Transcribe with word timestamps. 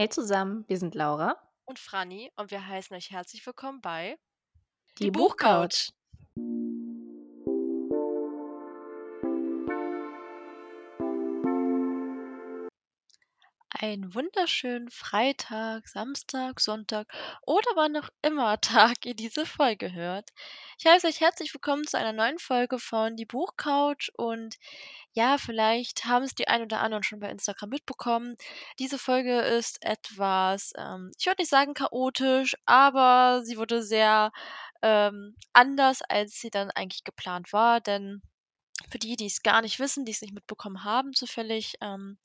Hey 0.00 0.08
zusammen, 0.08 0.64
wir 0.68 0.78
sind 0.78 0.94
Laura. 0.94 1.36
Und 1.64 1.80
Franny 1.80 2.30
und 2.36 2.52
wir 2.52 2.64
heißen 2.64 2.94
euch 2.96 3.10
herzlich 3.10 3.44
willkommen 3.44 3.80
bei 3.80 4.16
Die, 5.00 5.10
Buchcouch. 5.10 5.90
Einen 13.88 14.14
wunderschönen 14.14 14.90
Freitag, 14.90 15.88
Samstag, 15.88 16.60
Sonntag 16.60 17.08
oder 17.46 17.70
wann 17.74 17.96
auch 17.96 18.10
immer 18.20 18.60
Tag 18.60 19.06
ihr 19.06 19.14
diese 19.14 19.46
Folge 19.46 19.94
hört. 19.94 20.28
Ich 20.78 20.84
heiße 20.84 21.06
euch 21.06 21.22
herzlich 21.22 21.54
willkommen 21.54 21.86
zu 21.86 21.96
einer 21.96 22.12
neuen 22.12 22.38
Folge 22.38 22.78
von 22.78 23.16
Die 23.16 23.24
Buchcouch 23.24 24.10
und 24.14 24.56
ja, 25.14 25.38
vielleicht 25.38 26.04
haben 26.04 26.22
es 26.24 26.34
die 26.34 26.48
ein 26.48 26.60
oder 26.60 26.80
anderen 26.80 27.02
schon 27.02 27.18
bei 27.20 27.30
Instagram 27.30 27.70
mitbekommen. 27.70 28.36
Diese 28.78 28.98
Folge 28.98 29.40
ist 29.40 29.82
etwas, 29.82 30.74
ähm, 30.76 31.10
ich 31.18 31.24
würde 31.24 31.40
nicht 31.40 31.50
sagen 31.50 31.72
chaotisch, 31.72 32.56
aber 32.66 33.40
sie 33.42 33.56
wurde 33.56 33.82
sehr 33.82 34.32
ähm, 34.82 35.34
anders, 35.54 36.02
als 36.02 36.38
sie 36.38 36.50
dann 36.50 36.70
eigentlich 36.72 37.04
geplant 37.04 37.54
war, 37.54 37.80
denn 37.80 38.20
für 38.90 38.98
die, 38.98 39.16
die 39.16 39.26
es 39.26 39.42
gar 39.42 39.62
nicht 39.62 39.78
wissen, 39.78 40.04
die 40.04 40.12
es 40.12 40.22
nicht 40.22 40.34
mitbekommen 40.34 40.84
haben, 40.84 41.12
zufällig, 41.12 41.74
ähm, 41.80 42.18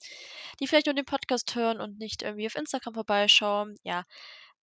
die 0.60 0.68
vielleicht 0.68 0.88
nur 0.88 0.96
den 0.96 1.06
Podcast 1.06 1.56
hören 1.56 1.82
und 1.82 2.00
nicht 2.00 2.22
irgendwie 2.24 2.48
auf 2.48 2.56
Instagram 2.56 2.94
vorbeischauen. 2.94 3.76
Ja, 3.84 4.04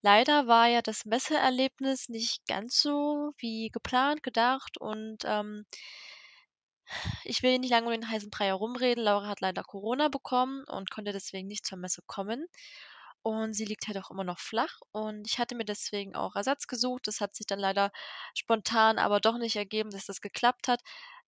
leider 0.02 0.48
war 0.48 0.68
ja 0.68 0.82
das 0.82 1.06
Messeerlebnis 1.06 2.10
nicht 2.10 2.46
ganz 2.48 2.82
so 2.82 3.34
wie 3.38 3.70
geplant, 3.70 4.24
gedacht 4.24 4.78
und 4.80 5.20
ähm, 5.26 5.66
ich 7.24 7.44
will 7.44 7.60
nicht 7.60 7.72
lange 7.72 7.88
um 7.88 7.92
den 7.92 8.10
heißen 8.10 8.30
Brei 8.30 8.48
herumreden. 8.48 9.04
Laura 9.04 9.28
hat 9.28 9.42
leider 9.42 9.64
Corona 9.64 10.08
bekommen 10.10 10.64
und 10.66 10.90
konnte 10.92 11.12
deswegen 11.12 11.48
nicht 11.48 11.66
zur 11.66 11.78
Messe 11.78 12.02
kommen. 12.08 12.48
Und 13.22 13.54
sie 13.54 13.66
liegt 13.66 13.88
halt 13.88 13.98
auch 13.98 14.12
immer 14.12 14.24
noch 14.24 14.40
flach. 14.40 14.80
Und 14.92 15.28
ich 15.28 15.40
hatte 15.40 15.56
mir 15.56 15.66
deswegen 15.66 16.16
auch 16.16 16.36
Ersatz 16.36 16.68
gesucht. 16.68 17.08
Das 17.08 17.22
hat 17.22 17.36
sich 17.36 17.46
dann 17.46 17.60
leider 17.60 17.92
spontan 18.34 18.98
aber 18.98 19.20
doch 19.20 19.38
nicht 19.38 19.56
ergeben, 19.58 19.92
dass 19.92 20.06
das 20.06 20.22
geklappt 20.22 20.68
hat. 20.68 20.82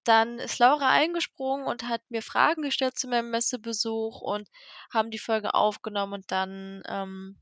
Dann 0.04 0.40
ist 0.40 0.60
Laura 0.60 0.90
eingesprungen 0.90 1.66
und 1.68 1.84
hat 1.88 2.02
mir 2.10 2.22
Fragen 2.22 2.64
gestellt 2.64 2.98
zu 2.98 3.08
meinem 3.08 3.30
Messebesuch 3.32 4.22
und 4.22 4.48
haben 4.94 5.12
die 5.12 5.20
Folge 5.20 5.54
aufgenommen 5.54 6.14
und 6.14 6.32
dann, 6.32 6.82
ähm, 6.88 7.38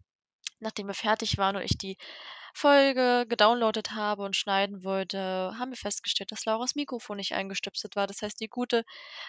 nachdem 0.60 0.88
wir 0.88 0.94
fertig 0.94 1.38
waren 1.38 1.56
und 1.58 1.64
ich 1.64 1.78
die 1.78 1.98
Folge 2.54 3.26
gedownloadet 3.28 3.92
habe 3.92 4.24
und 4.24 4.36
schneiden 4.36 4.84
wollte, 4.84 5.20
haben 5.58 5.72
wir 5.72 5.78
festgestellt, 5.78 6.32
dass 6.32 6.46
Lauras 6.46 6.76
Mikrofon 6.76 7.18
nicht 7.18 7.34
eingestöpselt 7.34 7.96
war. 7.96 8.08
Das 8.08 8.22
heißt, 8.22 8.40
die 8.40 8.48
Gute 8.48 8.84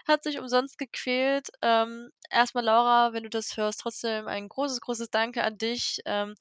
hat 0.06 0.22
sich 0.24 0.38
umsonst 0.38 0.78
gequält. 0.78 1.48
Ähm, 1.62 2.10
erstmal 2.30 2.64
Laura, 2.64 3.12
wenn 3.12 3.22
du 3.22 3.30
das 3.30 3.56
hörst, 3.56 3.80
trotzdem 3.80 4.28
ein 4.28 4.48
großes, 4.48 4.80
großes 4.80 5.10
Danke 5.10 5.44
an 5.44 5.58
dich, 5.58 6.00
ähm, 6.06 6.34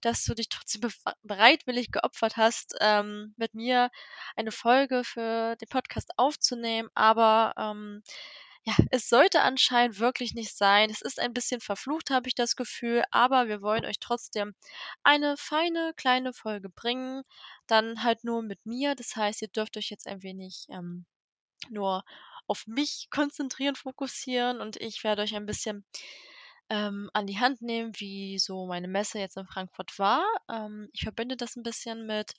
dass 0.00 0.24
du 0.24 0.34
dich 0.34 0.48
trotzdem 0.48 0.90
bereitwillig 1.22 1.90
geopfert 1.90 2.36
hast, 2.36 2.74
ähm, 2.80 3.34
mit 3.36 3.54
mir 3.54 3.90
eine 4.36 4.52
Folge 4.52 5.02
für 5.04 5.56
den 5.56 5.68
Podcast 5.68 6.10
aufzunehmen. 6.16 6.88
Aber 6.94 7.54
ähm, 7.58 8.02
ja, 8.66 8.74
es 8.90 9.08
sollte 9.08 9.42
anscheinend 9.42 10.00
wirklich 10.00 10.34
nicht 10.34 10.56
sein. 10.56 10.90
Es 10.90 11.00
ist 11.00 11.20
ein 11.20 11.32
bisschen 11.32 11.60
verflucht, 11.60 12.10
habe 12.10 12.28
ich 12.28 12.34
das 12.34 12.56
Gefühl, 12.56 13.04
aber 13.12 13.46
wir 13.46 13.62
wollen 13.62 13.84
euch 13.84 14.00
trotzdem 14.00 14.56
eine 15.04 15.36
feine 15.36 15.92
kleine 15.96 16.32
Folge 16.32 16.68
bringen. 16.68 17.22
Dann 17.68 18.02
halt 18.02 18.24
nur 18.24 18.42
mit 18.42 18.66
mir. 18.66 18.96
Das 18.96 19.14
heißt, 19.14 19.40
ihr 19.42 19.48
dürft 19.48 19.76
euch 19.76 19.88
jetzt 19.90 20.08
ein 20.08 20.24
wenig 20.24 20.66
ähm, 20.68 21.06
nur 21.70 22.04
auf 22.48 22.66
mich 22.66 23.08
konzentrieren, 23.10 23.76
fokussieren 23.76 24.60
und 24.60 24.76
ich 24.76 25.04
werde 25.04 25.22
euch 25.22 25.36
ein 25.36 25.46
bisschen 25.46 25.84
ähm, 26.68 27.08
an 27.12 27.26
die 27.28 27.38
Hand 27.38 27.62
nehmen, 27.62 27.92
wie 27.98 28.38
so 28.40 28.66
meine 28.66 28.88
Messe 28.88 29.20
jetzt 29.20 29.36
in 29.36 29.46
Frankfurt 29.46 29.96
war. 29.98 30.24
Ähm, 30.48 30.88
ich 30.92 31.02
verbinde 31.02 31.36
das 31.36 31.54
ein 31.54 31.62
bisschen 31.62 32.06
mit 32.06 32.32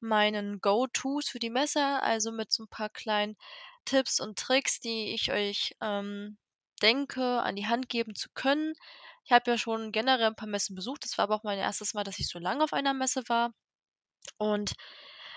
meinen 0.00 0.60
Go-Tos 0.60 1.28
für 1.28 1.38
die 1.38 1.50
Messe, 1.50 2.02
also 2.02 2.32
mit 2.32 2.52
so 2.52 2.64
ein 2.64 2.68
paar 2.68 2.88
kleinen 2.88 3.36
Tipps 3.84 4.20
und 4.20 4.38
Tricks, 4.38 4.80
die 4.80 5.14
ich 5.14 5.32
euch 5.32 5.74
ähm, 5.80 6.38
denke, 6.82 7.42
an 7.42 7.56
die 7.56 7.66
Hand 7.66 7.88
geben 7.88 8.14
zu 8.14 8.28
können. 8.34 8.74
Ich 9.24 9.32
habe 9.32 9.50
ja 9.50 9.58
schon 9.58 9.92
generell 9.92 10.26
ein 10.26 10.36
paar 10.36 10.48
Messen 10.48 10.76
besucht. 10.76 11.04
Das 11.04 11.16
war 11.18 11.24
aber 11.24 11.36
auch 11.36 11.44
mein 11.44 11.58
erstes 11.58 11.94
Mal, 11.94 12.04
dass 12.04 12.18
ich 12.18 12.28
so 12.28 12.38
lange 12.38 12.64
auf 12.64 12.72
einer 12.72 12.94
Messe 12.94 13.22
war. 13.28 13.52
Und 14.38 14.74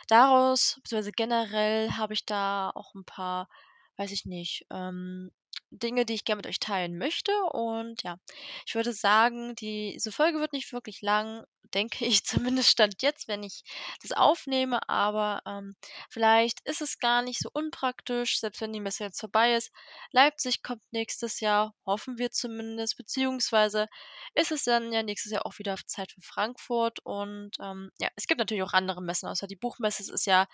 daraus, 0.07 0.75
beziehungsweise 0.83 1.11
generell, 1.11 1.91
habe 1.93 2.13
ich 2.13 2.25
da 2.25 2.71
auch 2.75 2.93
ein 2.95 3.05
paar, 3.05 3.49
weiß 3.97 4.11
ich 4.11 4.25
nicht, 4.25 4.65
ähm, 4.71 5.31
Dinge, 5.71 6.05
die 6.05 6.13
ich 6.13 6.25
gerne 6.25 6.37
mit 6.37 6.47
euch 6.47 6.59
teilen 6.59 6.97
möchte. 6.97 7.31
Und 7.51 8.03
ja, 8.03 8.17
ich 8.65 8.75
würde 8.75 8.93
sagen, 8.93 9.55
die, 9.55 9.93
diese 9.93 10.11
Folge 10.11 10.39
wird 10.39 10.53
nicht 10.53 10.71
wirklich 10.71 11.01
lang, 11.01 11.43
denke 11.73 12.05
ich, 12.05 12.23
zumindest 12.23 12.69
stand 12.69 13.01
jetzt, 13.01 13.27
wenn 13.27 13.43
ich 13.43 13.63
das 14.01 14.13
aufnehme. 14.13 14.79
Aber 14.87 15.41
ähm, 15.45 15.75
vielleicht 16.09 16.61
ist 16.65 16.81
es 16.81 16.99
gar 16.99 17.21
nicht 17.21 17.39
so 17.39 17.49
unpraktisch, 17.51 18.39
selbst 18.39 18.61
wenn 18.61 18.71
die 18.71 18.79
Messe 18.79 19.03
jetzt 19.03 19.19
vorbei 19.19 19.55
ist. 19.55 19.71
Leipzig 20.11 20.63
kommt 20.63 20.81
nächstes 20.91 21.41
Jahr, 21.41 21.73
hoffen 21.85 22.17
wir 22.17 22.31
zumindest, 22.31 22.95
beziehungsweise 22.95 23.87
ist 24.33 24.51
es 24.51 24.63
dann 24.63 24.93
ja 24.93 25.03
nächstes 25.03 25.31
Jahr 25.33 25.45
auch 25.45 25.57
wieder 25.59 25.75
Zeit 25.87 26.13
für 26.13 26.21
Frankfurt. 26.21 26.99
Und 27.03 27.51
ähm, 27.61 27.91
ja, 27.99 28.09
es 28.15 28.27
gibt 28.27 28.39
natürlich 28.39 28.63
auch 28.63 28.73
andere 28.73 29.01
Messen, 29.01 29.27
außer 29.27 29.47
die 29.47 29.57
Buchmesse 29.57 30.01
es 30.03 30.09
ist 30.09 30.25
ja 30.25 30.47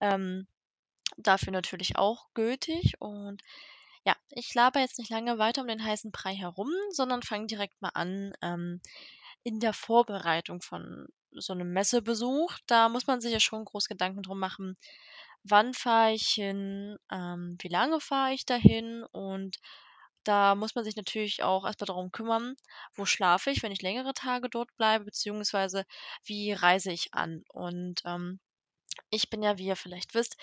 ähm, 0.00 0.46
dafür 1.18 1.52
natürlich 1.52 1.96
auch 1.96 2.26
gültig. 2.34 2.94
Und 3.00 3.42
ja, 4.04 4.16
ich 4.30 4.54
laber 4.54 4.80
jetzt 4.80 4.98
nicht 4.98 5.10
lange 5.10 5.38
weiter 5.38 5.62
um 5.62 5.68
den 5.68 5.84
heißen 5.84 6.10
Brei 6.12 6.34
herum, 6.34 6.70
sondern 6.90 7.22
fange 7.22 7.46
direkt 7.46 7.80
mal 7.82 7.90
an 7.94 8.32
ähm, 8.42 8.80
in 9.44 9.60
der 9.60 9.72
Vorbereitung 9.72 10.60
von 10.62 11.08
so 11.32 11.52
einem 11.52 11.72
Messebesuch. 11.72 12.58
Da 12.66 12.88
muss 12.88 13.06
man 13.06 13.20
sich 13.20 13.32
ja 13.32 13.40
schon 13.40 13.64
groß 13.64 13.88
Gedanken 13.88 14.22
drum 14.22 14.38
machen, 14.38 14.76
wann 15.44 15.74
fahre 15.74 16.12
ich 16.14 16.28
hin, 16.28 16.96
ähm, 17.10 17.56
wie 17.60 17.68
lange 17.68 18.00
fahre 18.00 18.32
ich 18.34 18.46
dahin 18.46 19.04
und 19.12 19.58
da 20.24 20.54
muss 20.54 20.74
man 20.74 20.84
sich 20.84 20.96
natürlich 20.96 21.42
auch 21.42 21.66
erstmal 21.66 21.86
darum 21.86 22.10
kümmern, 22.10 22.56
wo 22.94 23.04
schlafe 23.04 23.50
ich, 23.50 23.62
wenn 23.62 23.72
ich 23.72 23.82
längere 23.82 24.14
Tage 24.14 24.48
dort 24.48 24.74
bleibe, 24.76 25.04
beziehungsweise 25.04 25.84
wie 26.24 26.52
reise 26.52 26.92
ich 26.92 27.12
an. 27.12 27.44
Und 27.52 28.00
ähm, 28.06 28.40
ich 29.14 29.30
bin 29.30 29.42
ja, 29.42 29.58
wie 29.58 29.66
ihr 29.66 29.76
vielleicht 29.76 30.14
wisst, 30.14 30.36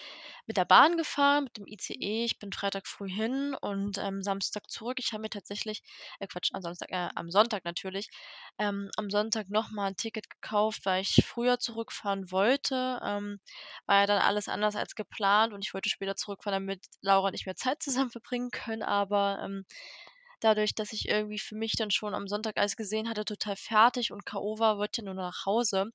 mit 0.48 0.58
der 0.58 0.66
Bahn 0.66 0.98
gefahren, 0.98 1.46
mit 1.46 1.58
dem 1.58 1.68
ICE. 1.68 2.26
Ich 2.26 2.40
bin 2.40 2.52
Freitag 2.54 2.88
früh 2.88 3.10
hin 3.10 3.56
und 3.62 3.98
ähm, 3.98 4.22
Samstag 4.24 4.70
zurück. 4.70 4.98
Ich 5.00 5.14
habe 5.14 5.22
mir 5.22 5.30
tatsächlich, 5.30 5.84
äh 6.20 6.28
Quatsch, 6.28 6.50
am 6.54 6.62
Samstag, 6.62 6.90
äh, 6.92 7.10
am 7.16 7.30
Sonntag 7.32 7.66
natürlich, 7.66 8.10
ähm, 8.58 8.90
am 8.98 9.10
Sonntag 9.10 9.50
nochmal 9.50 9.90
ein 9.92 9.96
Ticket 9.98 10.30
gekauft, 10.30 10.86
weil 10.86 11.02
ich 11.02 11.24
früher 11.26 11.60
zurückfahren 11.60 12.32
wollte. 12.32 13.00
Ähm, 13.04 13.40
war 13.86 14.02
ja 14.02 14.06
dann 14.08 14.22
alles 14.22 14.48
anders 14.48 14.76
als 14.76 14.96
geplant 14.96 15.54
und 15.54 15.66
ich 15.66 15.74
wollte 15.74 15.90
später 15.90 16.16
zurückfahren, 16.16 16.66
damit 16.66 16.86
Laura 17.02 17.28
und 17.30 17.34
ich 17.34 17.46
mehr 17.46 17.56
Zeit 17.56 17.82
zusammen 17.84 18.12
verbringen 18.12 18.52
können. 18.52 18.84
Aber 18.84 19.40
ähm, 19.44 19.66
dadurch, 20.40 20.76
dass 20.76 20.94
ich 20.94 21.08
irgendwie 21.08 21.40
für 21.40 21.56
mich 21.56 21.74
dann 21.74 21.92
schon 21.92 22.14
am 22.16 22.28
Sonntag 22.28 22.58
alles 22.58 22.76
gesehen 22.78 23.10
hatte, 23.10 23.26
total 23.26 23.56
fertig 23.56 24.12
und 24.12 24.26
K.O. 24.26 24.60
war, 24.60 24.78
wollte 24.78 25.04
nur 25.04 25.14
nach 25.14 25.46
Hause. 25.46 25.92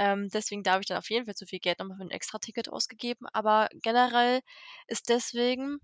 Ähm, 0.00 0.28
deswegen 0.30 0.64
da 0.64 0.72
habe 0.72 0.82
ich 0.82 0.88
dann 0.88 0.98
auf 0.98 1.10
jeden 1.10 1.26
Fall 1.26 1.36
zu 1.36 1.46
viel 1.46 1.60
Geld 1.60 1.78
nochmal 1.78 1.98
für 1.98 2.04
ein 2.04 2.10
Extra-Ticket 2.10 2.70
ausgegeben. 2.70 3.26
Aber 3.32 3.68
generell 3.74 4.40
ist 4.88 5.10
deswegen 5.10 5.78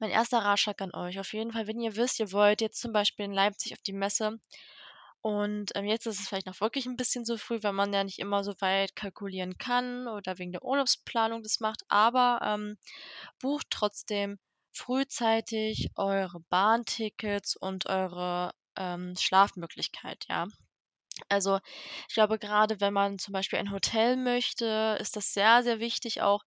mein 0.00 0.10
erster 0.10 0.38
Ratschlag 0.38 0.80
an 0.82 0.94
euch. 0.94 1.20
Auf 1.20 1.32
jeden 1.34 1.52
Fall, 1.52 1.66
wenn 1.66 1.80
ihr 1.80 1.96
wisst, 1.96 2.18
ihr 2.20 2.32
wollt 2.32 2.60
jetzt 2.60 2.80
zum 2.80 2.92
Beispiel 2.92 3.26
in 3.26 3.32
Leipzig 3.32 3.74
auf 3.74 3.82
die 3.82 3.92
Messe 3.92 4.40
und 5.22 5.70
ähm, 5.74 5.86
jetzt 5.86 6.06
ist 6.06 6.20
es 6.20 6.28
vielleicht 6.28 6.46
noch 6.46 6.60
wirklich 6.60 6.84
ein 6.86 6.96
bisschen 6.96 7.24
zu 7.24 7.38
früh, 7.38 7.58
weil 7.62 7.72
man 7.72 7.94
ja 7.94 8.04
nicht 8.04 8.18
immer 8.18 8.44
so 8.44 8.52
weit 8.60 8.94
kalkulieren 8.94 9.56
kann 9.56 10.06
oder 10.06 10.38
wegen 10.38 10.52
der 10.52 10.62
Urlaubsplanung 10.64 11.42
das 11.42 11.60
macht, 11.60 11.82
aber 11.88 12.40
ähm, 12.42 12.76
bucht 13.40 13.68
trotzdem 13.70 14.38
frühzeitig 14.72 15.90
eure 15.96 16.40
Bahntickets 16.50 17.56
und 17.56 17.86
eure 17.86 18.52
ähm, 18.76 19.14
Schlafmöglichkeit, 19.18 20.26
ja. 20.28 20.46
Also, 21.28 21.60
ich 22.08 22.14
glaube, 22.14 22.38
gerade 22.38 22.80
wenn 22.80 22.92
man 22.94 23.18
zum 23.18 23.32
Beispiel 23.32 23.58
ein 23.58 23.70
Hotel 23.72 24.16
möchte, 24.16 24.96
ist 25.00 25.16
das 25.16 25.32
sehr, 25.34 25.62
sehr 25.62 25.78
wichtig 25.80 26.22
auch, 26.22 26.44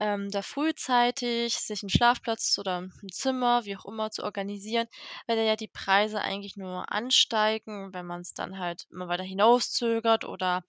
ähm, 0.00 0.30
da 0.30 0.42
frühzeitig 0.42 1.54
sich 1.56 1.82
einen 1.82 1.90
Schlafplatz 1.90 2.58
oder 2.58 2.82
ein 2.82 2.92
Zimmer, 3.12 3.64
wie 3.64 3.76
auch 3.76 3.84
immer, 3.86 4.10
zu 4.10 4.24
organisieren, 4.24 4.88
weil 5.26 5.36
da 5.36 5.42
ja 5.42 5.56
die 5.56 5.68
Preise 5.68 6.20
eigentlich 6.20 6.56
nur 6.56 6.90
ansteigen, 6.92 7.92
wenn 7.94 8.06
man 8.06 8.22
es 8.22 8.34
dann 8.34 8.58
halt 8.58 8.86
immer 8.90 9.08
weiter 9.08 9.24
hinauszögert 9.24 10.24
oder 10.24 10.62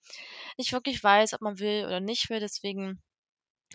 nicht 0.58 0.72
wirklich 0.72 1.02
weiß, 1.04 1.34
ob 1.34 1.42
man 1.42 1.58
will 1.60 1.86
oder 1.86 2.00
nicht 2.00 2.30
will. 2.30 2.40
Deswegen, 2.40 3.02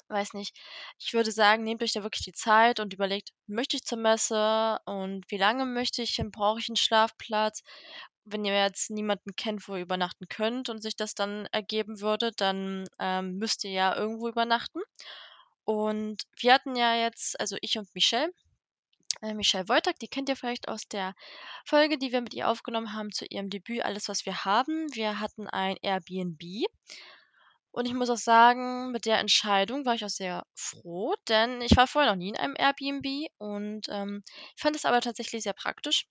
weiß 0.10 0.34
nicht, 0.34 0.56
ich 1.00 1.14
würde 1.14 1.32
sagen, 1.32 1.64
nehmt 1.64 1.82
euch 1.84 1.94
da 1.94 2.04
wirklich 2.04 2.24
die 2.26 2.34
Zeit 2.34 2.80
und 2.80 2.94
überlegt: 2.94 3.32
„Möchte 3.48 3.78
ich 3.78 3.84
zur 3.84 3.98
Messe 3.98 4.78
und 4.86 5.26
wie 5.32 5.38
lange 5.38 5.66
möchte 5.66 6.02
ich 6.04 6.12
hin? 6.16 6.32
Brauche 6.32 6.60
ich 6.60 6.70
einen 6.70 6.76
Schlafplatz?“ 6.78 7.64
Wenn 8.26 8.46
ihr 8.46 8.56
jetzt 8.56 8.92
niemanden 8.92 9.36
kennt, 9.36 9.68
wo 9.68 9.76
ihr 9.76 9.82
übernachten 9.82 10.28
könnt 10.28 10.70
und 10.70 10.82
sich 10.82 10.96
das 10.96 11.16
dann 11.16 11.48
ergeben 11.52 12.02
würde, 12.02 12.32
dann, 12.38 12.86
ähm, 13.00 13.38
müsst 13.38 13.64
ihr 13.64 13.72
ja 13.72 13.96
irgendwo 13.96 14.28
übernachten. 14.28 14.82
Und 15.66 16.24
wir 16.40 16.54
hatten 16.54 16.76
ja 16.76 16.96
jetzt 16.96 17.40
also 17.40 17.58
ich 17.62 17.78
und 17.78 17.94
Michelle, 17.96 18.32
äh, 19.22 19.34
Michelle 19.34 19.68
Wojtak, 19.70 20.00
die 20.00 20.08
kennt 20.08 20.30
ihr 20.30 20.36
vielleicht 20.36 20.68
aus 20.68 20.88
der 20.88 21.14
Folge, 21.66 21.98
die 21.98 22.12
wir 22.12 22.22
mit 22.22 22.34
ihr 22.34 22.48
aufgenommen 22.50 22.94
haben 22.94 23.12
zu 23.12 23.26
ihrem 23.26 23.50
Debüt 23.50 23.84
Alles, 23.84 24.08
was 24.10 24.26
wir 24.26 24.46
haben. 24.46 24.88
Wir 24.94 25.20
hatten 25.20 25.48
ein 25.48 25.78
Airbnb. 25.82 26.42
Und 27.72 27.86
ich 27.86 27.94
muss 27.94 28.10
auch 28.10 28.18
sagen, 28.18 28.92
mit 28.92 29.06
der 29.06 29.20
Entscheidung 29.20 29.86
war 29.86 29.96
ich 29.96 30.04
auch 30.04 30.10
sehr 30.10 30.44
froh, 30.56 31.16
denn 31.30 31.62
ich 31.62 31.76
war 31.78 31.88
vorher 31.88 32.12
noch 32.12 32.18
nie 32.18 32.30
in 32.30 32.38
einem 32.38 32.56
Airbnb 32.58 33.30
und 33.38 33.88
ähm, 33.90 34.24
ich 34.56 34.62
fand 34.62 34.76
es 34.76 34.84
aber 34.86 35.00
tatsächlich 35.00 35.44
sehr 35.44 35.54
praktisch. 35.54 36.06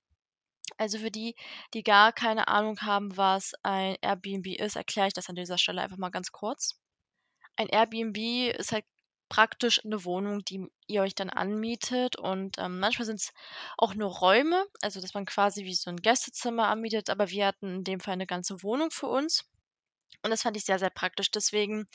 Also 0.78 0.98
für 0.98 1.10
die, 1.10 1.34
die 1.74 1.82
gar 1.82 2.12
keine 2.12 2.48
Ahnung 2.48 2.78
haben, 2.82 3.16
was 3.16 3.52
ein 3.62 3.96
Airbnb 4.02 4.46
ist, 4.58 4.76
erkläre 4.76 5.08
ich 5.08 5.14
das 5.14 5.28
an 5.28 5.34
dieser 5.36 5.58
Stelle 5.58 5.82
einfach 5.82 5.96
mal 5.98 6.10
ganz 6.10 6.32
kurz. 6.32 6.78
Ein 7.56 7.68
Airbnb 7.68 8.16
ist 8.58 8.72
halt 8.72 8.84
praktisch 9.28 9.84
eine 9.84 10.04
Wohnung, 10.04 10.44
die 10.44 10.66
ihr 10.88 11.02
euch 11.02 11.14
dann 11.14 11.30
anmietet 11.30 12.16
und, 12.16 12.58
ähm, 12.58 12.80
manchmal 12.80 13.08
es 13.10 13.32
auch 13.78 13.94
nur 13.94 14.10
Räume, 14.10 14.64
also 14.82 15.00
dass 15.00 15.14
man 15.14 15.26
quasi 15.26 15.64
wie 15.64 15.74
so 15.74 15.90
ein 15.90 15.98
Gästezimmer 15.98 16.68
anmietet, 16.68 17.10
aber 17.10 17.30
wir 17.30 17.46
hatten 17.46 17.76
in 17.76 17.84
dem 17.84 18.00
Fall 18.00 18.14
eine 18.14 18.26
ganze 18.26 18.62
Wohnung 18.64 18.90
für 18.90 19.06
uns 19.08 19.44
und 20.22 20.30
das 20.30 20.42
fand 20.42 20.56
ich 20.56 20.64
sehr, 20.64 20.78
sehr 20.78 20.90
praktisch. 20.90 21.30
Deswegen 21.30 21.86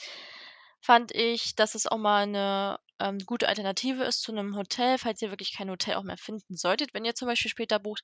fand 0.86 1.12
ich, 1.14 1.56
dass 1.56 1.76
es 1.76 1.88
auch 1.88 1.98
mal 1.98 2.24
eine 2.24 2.80
ähm, 3.00 3.18
gute 3.26 3.48
Alternative 3.48 4.04
ist 4.04 4.22
zu 4.22 4.32
einem 4.32 4.56
Hotel, 4.56 4.98
falls 4.98 5.22
ihr 5.22 5.32
wirklich 5.32 5.54
kein 5.54 5.70
Hotel 5.70 5.96
auch 5.96 6.04
mehr 6.04 6.18
finden 6.18 6.56
solltet. 6.56 6.94
Wenn 6.94 7.06
ihr 7.06 7.16
zum 7.16 7.28
Beispiel 7.28 7.52
später 7.52 7.80
bucht, 7.80 8.04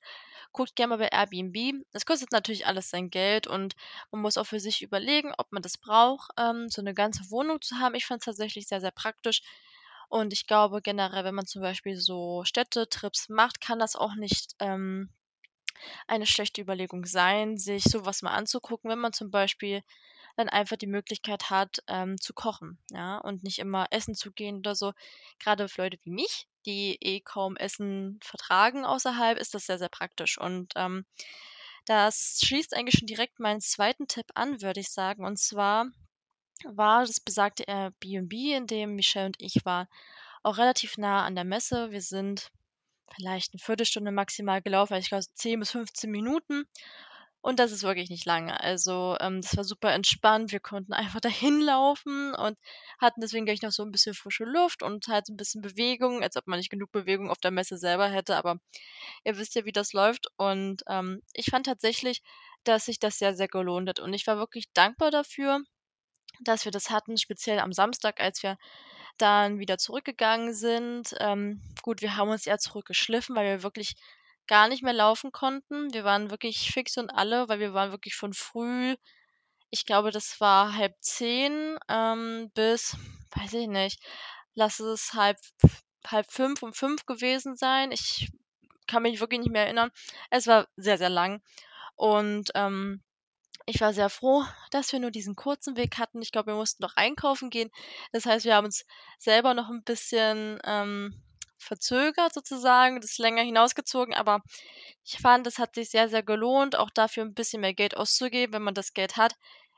guckt 0.52 0.74
gerne 0.76 0.90
mal 0.96 0.98
bei 0.98 1.08
Airbnb. 1.08 1.84
Das 1.92 2.04
kostet 2.06 2.32
natürlich 2.32 2.66
alles 2.66 2.90
sein 2.90 3.08
Geld 3.10 3.46
und 3.46 3.74
man 4.10 4.20
muss 4.22 4.36
auch 4.36 4.46
für 4.46 4.60
sich 4.60 4.82
überlegen, 4.82 5.32
ob 5.38 5.52
man 5.52 5.62
das 5.62 5.78
braucht, 5.78 6.30
ähm, 6.38 6.68
so 6.68 6.82
eine 6.82 6.94
ganze 6.94 7.30
Wohnung 7.30 7.60
zu 7.62 7.76
haben. 7.76 7.94
Ich 7.94 8.06
fand 8.06 8.20
es 8.22 8.26
tatsächlich 8.26 8.66
sehr, 8.66 8.80
sehr 8.80 8.90
praktisch 8.90 9.42
und 10.08 10.32
ich 10.32 10.46
glaube 10.46 10.82
generell, 10.82 11.24
wenn 11.24 11.34
man 11.34 11.46
zum 11.46 11.62
Beispiel 11.62 11.96
so 11.96 12.42
Städtetrips 12.44 13.28
macht, 13.28 13.60
kann 13.60 13.78
das 13.78 13.96
auch 13.96 14.14
nicht, 14.14 14.52
ähm, 14.60 15.08
eine 16.06 16.26
schlechte 16.26 16.60
Überlegung 16.60 17.06
sein, 17.06 17.56
sich 17.58 17.84
sowas 17.84 18.22
mal 18.22 18.32
anzugucken, 18.34 18.90
wenn 18.90 18.98
man 18.98 19.12
zum 19.12 19.30
Beispiel 19.30 19.82
dann 20.36 20.48
einfach 20.48 20.76
die 20.76 20.86
Möglichkeit 20.86 21.50
hat, 21.50 21.82
ähm, 21.88 22.20
zu 22.20 22.32
kochen, 22.34 22.78
ja, 22.90 23.18
und 23.18 23.42
nicht 23.42 23.58
immer 23.58 23.86
essen 23.90 24.14
zu 24.14 24.32
gehen 24.32 24.58
oder 24.58 24.74
so. 24.74 24.92
Gerade 25.38 25.68
für 25.68 25.82
Leute 25.82 25.98
wie 26.02 26.10
mich, 26.10 26.48
die 26.66 26.96
eh 27.00 27.20
kaum 27.20 27.56
Essen 27.56 28.18
vertragen 28.22 28.84
außerhalb, 28.84 29.38
ist 29.38 29.54
das 29.54 29.66
sehr, 29.66 29.78
sehr 29.78 29.88
praktisch. 29.88 30.38
Und 30.38 30.72
ähm, 30.76 31.04
das 31.86 32.40
schließt 32.44 32.74
eigentlich 32.74 32.98
schon 32.98 33.06
direkt 33.06 33.40
meinen 33.40 33.60
zweiten 33.60 34.06
Tipp 34.06 34.26
an, 34.34 34.62
würde 34.62 34.80
ich 34.80 34.90
sagen. 34.90 35.24
Und 35.24 35.38
zwar 35.38 35.86
war 36.64 37.04
das 37.04 37.20
besagte 37.20 37.64
Airbnb, 37.64 38.32
in 38.32 38.66
dem 38.66 38.94
Michelle 38.94 39.26
und 39.26 39.36
ich 39.40 39.64
waren, 39.64 39.88
auch 40.42 40.58
relativ 40.58 40.98
nah 40.98 41.24
an 41.24 41.34
der 41.34 41.44
Messe. 41.44 41.90
Wir 41.90 42.00
sind 42.00 42.50
vielleicht 43.14 43.52
eine 43.52 43.60
Viertelstunde 43.60 44.10
maximal 44.10 44.62
gelaufen, 44.62 44.94
also 44.94 45.04
ich 45.04 45.08
glaube 45.08 45.24
10 45.34 45.60
bis 45.60 45.70
15 45.72 46.10
Minuten. 46.10 46.64
Und 47.42 47.58
das 47.58 47.72
ist 47.72 47.82
wirklich 47.82 48.08
nicht 48.10 48.24
lange. 48.24 48.58
Also, 48.60 49.16
ähm, 49.20 49.42
das 49.42 49.56
war 49.56 49.64
super 49.64 49.92
entspannt. 49.92 50.52
Wir 50.52 50.60
konnten 50.60 50.92
einfach 50.94 51.20
dahin 51.50 51.60
laufen 51.60 52.34
und 52.34 52.58
hatten 53.00 53.20
deswegen 53.20 53.44
gleich 53.46 53.62
noch 53.62 53.72
so 53.72 53.82
ein 53.84 53.90
bisschen 53.92 54.14
frische 54.14 54.44
Luft 54.44 54.82
und 54.82 55.08
halt 55.08 55.26
so 55.26 55.32
'n 55.34 55.36
bisschen 55.36 55.60
Bewegung, 55.62 56.22
als 56.22 56.36
ob 56.36 56.46
man 56.46 56.58
nicht 56.58 56.70
genug 56.70 56.92
Bewegung 56.92 57.30
auf 57.30 57.38
der 57.38 57.50
Messe 57.50 57.76
selber 57.78 58.08
hätte, 58.08 58.36
aber 58.36 58.56
ihr 59.24 59.38
wisst 59.38 59.54
ja, 59.56 59.64
wie 59.64 59.72
das 59.72 59.92
läuft. 59.92 60.28
Und, 60.36 60.82
ähm, 60.88 61.22
ich 61.34 61.46
fand 61.46 61.66
tatsächlich, 61.66 62.22
dass 62.64 62.86
sich 62.86 62.98
das 63.00 63.18
sehr, 63.18 63.34
sehr 63.36 63.48
gelohnt 63.48 63.88
hat. 63.88 64.00
Und 64.00 64.14
ich 64.14 64.26
war 64.26 64.38
wirklich 64.38 64.66
dankbar 64.74 65.10
dafür, 65.10 65.60
dass 66.40 66.64
wir 66.64 66.72
das 66.72 66.90
hatten, 66.90 67.16
speziell 67.18 67.58
am 67.60 67.72
Samstag, 67.72 68.20
als 68.20 68.42
wir 68.42 68.56
dann 69.18 69.58
wieder 69.58 69.78
zurückgegangen 69.78 70.54
sind. 70.54 71.14
Ähm, 71.20 71.62
gut, 71.82 72.02
wir 72.02 72.16
haben 72.16 72.30
uns 72.30 72.46
eher 72.46 72.58
zurückgeschliffen, 72.58 73.36
weil 73.36 73.46
wir 73.46 73.62
wirklich 73.62 73.94
gar 74.46 74.68
nicht 74.68 74.82
mehr 74.82 74.92
laufen 74.92 75.32
konnten. 75.32 75.92
Wir 75.92 76.04
waren 76.04 76.30
wirklich 76.30 76.70
fix 76.72 76.96
und 76.98 77.10
alle, 77.10 77.48
weil 77.48 77.60
wir 77.60 77.74
waren 77.74 77.92
wirklich 77.92 78.14
von 78.14 78.32
früh 78.32 78.96
ich 79.72 79.86
glaube, 79.86 80.10
das 80.10 80.38
war 80.38 80.76
halb 80.76 80.94
zehn 81.00 81.78
ähm, 81.88 82.50
bis, 82.54 82.94
weiß 83.36 83.54
ich 83.54 83.68
nicht, 83.68 84.00
lass 84.54 84.80
es 84.80 85.14
halb 85.14 85.38
halb 86.06 86.30
fünf 86.30 86.62
um 86.62 86.74
fünf 86.74 87.06
gewesen 87.06 87.56
sein. 87.56 87.90
Ich 87.90 88.30
kann 88.86 89.02
mich 89.02 89.20
wirklich 89.20 89.40
nicht 89.40 89.50
mehr 89.50 89.64
erinnern. 89.64 89.90
Es 90.30 90.46
war 90.46 90.68
sehr, 90.76 90.98
sehr 90.98 91.08
lang 91.08 91.42
und, 91.96 92.50
ähm 92.54 93.02
ich 93.66 93.80
war 93.80 93.94
sehr 93.94 94.10
froh, 94.10 94.42
dass 94.72 94.90
wir 94.92 94.98
nur 94.98 95.12
diesen 95.12 95.36
kurzen 95.36 95.76
Weg 95.76 95.96
hatten. 95.96 96.20
Ich 96.20 96.32
glaube, 96.32 96.48
wir 96.50 96.56
mussten 96.56 96.82
noch 96.82 96.96
einkaufen 96.96 97.48
gehen. 97.48 97.70
Das 98.10 98.26
heißt, 98.26 98.44
wir 98.44 98.56
haben 98.56 98.64
uns 98.64 98.84
selber 99.18 99.54
noch 99.54 99.70
ein 99.70 99.84
bisschen, 99.84 100.58
ähm, 100.64 101.22
verzögert 101.62 102.34
sozusagen, 102.34 103.00
das 103.00 103.18
länger 103.18 103.42
hinausgezogen, 103.42 104.14
aber 104.14 104.42
ich 105.04 105.18
fand, 105.18 105.46
es 105.46 105.58
hat 105.58 105.74
sich 105.74 105.90
sehr, 105.90 106.08
sehr 106.08 106.22
gelohnt, 106.22 106.76
auch 106.76 106.90
dafür 106.90 107.24
ein 107.24 107.34
bisschen 107.34 107.60
mehr 107.60 107.74
Geld 107.74 107.96
auszugeben. 107.96 108.54
Wenn 108.54 108.62
man 108.62 108.74
das 108.74 108.94
Geld 108.94 109.16
hat, 109.16 109.34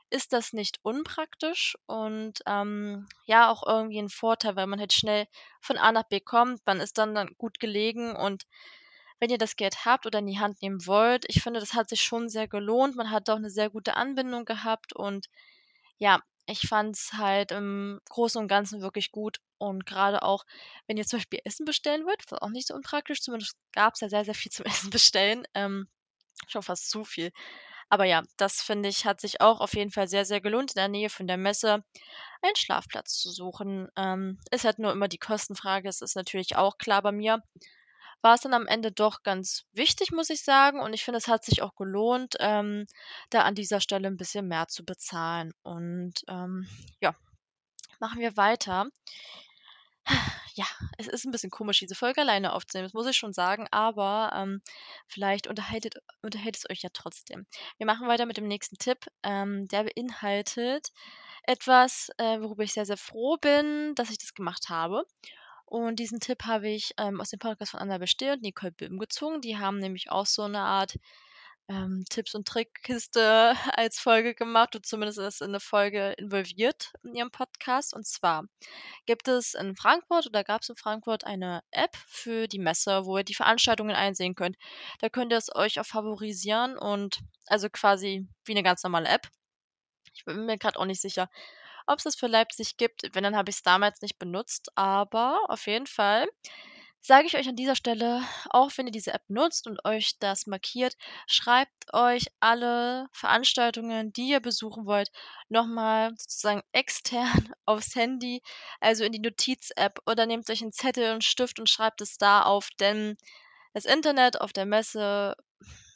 ist 0.09 0.33
das 0.33 0.53
nicht 0.53 0.79
unpraktisch 0.83 1.77
und, 1.87 2.41
ähm, 2.45 3.07
ja, 3.25 3.49
auch 3.49 3.65
irgendwie 3.65 3.99
ein 3.99 4.09
Vorteil, 4.09 4.55
weil 4.55 4.67
man 4.67 4.79
halt 4.79 4.93
schnell 4.93 5.27
von 5.61 5.77
A 5.77 5.91
nach 5.91 6.03
B 6.03 6.19
kommt. 6.19 6.61
Man 6.65 6.79
ist 6.79 6.97
dann 6.97 7.15
dann 7.15 7.35
gut 7.37 7.59
gelegen 7.59 8.15
und 8.15 8.45
wenn 9.19 9.29
ihr 9.29 9.37
das 9.37 9.55
Geld 9.55 9.85
habt 9.85 10.05
oder 10.05 10.19
in 10.19 10.27
die 10.27 10.39
Hand 10.39 10.61
nehmen 10.61 10.85
wollt. 10.85 11.25
Ich 11.27 11.41
finde, 11.41 11.59
das 11.59 11.73
hat 11.73 11.89
sich 11.89 12.01
schon 12.01 12.29
sehr 12.29 12.47
gelohnt. 12.47 12.95
Man 12.95 13.11
hat 13.11 13.29
auch 13.29 13.37
eine 13.37 13.49
sehr 13.49 13.69
gute 13.69 13.95
Anbindung 13.95 14.45
gehabt 14.45 14.93
und 14.93 15.27
ja, 15.97 16.21
ich 16.47 16.67
fand 16.67 16.95
es 16.95 17.13
halt 17.13 17.51
im 17.51 17.99
Großen 18.09 18.41
und 18.41 18.47
Ganzen 18.47 18.81
wirklich 18.81 19.11
gut 19.11 19.39
und 19.57 19.85
gerade 19.85 20.23
auch, 20.23 20.45
wenn 20.87 20.97
ihr 20.97 21.05
zum 21.05 21.19
Beispiel 21.19 21.39
Essen 21.43 21.65
bestellen 21.65 22.05
wollt, 22.05 22.29
war 22.31 22.43
auch 22.43 22.49
nicht 22.49 22.67
so 22.67 22.75
unpraktisch, 22.75 23.21
zumindest 23.21 23.55
gab 23.73 23.93
es 23.95 24.01
ja 24.01 24.09
sehr, 24.09 24.25
sehr 24.25 24.35
viel 24.35 24.51
zum 24.51 24.65
Essen 24.89 24.89
bestellen, 24.89 25.43
ähm, 25.53 25.87
schon 26.47 26.63
fast 26.63 26.89
zu 26.89 27.03
viel. 27.03 27.31
Aber 27.89 28.05
ja, 28.05 28.23
das 28.37 28.61
finde 28.61 28.89
ich, 28.89 29.05
hat 29.05 29.21
sich 29.21 29.41
auch 29.41 29.61
auf 29.61 29.75
jeden 29.75 29.91
Fall 29.91 30.07
sehr, 30.07 30.25
sehr 30.25 30.41
gelohnt, 30.41 30.71
in 30.71 30.79
der 30.79 30.87
Nähe 30.89 31.09
von 31.09 31.27
der 31.27 31.37
Messe 31.37 31.83
einen 32.41 32.55
Schlafplatz 32.55 33.19
zu 33.19 33.31
suchen. 33.31 33.89
Ähm, 33.95 34.39
ist 34.51 34.65
halt 34.65 34.79
nur 34.79 34.91
immer 34.91 35.07
die 35.07 35.19
Kostenfrage, 35.19 35.87
das 35.87 36.01
ist 36.01 36.15
natürlich 36.15 36.55
auch 36.57 36.77
klar 36.77 37.01
bei 37.03 37.11
mir 37.11 37.43
war 38.25 38.33
es 38.33 38.41
dann 38.41 38.55
am 38.55 38.65
Ende 38.65 38.91
doch 38.91 39.21
ganz 39.21 39.65
wichtig, 39.71 40.11
muss 40.11 40.31
ich 40.31 40.43
sagen. 40.43 40.81
Und 40.81 40.93
ich 40.93 41.03
finde, 41.05 41.19
es 41.19 41.27
hat 41.27 41.45
sich 41.45 41.61
auch 41.61 41.75
gelohnt, 41.75 42.35
ähm, 42.39 42.87
da 43.29 43.43
an 43.43 43.53
dieser 43.53 43.79
Stelle 43.79 44.07
ein 44.07 44.17
bisschen 44.17 44.47
mehr 44.47 44.67
zu 44.67 44.83
bezahlen. 44.83 45.53
Und, 45.61 46.13
ähm, 46.27 46.67
ja, 46.99 47.15
machen 47.99 48.19
wir 48.19 48.35
weiter. 48.35 48.87
Ja, 50.57 50.65
es 50.97 51.07
ist 51.07 51.25
ein 51.25 51.31
bisschen 51.31 51.49
komisch, 51.51 51.79
diese 51.79 51.95
Folge 51.95 52.21
alleine 52.21 52.53
aufzunehmen, 52.53 52.85
das 52.85 52.93
muss 52.93 53.07
ich 53.07 53.17
schon 53.17 53.33
sagen, 53.33 53.67
aber, 53.71 54.31
ähm, 54.33 54.61
vielleicht 55.05 55.47
unterhaltet 55.47 55.95
unterhält 56.21 56.55
es 56.55 56.69
euch 56.69 56.81
ja 56.81 56.89
trotzdem. 56.93 57.45
Wir 57.77 57.85
machen 57.85 58.07
weiter 58.07 58.25
mit 58.25 58.37
dem 58.37 58.47
nächsten 58.47 58.77
Tipp. 58.77 59.05
Ähm, 59.21 59.67
der 59.67 59.83
beinhaltet 59.83 60.93
etwas, 61.43 62.09
äh, 62.17 62.39
worüber 62.39 62.63
ich 62.63 62.71
sehr, 62.71 62.85
sehr 62.85 62.95
froh 62.97 63.35
bin, 63.35 63.95
dass 63.95 64.09
ich 64.11 64.17
das 64.17 64.33
gemacht 64.33 64.69
habe. 64.69 65.03
Und 65.75 65.97
diesen 65.97 66.21
Tipp 66.21 66.45
habe 66.45 66.69
ich, 66.69 66.93
ähm, 66.97 67.19
aus 67.19 67.31
dem 67.31 67.39
Podcast 67.39 67.71
von 67.71 67.81
Anna 67.81 67.97
Bestill 67.97 68.31
und 68.35 68.41
Nicole 68.43 68.71
Böhm 68.71 68.97
gezogen. 68.97 69.41
Die 69.41 69.57
haben 69.57 69.79
nämlich 69.79 70.09
auch 70.09 70.25
so 70.25 70.43
eine 70.43 70.61
Art, 70.61 70.95
ähm, 71.67 72.05
Tipps 72.09 72.33
und 72.33 72.47
Trickkiste 72.47 73.55
als 73.77 73.99
Folge 73.99 74.35
gemacht 74.35 74.73
oder 74.75 74.83
zumindest 74.83 75.19
ist 75.19 75.41
in 75.41 75.51
'ne 75.51 75.59
Folge 75.59 76.13
involviert 76.13 76.93
in 77.03 77.13
ihrem 77.15 77.29
Podcast. 77.29 77.93
Und 77.93 78.07
zwar 78.07 78.45
gibt 79.05 79.27
es 79.27 79.53
in 79.53 79.75
Frankfurt 79.75 80.27
oder 80.27 80.45
gab 80.45 80.61
es 80.61 80.69
in 80.69 80.77
Frankfurt 80.77 81.25
eine 81.25 81.61
App 81.71 81.97
für 82.07 82.47
die 82.47 82.59
Messe, 82.59 83.05
wo 83.05 83.17
ihr 83.17 83.25
die 83.25 83.35
Veranstaltungen 83.35 83.97
einsehen 83.97 84.33
könnt. 84.35 84.55
Da 85.01 85.09
könnt 85.09 85.33
ihr 85.33 85.37
es 85.39 85.53
euch 85.53 85.77
auch 85.81 85.85
favorisieren 85.85 86.77
und 86.77 87.19
also 87.47 87.67
quasi 87.69 88.25
wie 88.45 88.53
eine 88.53 88.63
ganz 88.63 88.81
normale 88.83 89.09
App. 89.09 89.27
Ich 90.13 90.23
bin 90.25 90.45
mir 90.45 90.57
gerade 90.57 90.79
auch 90.79 90.85
nicht 90.85 91.01
sicher, 91.01 91.29
ob 91.87 91.97
es 91.99 92.03
das 92.03 92.15
für 92.15 92.27
Leipzig 92.27 92.77
gibt. 92.77 93.03
Wenn, 93.13 93.23
dann 93.23 93.35
habe 93.35 93.49
ich 93.49 93.57
es 93.57 93.63
damals 93.63 94.01
nicht 94.01 94.19
benutzt, 94.19 94.71
aber 94.75 95.41
auf 95.49 95.67
jeden 95.67 95.87
Fall 95.87 96.27
sage 97.05 97.27
ich 97.27 97.37
euch 97.37 97.47
an 97.47 97.55
dieser 97.55 97.75
Stelle, 97.75 98.23
auch 98.49 98.71
wenn 98.75 98.87
ihr 98.87 98.91
diese 98.91 99.13
App 99.13 99.21
nutzt 99.27 99.67
und 99.67 99.85
euch 99.85 100.17
das 100.19 100.47
markiert, 100.47 100.95
schreibt 101.27 101.93
euch 101.93 102.25
alle 102.39 103.07
Veranstaltungen, 103.11 104.11
die 104.11 104.29
ihr 104.29 104.39
besuchen 104.39 104.87
wollt, 104.87 105.11
nochmal 105.47 106.11
sozusagen 106.17 106.63
extern 106.71 107.53
aufs 107.65 107.95
Handy, 107.95 108.41
also 108.79 109.03
in 109.03 109.11
die 109.11 109.19
Notiz-App 109.19 109.99
oder 110.07 110.25
nehmt 110.25 110.49
euch 110.49 110.63
einen 110.63 110.73
Zettel 110.73 111.13
und 111.13 111.23
Stift 111.23 111.59
und 111.59 111.69
schreibt 111.69 112.01
es 112.01 112.17
da 112.17 112.41
auf, 112.41 112.69
denn 112.79 113.17
das 113.73 113.85
Internet 113.85 114.41
auf 114.41 114.51
der 114.51 114.65
Messe, 114.65 115.35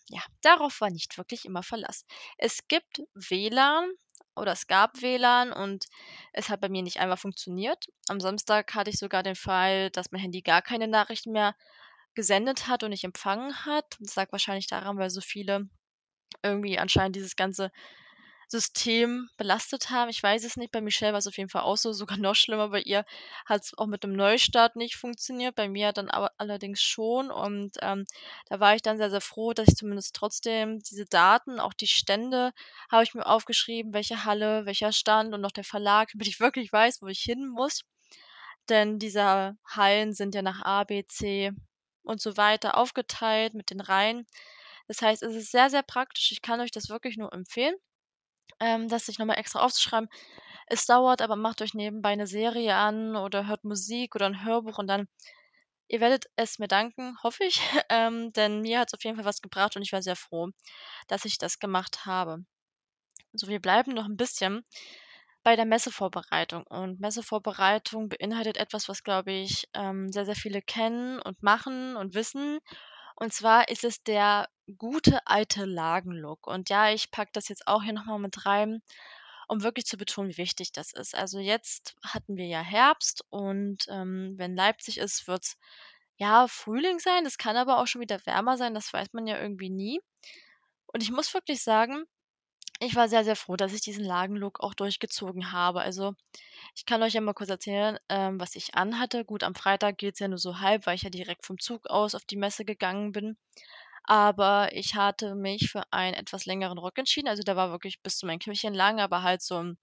ja, 0.09 0.21
darauf 0.41 0.79
war 0.81 0.91
nicht 0.91 1.17
wirklich 1.17 1.45
immer 1.45 1.63
Verlass. 1.63 2.05
Es 2.37 2.67
gibt 2.67 3.01
WLAN, 3.15 3.89
oder 4.35 4.53
es 4.53 4.67
gab 4.67 5.01
WLAN 5.01 5.51
und 5.51 5.85
es 6.33 6.49
hat 6.49 6.61
bei 6.61 6.69
mir 6.69 6.81
nicht 6.81 6.99
einmal 6.99 7.17
funktioniert. 7.17 7.87
Am 8.07 8.19
Samstag 8.19 8.73
hatte 8.75 8.89
ich 8.89 8.97
sogar 8.97 9.23
den 9.23 9.35
Fall, 9.35 9.89
dass 9.91 10.11
mein 10.11 10.21
Handy 10.21 10.41
gar 10.41 10.61
keine 10.61 10.87
Nachrichten 10.87 11.31
mehr 11.31 11.55
gesendet 12.15 12.67
hat 12.67 12.83
und 12.83 12.89
nicht 12.91 13.03
empfangen 13.03 13.65
hat. 13.65 13.97
Das 13.99 14.15
lag 14.15 14.31
wahrscheinlich 14.31 14.67
daran, 14.67 14.97
weil 14.97 15.09
so 15.09 15.21
viele 15.21 15.69
irgendwie 16.43 16.79
anscheinend 16.79 17.15
dieses 17.15 17.35
ganze 17.35 17.71
System 18.49 19.29
belastet 19.37 19.89
haben. 19.91 20.09
Ich 20.09 20.21
weiß 20.21 20.43
es 20.43 20.57
nicht, 20.57 20.71
bei 20.71 20.81
Michelle 20.81 21.13
war's 21.13 21.27
auf 21.27 21.37
jeden 21.37 21.49
Fall 21.49 21.61
auch 21.61 21.77
so, 21.77 21.93
sogar 21.93 22.17
noch 22.17 22.35
schlimmer. 22.35 22.69
Bei 22.69 22.81
ihr 22.81 23.05
hat's 23.45 23.77
auch 23.77 23.87
mit 23.87 24.03
dem 24.03 24.13
Neustart 24.13 24.75
nicht 24.75 24.95
funktioniert, 24.97 25.55
bei 25.55 25.69
mir 25.69 25.93
dann 25.93 26.09
aber 26.09 26.31
allerdings 26.37 26.81
schon 26.81 27.31
und, 27.31 27.77
ähm, 27.81 28.05
da 28.47 28.59
war 28.59 28.75
ich 28.75 28.81
dann 28.81 28.97
sehr, 28.97 29.09
sehr 29.11 29.21
froh, 29.21 29.53
dass 29.53 29.67
ich 29.69 29.75
zumindest 29.75 30.15
trotzdem 30.15 30.79
diese 30.79 31.05
Daten, 31.05 31.59
auch 31.59 31.73
die 31.73 31.87
Stände 31.87 32.51
habe 32.91 33.03
ich 33.03 33.13
mir 33.13 33.25
aufgeschrieben, 33.27 33.93
welche 33.93 34.25
Halle, 34.25 34.65
welcher 34.65 34.91
Stand 34.91 35.33
und 35.33 35.45
auch 35.45 35.51
der 35.51 35.63
Verlag, 35.63 36.09
damit 36.13 36.27
ich 36.27 36.39
wirklich 36.39 36.71
weiß, 36.73 37.01
wo 37.01 37.07
ich 37.07 37.21
hin 37.21 37.47
muss. 37.47 37.81
Denn 38.69 38.99
diese 38.99 39.57
Hallen 39.65 40.13
sind 40.13 40.35
ja 40.35 40.41
nach 40.41 40.61
A, 40.61 40.83
B, 40.85 41.03
C 41.07 41.51
und 42.03 42.21
so 42.21 42.37
weiter 42.37 42.77
aufgeteilt 42.77 43.53
mit 43.53 43.69
den 43.69 43.81
Reihen. 43.81 44.25
Das 44.87 45.01
heißt, 45.01 45.23
es 45.23 45.35
ist 45.35 45.51
sehr, 45.51 45.69
sehr 45.69 45.83
praktisch. 45.83 46.31
Ich 46.31 46.41
kann 46.41 46.61
euch 46.61 46.71
das 46.71 46.89
wirklich 46.89 47.17
nur 47.17 47.33
empfehlen, 47.33 47.75
ähm, 48.61 48.87
das 48.89 49.05
sich 49.07 49.19
noch 49.19 49.25
mal 49.27 49.35
extra 49.35 49.61
aufzuschreiben. 49.61 50.09
Es 50.67 50.85
dauert, 50.87 51.21
aber 51.21 51.35
macht 51.37 51.61
euch 51.61 51.73
nebenbei 51.75 52.15
'ne 52.15 52.27
Serie 52.27 52.75
an 52.75 53.15
oder 53.17 53.47
hört 53.47 53.63
Musik 53.65 54.15
oder 54.15 54.27
'n 54.27 54.43
Hörbuch 54.45 54.79
und 54.79 54.87
dann 54.87 55.07
ihr 55.89 56.01
werdet 56.01 56.25
es 56.37 56.59
mir 56.59 56.67
danken, 56.69 57.17
hoffe 57.23 57.43
ich, 57.45 57.59
ähm, 57.91 58.33
denn 58.33 58.61
mir 58.61 58.79
hat's 58.81 58.93
auf 58.95 59.03
jeden 59.03 59.17
Fall 59.17 59.25
was 59.25 59.41
gebracht 59.41 59.75
und 59.77 59.83
ich 59.83 59.93
war 59.93 60.01
sehr 60.03 60.15
froh, 60.17 60.49
dass 61.09 61.25
ich 61.25 61.37
das 61.39 61.59
gemacht 61.59 62.05
habe. 62.07 62.45
So, 63.33 63.47
wir 63.49 63.61
bleiben 63.61 63.93
noch 63.93 64.05
'n 64.07 64.17
bisschen 64.17 64.65
bei 65.43 65.55
der 65.57 65.65
Messevorbereitung 65.65 66.63
und 66.67 66.99
Messevorbereitung 67.01 68.09
beinhaltet 68.09 68.57
etwas, 68.57 68.89
was, 68.89 69.03
glaube 69.03 69.31
ich, 69.33 69.65
ähm, 69.75 70.11
sehr, 70.11 70.25
sehr 70.25 70.35
viele 70.35 70.61
kennen 70.61 71.19
und 71.21 71.43
machen 71.43 71.95
und 71.97 72.15
wissen. 72.15 72.59
Und 73.17 73.33
zwar 73.33 73.69
ist 73.69 73.83
es 73.85 74.03
der 74.03 74.47
gute 74.77 75.25
alte 75.27 75.65
Lagenlook. 75.65 76.47
Und 76.47 76.69
ja, 76.69 76.91
ich 76.91 77.11
packe 77.11 77.31
das 77.33 77.47
jetzt 77.49 77.67
auch 77.67 77.83
hier 77.83 77.93
noch 77.93 78.05
mal 78.05 78.19
mit 78.19 78.45
rein, 78.45 78.81
um 79.47 79.63
wirklich 79.63 79.85
zu 79.85 79.97
betonen, 79.97 80.31
wie 80.31 80.37
wichtig 80.37 80.71
das 80.71 80.93
ist. 80.93 81.15
Also, 81.15 81.39
jetzt 81.39 81.95
hatten 82.03 82.37
wir 82.37 82.47
ja 82.47 82.61
Herbst 82.61 83.23
und, 83.29 83.85
ähm, 83.89 84.33
wenn 84.37 84.55
Leipzig 84.55 84.97
ist, 84.99 85.27
wird's, 85.27 85.57
ja, 86.17 86.47
Frühling 86.47 86.99
sein. 86.99 87.25
Es 87.25 87.37
kann 87.37 87.57
aber 87.57 87.79
auch 87.79 87.87
schon 87.87 88.01
wieder 88.01 88.25
wärmer 88.25 88.57
sein, 88.57 88.73
das 88.73 88.93
weiß 88.93 89.13
man 89.13 89.27
ja 89.27 89.39
irgendwie 89.41 89.69
nie. 89.69 90.01
Und 90.87 91.03
ich 91.03 91.11
muss 91.11 91.33
wirklich 91.33 91.63
sagen, 91.63 92.05
ich 92.81 92.95
war 92.95 93.09
sehr, 93.09 93.23
sehr 93.25 93.35
froh, 93.35 93.55
dass 93.57 93.73
ich 93.73 93.81
diesen 93.81 94.05
Lagenlook 94.05 94.61
auch 94.61 94.73
durchgezogen 94.73 95.51
habe. 95.51 95.81
Also, 95.81 96.13
ich 96.75 96.85
kann 96.85 97.03
euch 97.03 97.13
ja 97.13 97.21
mal 97.21 97.33
kurz 97.33 97.49
erzählen, 97.49 97.97
ähm, 98.09 98.39
was 98.39 98.55
ich 98.55 98.75
anhatte. 98.75 99.25
Gut, 99.25 99.43
am 99.43 99.55
Freitag 99.55 99.97
geht's 99.97 100.19
ja 100.19 100.27
nur 100.29 100.37
so 100.37 100.59
halb, 100.59 100.85
weil 100.85 100.95
ich 100.95 101.03
ja 101.03 101.09
direkt 101.09 101.45
vom 101.45 101.59
Zug 101.59 101.87
aus 101.87 102.15
auf 102.15 102.25
die 102.25 102.37
Messe 102.37 102.65
gegangen 102.65 103.11
bin. 103.11 103.37
Aber 104.09 104.69
ich 104.73 104.95
hatte 104.95 105.35
mich 105.35 105.69
für 105.71 105.83
einen 105.91 106.15
etwas 106.15 106.45
längeren 106.47 106.79
Rock 106.79 106.97
entschieden. 106.97 107.27
Also, 107.27 107.43
der 107.43 107.55
war 107.55 107.69
wirklich 107.71 108.01
bis 108.01 108.17
zu 108.17 108.25
meinen 108.25 108.39
Knöcheln 108.39 108.73
lang, 108.73 108.99
aber 108.99 109.21
halt 109.21 109.41
so 109.43 109.55
'n 109.59 109.77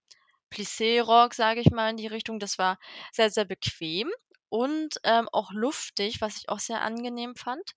Plissé-Rock, 0.50 1.35
sage 1.35 1.61
ich 1.61 1.71
mal, 1.71 1.90
in 1.90 1.97
die 1.99 2.09
Richtung. 2.09 2.40
Das 2.40 2.59
war 2.59 2.78
sehr, 3.12 3.30
sehr 3.30 3.45
bequem 3.47 4.11
und, 4.50 4.97
ähm, 5.04 5.28
auch 5.33 5.52
luftig, 5.52 6.21
was 6.23 6.38
ich 6.38 6.49
auch 6.50 6.61
sehr 6.61 6.83
angenehm 6.83 7.37
fand. 7.37 7.73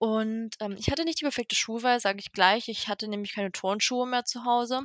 Und, 0.00 0.56
ähm, 0.60 0.76
ich 0.78 0.90
hatte 0.90 1.04
nicht 1.04 1.20
die 1.20 1.24
perfekte 1.24 1.56
Schuhwahl, 1.56 2.00
sage 2.00 2.20
ich 2.20 2.32
gleich. 2.32 2.68
Ich 2.68 2.88
hatte 2.88 3.08
nämlich 3.08 3.34
keine 3.34 3.52
Turnschuhe 3.52 4.06
mehr 4.08 4.24
zu 4.24 4.44
Hause, 4.44 4.82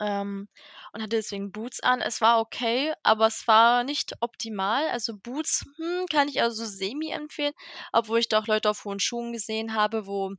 ähm, 0.00 0.48
und 0.92 1.02
hatte 1.02 1.16
deswegen 1.16 1.52
Boots 1.52 1.80
an. 1.80 2.00
Es 2.00 2.20
war 2.20 2.40
okay, 2.40 2.92
aber 3.02 3.26
es 3.26 3.46
war 3.48 3.84
nicht 3.84 4.14
optimal. 4.20 4.88
Also, 4.88 5.16
Boots, 5.16 5.64
hm, 5.76 6.06
kann 6.10 6.28
ich 6.28 6.42
also 6.42 6.64
semi 6.64 7.10
empfehlen, 7.10 7.54
obwohl 7.92 8.18
ich 8.20 8.28
da 8.28 8.40
auch 8.40 8.46
Leute 8.46 8.70
auf 8.70 8.84
hohen 8.84 9.00
Schuhen 9.00 9.32
gesehen 9.32 9.74
habe, 9.74 10.06
wo 10.06 10.30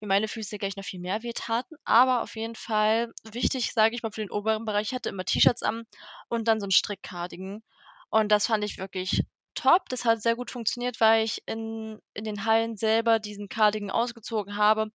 mir 0.00 0.06
meine 0.08 0.28
Füße 0.28 0.58
gleich 0.58 0.76
noch 0.76 0.84
viel 0.84 1.00
mehr 1.00 1.22
wehtaten. 1.22 1.76
Aber 1.84 2.22
auf 2.22 2.36
jeden 2.36 2.56
Fall 2.56 3.12
wichtig, 3.32 3.72
sage 3.72 3.94
ich 3.94 4.02
mal, 4.02 4.12
für 4.12 4.22
den 4.22 4.30
oberen 4.30 4.64
Bereich, 4.64 4.88
ich 4.88 4.94
hatte 4.94 5.08
immer 5.10 5.24
T-Shirts 5.24 5.62
an 5.62 5.84
und 6.28 6.48
dann 6.48 6.60
so 6.60 6.66
'n 6.66 6.70
Strick-Cardigan. 6.72 7.62
Und 8.10 8.32
das 8.32 8.46
fand 8.46 8.64
ich 8.64 8.78
wirklich 8.78 9.22
top. 9.60 9.88
Das 9.88 10.04
hat 10.04 10.22
sehr 10.22 10.36
gut 10.36 10.50
funktioniert, 10.50 11.00
weil 11.00 11.24
ich 11.24 11.42
in 11.46 12.00
in 12.14 12.24
den 12.24 12.44
Hallen 12.44 12.76
selber 12.76 13.18
diesen 13.18 13.48
Cardigan 13.48 13.90
ausgezogen 13.90 14.56
habe, 14.56 14.90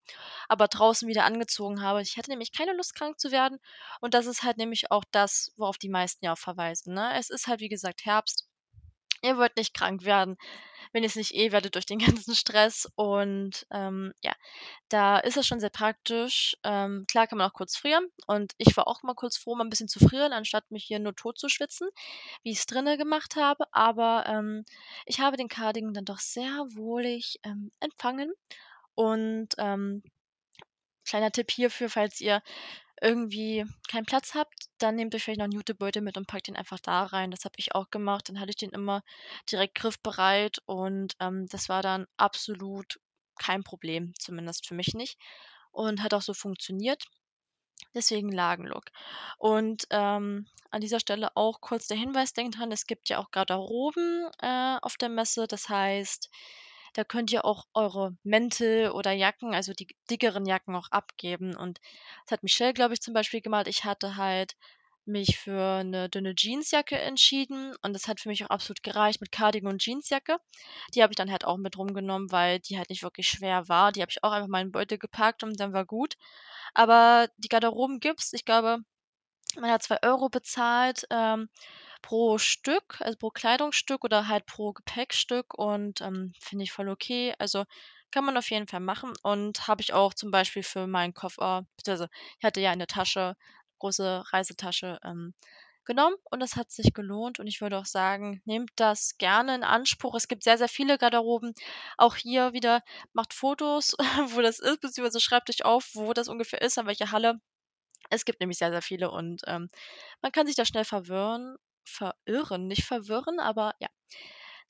aber 0.48 0.68
draußen 0.68 1.08
wieder 1.08 1.24
angezogen 1.24 1.82
habe. 1.82 2.02
Ich 2.02 2.16
hatte 2.18 2.30
nämlich 2.30 2.52
keine 2.52 2.74
Lust, 2.74 2.94
krank 2.94 3.18
zu 3.20 3.30
werden 3.32 3.58
und 4.00 4.14
das 4.14 4.26
ist 4.26 4.42
halt 4.42 4.56
nämlich 4.58 4.90
auch 4.90 5.04
das, 5.12 5.52
worauf 5.56 5.78
die 5.78 5.88
meisten 5.90 6.24
ja 6.24 6.32
auch 6.34 6.38
verweisen, 6.38 6.94
ne? 6.94 7.12
Es 7.18 7.30
ist 7.30 7.46
halt, 7.48 7.60
wie 7.60 7.68
gesagt, 7.68 8.04
Herbst. 8.04 8.46
Ihr 9.26 9.38
wollt 9.38 9.56
nicht 9.56 9.74
krank 9.74 10.04
werden, 10.04 10.36
wenn 10.92 11.02
ihr's 11.04 11.16
nicht 11.16 11.34
eh 11.34 11.52
werdet 11.52 11.74
durch 11.74 11.86
den 11.86 11.98
ganzen 12.24 12.34
Stress 12.34 12.88
und, 12.96 13.66
ähm, 13.72 14.12
ja, 14.22 14.32
da 14.88 15.18
ist 15.18 15.36
es 15.36 15.46
schon 15.46 15.60
sehr 15.60 15.70
praktisch. 15.70 16.56
Ähm, 16.64 17.04
klar 17.10 17.26
kann 17.26 17.38
man 17.38 17.48
auch 17.50 17.54
kurz 17.54 17.76
frieren 17.76 18.06
und 18.26 18.54
ich 18.58 18.76
war 18.76 18.88
auch 18.88 19.02
mal 19.02 19.14
kurz 19.14 19.36
froh, 19.38 19.54
mal 19.56 19.64
'n 19.66 19.70
bisschen 19.70 19.88
zu 19.88 20.00
frieren, 20.00 20.32
anstatt 20.32 20.70
mich 20.70 20.84
hier 20.84 20.98
nur 21.00 21.14
tot 21.16 21.38
zu 21.38 21.48
schwitzen, 21.48 21.88
wie 22.42 22.50
ich's 22.52 22.66
drinnen 22.66 22.98
gemacht 22.98 23.36
habe. 23.36 23.64
Aber, 23.72 24.24
ähm, 24.28 24.64
ich 25.06 25.20
habe 25.20 25.36
den 25.36 25.48
Cardigan 25.48 25.94
dann 25.94 26.04
doch 26.06 26.18
sehr 26.20 26.66
wohlig, 26.74 27.38
ähm, 27.44 27.72
empfangen 27.80 28.32
und, 28.94 29.50
ähm, 29.58 30.02
kleiner 31.08 31.30
Tipp 31.32 31.50
hierfür, 31.50 31.88
falls 31.90 32.20
ihr 32.20 32.42
irgendwie 33.02 33.64
keinen 33.88 34.06
Platz 34.06 34.34
habt, 34.34 34.54
dann 34.78 34.96
nehmt 34.96 35.14
euch 35.14 35.24
vielleicht 35.24 35.40
noch 35.40 35.46
'n 35.46 35.52
Jutebeutel 35.52 36.02
mit 36.02 36.16
und 36.16 36.26
packt 36.26 36.48
den 36.48 36.56
einfach 36.56 36.80
da 36.80 37.04
rein. 37.04 37.30
Das 37.30 37.44
habe 37.44 37.54
ich 37.58 37.74
auch 37.74 37.90
gemacht. 37.90 38.28
Dann 38.28 38.40
hatte 38.40 38.50
ich 38.50 38.56
den 38.56 38.70
immer 38.70 39.02
direkt 39.50 39.74
griffbereit 39.76 40.58
und, 40.66 41.14
ähm, 41.20 41.46
das 41.50 41.68
war 41.68 41.82
dann 41.82 42.06
absolut 42.16 43.00
kein 43.38 43.62
Problem, 43.64 44.12
zumindest 44.18 44.66
für 44.66 44.74
mich 44.74 44.94
nicht 44.94 45.18
und 45.72 46.02
hat 46.02 46.14
auch 46.14 46.22
so 46.22 46.34
funktioniert. 46.34 47.04
Deswegen 47.94 48.30
Lagenlook. 48.32 48.84
Und, 49.38 49.86
ähm, 49.90 50.46
an 50.70 50.80
dieser 50.82 51.00
Stelle 51.00 51.36
auch 51.36 51.60
kurz 51.60 51.86
der 51.88 51.96
Hinweis, 51.96 52.32
denkt 52.34 52.58
dran, 52.58 52.72
es 52.72 52.86
gibt 52.86 53.08
ja 53.08 53.18
auch 53.18 53.30
Garderoben, 53.32 54.28
äh, 54.40 54.78
auf 54.82 54.96
der 54.98 55.08
Messe. 55.08 55.46
Das 55.48 55.68
heißt, 55.68 56.30
da 56.96 57.04
könnt 57.04 57.32
ihr 57.32 57.44
auch 57.44 57.64
eure 57.74 58.16
Mäntel 58.24 58.90
oder 58.92 59.12
Jacken, 59.12 59.54
also 59.54 59.72
die 59.74 59.88
dickeren 60.10 60.46
Jacken 60.46 60.74
auch 60.76 60.88
abgeben. 60.90 61.56
Und 61.56 61.80
das 62.26 62.32
hat 62.32 62.42
Michelle, 62.44 62.74
glaube 62.74 62.94
ich, 62.94 63.00
zum 63.02 63.14
Beispiel 63.14 63.40
gemacht. 63.42 63.68
Ich 63.68 63.84
hatte 63.84 64.16
halt 64.16 64.54
mich 65.06 65.38
für 65.38 65.84
'ne 65.84 66.08
dünne 66.10 66.34
Jeansjacke 66.36 66.98
entschieden 66.98 67.74
und 67.82 67.92
das 67.94 68.08
hat 68.08 68.20
für 68.20 68.28
mich 68.28 68.44
auch 68.44 68.50
absolut 68.50 68.82
gereicht 68.82 69.20
mit 69.20 69.32
Cardigan 69.32 69.72
und 69.72 69.82
Jeansjacke. 69.84 70.38
Die 70.94 71.02
habe 71.02 71.12
ich 71.12 71.16
dann 71.16 71.30
halt 71.32 71.44
auch 71.44 71.58
mit 71.58 71.78
rumgenommen, 71.78 72.32
weil 72.32 72.60
die 72.60 72.78
halt 72.78 72.90
nicht 72.90 73.02
wirklich 73.04 73.28
schwer 73.28 73.68
war. 73.68 73.92
Die 73.92 74.02
habe 74.02 74.10
ich 74.12 74.24
auch 74.24 74.32
einfach 74.32 74.48
mal 74.48 74.62
in 74.62 74.68
'n 74.68 74.72
Beutel 74.72 74.98
gepackt 74.98 75.44
und 75.44 75.60
dann 75.60 75.72
war 75.74 75.84
gut. 75.86 76.16
Aber 76.74 77.28
die 77.38 77.48
Garderoben 77.48 78.00
gibt's. 78.00 78.32
Ich 78.34 78.44
glaube, 78.46 78.78
man 79.60 79.70
hat 79.72 79.82
2 79.84 79.98
€ 80.04 80.28
bezahlt, 80.30 81.06
ähm, 81.10 81.48
pro 82.06 82.38
Stück, 82.38 83.00
also 83.00 83.18
pro 83.18 83.30
Kleidungsstück 83.30 84.04
oder 84.04 84.28
halt 84.28 84.46
pro 84.46 84.72
Gepäckstück 84.72 85.54
und, 85.58 86.00
ähm, 86.02 86.32
finde 86.40 86.64
ich 86.64 86.72
voll 86.72 86.88
okay. 86.88 87.34
Also, 87.38 87.64
kann 88.12 88.24
man 88.24 88.36
auf 88.38 88.50
jeden 88.50 88.68
Fall 88.68 88.80
machen 88.80 89.12
und 89.24 89.66
habe 89.68 89.82
ich 89.82 89.92
auch 89.92 90.14
zum 90.14 90.30
Beispiel 90.30 90.62
für 90.62 90.86
meinen 90.86 91.14
Koffer 91.14 91.66
beziehungsweise 91.76 92.08
ich 92.38 92.44
hatte 92.44 92.60
ja 92.60 92.70
eine 92.70 92.86
Tasche, 92.86 93.34
große 93.80 94.22
Reisetasche, 94.32 94.98
ähm, 95.04 95.34
genommen 95.84 96.16
und 96.30 96.40
das 96.40 96.56
hat 96.56 96.70
sich 96.70 96.92
gelohnt 96.94 97.38
und 97.40 97.46
ich 97.46 97.60
würde 97.60 97.78
auch 97.78 97.86
sagen, 97.86 98.40
nehmt 98.44 98.70
das 98.76 99.16
gerne 99.18 99.54
in 99.54 99.62
Anspruch. 99.64 100.14
Es 100.16 100.28
gibt 100.28 100.42
sehr, 100.44 100.58
sehr 100.58 100.68
viele 100.68 100.98
Garderoben. 100.98 101.54
Auch 101.96 102.16
hier 102.16 102.52
wieder, 102.52 102.82
macht 103.12 103.32
Fotos, 103.34 103.94
wo 104.36 104.40
das 104.42 104.58
ist, 104.60 104.80
beziehungsweise 104.80 105.20
schreibt 105.20 105.50
euch 105.50 105.64
auf, 105.64 105.90
wo 105.94 106.12
das 106.12 106.28
ungefähr 106.28 106.60
ist, 106.62 106.78
an 106.78 106.86
welcher 106.86 107.12
Halle. 107.12 107.40
Es 108.10 108.24
gibt 108.24 108.40
nämlich 108.40 108.58
sehr, 108.58 108.70
sehr 108.72 108.82
viele 108.82 109.10
und, 109.10 109.42
ähm, 109.46 109.70
man 110.22 110.32
kann 110.32 110.46
sich 110.46 110.56
da 110.56 110.64
schnell 110.64 110.84
verwirren 110.84 111.56
verirren, 111.86 112.66
nicht 112.68 112.84
verwirren, 112.84 113.40
aber 113.40 113.74
ja. 113.80 113.88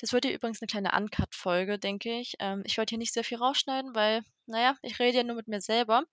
Das 0.01 0.13
wird 0.13 0.25
hier 0.27 0.35
übrigens 0.35 0.61
'ne 0.61 0.67
kleine 0.69 0.93
Uncut-Folge, 0.97 1.79
denke 1.79 2.21
ich. 2.21 2.35
Ähm, 2.41 2.63
ich 2.67 2.79
wollte 2.79 2.91
hier 2.93 2.99
nicht 2.99 3.15
sehr 3.15 3.25
viel 3.25 3.39
rausschneiden, 3.39 3.95
weil, 3.95 4.23
na 4.47 4.61
ja, 4.63 4.77
ich 4.83 4.99
rede 5.01 5.19
ja 5.19 5.25
nur 5.25 5.37
mit 5.37 5.49
mir 5.49 5.61
selber. 5.63 6.05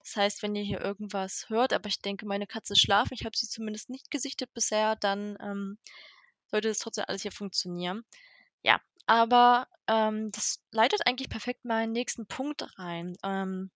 Das 0.00 0.16
heißt, 0.16 0.42
wenn 0.42 0.54
ihr 0.56 0.64
hier 0.64 0.80
irgendwas 0.82 1.46
hört, 1.48 1.72
aber 1.74 1.88
ich 1.88 2.00
denke, 2.00 2.26
meine 2.26 2.46
Katze 2.46 2.76
schlafen, 2.76 3.14
ich 3.14 3.24
habe 3.26 3.36
sie 3.36 3.48
zumindest 3.48 3.90
nicht 3.90 4.10
gesichtet 4.10 4.52
bisher, 4.54 4.96
dann, 4.96 5.36
ähm, 5.42 5.78
sollte 6.48 6.68
das 6.68 6.78
trotzdem 6.80 7.04
alles 7.08 7.22
hier 7.22 7.32
funktionieren. 7.32 8.04
Ja, 8.62 8.80
aber, 9.06 9.68
ähm, 9.88 10.30
das 10.32 10.60
leitet 10.72 11.06
eigentlich 11.06 11.30
perfekt 11.30 11.64
meinen 11.64 11.92
nächsten 11.92 12.26
Punkt 12.26 12.66
rein. 12.78 13.16
Ähm, 13.24 13.70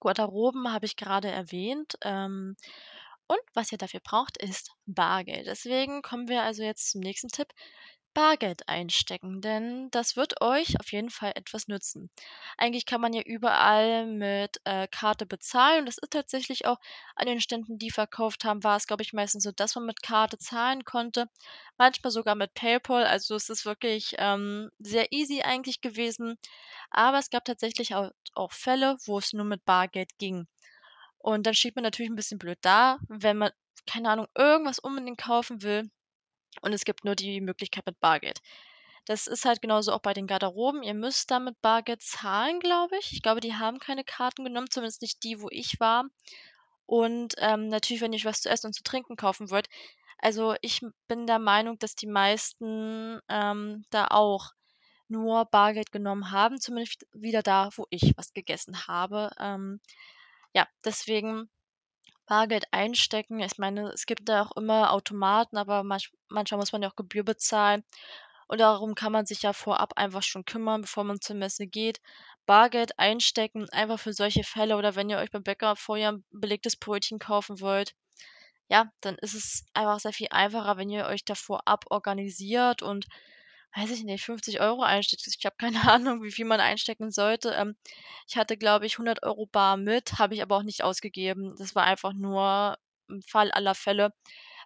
Garderoben 0.00 0.72
habe 0.72 0.86
ich 0.86 0.96
grade 0.96 1.30
erwähnt, 1.30 1.94
ähm, 2.02 2.56
und 3.28 3.40
was 3.54 3.72
ihr 3.72 3.78
dafür 3.78 4.00
braucht, 4.00 4.36
ist 4.38 4.72
Bargeld. 4.86 5.46
Deswegen 5.46 6.02
kommen 6.02 6.28
wir 6.28 6.42
also 6.42 6.62
jetzt 6.62 6.90
zum 6.90 7.00
nächsten 7.00 7.28
Tipp: 7.28 7.48
Bargeld 8.14 8.66
einstecken, 8.68 9.40
denn 9.42 9.88
das 9.90 10.16
wird 10.16 10.40
euch 10.40 10.80
auf 10.80 10.90
jeden 10.92 11.10
Fall 11.10 11.32
etwas 11.36 11.68
nützen. 11.68 12.10
Eigentlich 12.56 12.86
kann 12.86 13.00
man 13.02 13.12
ja 13.12 13.20
überall 13.22 14.06
mit, 14.06 14.58
äh, 14.64 14.88
Karte 14.88 15.26
bezahlen 15.26 15.80
und 15.80 15.86
das 15.86 15.98
ist 15.98 16.10
tatsächlich 16.12 16.64
auch 16.66 16.78
an 17.14 17.26
den 17.26 17.40
Ständen, 17.42 17.78
die 17.78 17.90
verkauft 17.90 18.44
haben, 18.44 18.64
war's, 18.64 18.86
glaube 18.86 19.02
ich, 19.02 19.12
meistens 19.12 19.44
so, 19.44 19.52
dass 19.52 19.74
man 19.74 19.84
mit 19.86 20.02
Karte 20.02 20.38
zahlen 20.38 20.84
konnte, 20.84 21.26
manchmal 21.78 22.10
sogar 22.10 22.34
mit 22.36 22.54
PayPal. 22.54 23.04
Also, 23.04 23.34
es 23.34 23.50
ist 23.50 23.66
wirklich, 23.66 24.14
ähm, 24.18 24.70
sehr 24.78 25.12
easy 25.12 25.42
eigentlich 25.42 25.80
gewesen, 25.82 26.38
aber 26.90 27.18
es 27.18 27.30
gab 27.30 27.44
tatsächlich 27.44 27.94
au 27.94 28.10
auch 28.34 28.52
Fälle, 28.52 28.96
wo 29.06 29.18
es 29.18 29.32
nur 29.34 29.44
mit 29.46 29.64
Bargeld 29.66 30.10
ging. 30.18 30.46
Und 31.18 31.46
dann 31.46 31.54
steht 31.54 31.76
man 31.76 31.82
natürlich 31.84 32.10
'n 32.10 32.16
bisschen 32.16 32.38
blöd 32.38 32.58
da, 32.62 32.98
wenn 33.08 33.38
man, 33.38 33.50
keine 33.86 34.10
Ahnung, 34.10 34.26
irgendwas 34.36 34.78
unbedingt 34.78 35.18
kaufen 35.18 35.62
will 35.62 35.90
und 36.62 36.72
es 36.74 36.84
gibt 36.84 37.04
nur 37.04 37.16
die 37.16 37.40
Möglichkeit 37.40 37.86
mit 37.86 38.00
Bargeld. 38.00 38.40
Das 39.06 39.26
ist 39.28 39.44
halt 39.46 39.62
genauso 39.62 39.92
auch 39.92 40.00
bei 40.00 40.14
den 40.14 40.26
Garderoben. 40.28 40.82
Ihr 40.82 40.94
müsst 40.94 41.30
da 41.30 41.38
mit 41.40 41.60
Bargeld 41.62 42.02
zahlen, 42.02 42.60
glaube 42.60 42.96
ich. 42.98 43.12
Ich 43.14 43.22
glaube, 43.22 43.40
die 43.40 43.54
haben 43.56 43.78
keine 43.80 44.04
Karten 44.04 44.44
genommen, 44.44 44.70
zumindest 44.70 45.02
nicht 45.02 45.22
die, 45.24 45.40
wo 45.42 45.48
ich 45.50 45.80
war. 45.80 46.06
Und, 46.86 47.34
ähm, 47.38 47.68
natürlich, 47.68 48.00
wenn 48.02 48.12
ihr 48.12 48.16
euch 48.18 48.24
was 48.24 48.42
zu 48.42 48.48
essen 48.50 48.68
und 48.68 48.74
zu 48.74 48.82
trinken 48.82 49.16
kaufen 49.16 49.50
wollt 49.50 49.68
also, 50.18 50.54
ich 50.62 50.80
bin 51.08 51.26
der 51.26 51.38
Meinung, 51.38 51.78
dass 51.78 51.94
die 51.96 52.06
meisten, 52.08 53.20
ähm, 53.28 53.84
da 53.90 54.08
auch 54.08 54.52
nur 55.08 55.44
Bargeld 55.46 55.92
genommen 55.92 56.30
haben, 56.32 56.60
zumindest 56.60 57.06
wieder 57.14 57.42
da, 57.42 57.70
wo 57.76 57.86
ich 57.90 58.14
was 58.16 58.32
gegessen 58.34 58.86
habe. 58.88 59.30
Ähm, 59.40 59.80
ja, 60.56 60.66
deswegen 60.84 61.50
Bargeld 62.26 62.66
einstecken. 62.72 63.40
Ich 63.40 63.58
meine, 63.58 63.90
es 63.92 64.06
gibt 64.06 64.28
da 64.28 64.42
auch 64.44 64.56
immer 64.56 64.92
Automaten, 64.92 65.56
aber 65.58 65.82
manch 65.84 66.12
manchmal 66.28 66.58
muss 66.60 66.72
man 66.72 66.82
ja 66.82 66.90
auch 66.90 66.96
Gebühr 66.96 67.24
bezahlen 67.24 67.84
und 68.48 68.60
darum 68.60 68.94
kann 68.96 69.12
man 69.12 69.26
sich 69.26 69.42
ja 69.42 69.52
vorab 69.54 69.94
einfach 69.96 70.22
schon 70.24 70.44
kümmern, 70.46 70.82
bevor 70.82 71.04
man 71.04 71.20
zur 71.20 71.36
Messe 71.36 71.66
geht. 71.68 72.00
Bargeld 72.46 72.98
einstecken, 72.98 73.68
einfach 73.72 74.00
für 74.00 74.12
solche 74.14 74.44
Fälle 74.44 74.76
oder 74.78 74.96
wenn 74.96 75.10
ihr 75.10 75.18
euch 75.18 75.30
beim 75.32 75.44
Bäcker 75.44 75.76
vorher 75.76 76.10
'n 76.12 76.24
belegtes 76.32 76.76
Brötchen 76.76 77.18
kaufen 77.20 77.60
wollt, 77.60 77.94
ja, 78.68 78.90
dann 79.02 79.16
ist 79.16 79.34
es 79.34 79.64
einfach 79.74 80.00
sehr 80.00 80.12
viel 80.12 80.28
einfacher, 80.30 80.76
wenn 80.78 80.90
ihr 80.90 81.06
euch 81.06 81.24
da 81.24 81.34
vorab 81.36 81.84
organisiert 81.90 82.82
und, 82.82 83.06
weiß 83.76 83.90
ich 83.92 84.04
nicht, 84.04 84.24
50 84.24 84.80
€ 84.80 84.82
einsteckt. 84.82 85.26
Ich 85.26 85.44
habe 85.46 85.56
keine 85.58 85.80
Ahnung, 85.94 86.22
wie 86.22 86.32
viel 86.32 86.44
man 86.46 86.60
einstecken 86.60 87.10
sollte. 87.10 87.50
Ähm, 87.52 87.76
ich 88.28 88.36
hatte, 88.36 88.56
glaube 88.56 88.86
ich, 88.86 88.98
100 88.98 89.22
€ 89.24 89.46
bar 89.46 89.76
mit, 89.76 90.18
habe 90.18 90.34
ich 90.34 90.42
aber 90.42 90.56
auch 90.56 90.62
nicht 90.62 90.82
ausgegeben. 90.84 91.54
Das 91.58 91.74
war 91.74 91.84
einfach 91.84 92.12
nur 92.12 92.76
im 93.08 93.22
Fall 93.22 93.50
aller 93.52 93.74
Fälle, 93.76 94.12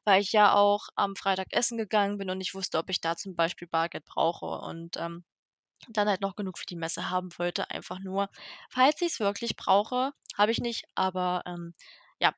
weil 0.05 0.23
ich 0.23 0.33
ja 0.33 0.55
auch 0.55 0.89
am 0.97 1.17
Freitag 1.17 1.49
essen 1.53 1.79
gegangen 1.79 2.19
bin 2.19 2.31
und 2.31 2.39
nicht 2.39 2.55
wusste, 2.55 2.79
ob 2.79 2.91
ich 2.91 3.01
da 3.03 3.17
zum 3.17 3.37
Beispiel 3.37 3.69
Bargeld 3.69 4.05
brauche 4.07 4.47
und, 4.47 4.97
ähm, 4.99 5.25
dann 5.89 6.09
halt 6.09 6.21
noch 6.21 6.37
genug 6.37 6.59
für 6.59 6.67
die 6.67 6.77
Messe 6.77 7.11
haben 7.11 7.31
wollte, 7.39 7.71
einfach 7.71 7.99
nur, 8.01 8.29
falls 8.71 9.01
ich's 9.03 9.21
wirklich 9.21 9.57
brauche. 9.57 10.13
Habe 10.37 10.53
ich 10.53 10.61
nicht, 10.61 10.85
aber, 10.95 11.43
ähm, 11.47 11.75
ja. 12.21 12.35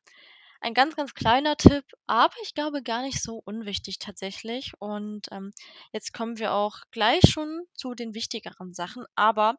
Ein 0.64 0.74
ganz, 0.74 0.94
ganz 0.94 1.12
kleiner 1.14 1.56
Tipp, 1.56 1.84
aber 2.06 2.32
ich 2.44 2.54
glaube 2.54 2.84
gar 2.84 3.02
nicht 3.02 3.20
so 3.20 3.42
unwichtig 3.44 3.98
tatsächlich. 3.98 4.72
Und, 4.78 5.26
ähm, 5.32 5.52
jetzt 5.92 6.12
kommen 6.14 6.38
wir 6.38 6.52
auch 6.54 6.76
gleich 6.92 7.20
schon 7.28 7.62
zu 7.74 7.94
den 7.96 8.14
wichtigeren 8.14 8.72
Sachen, 8.72 9.04
aber 9.16 9.56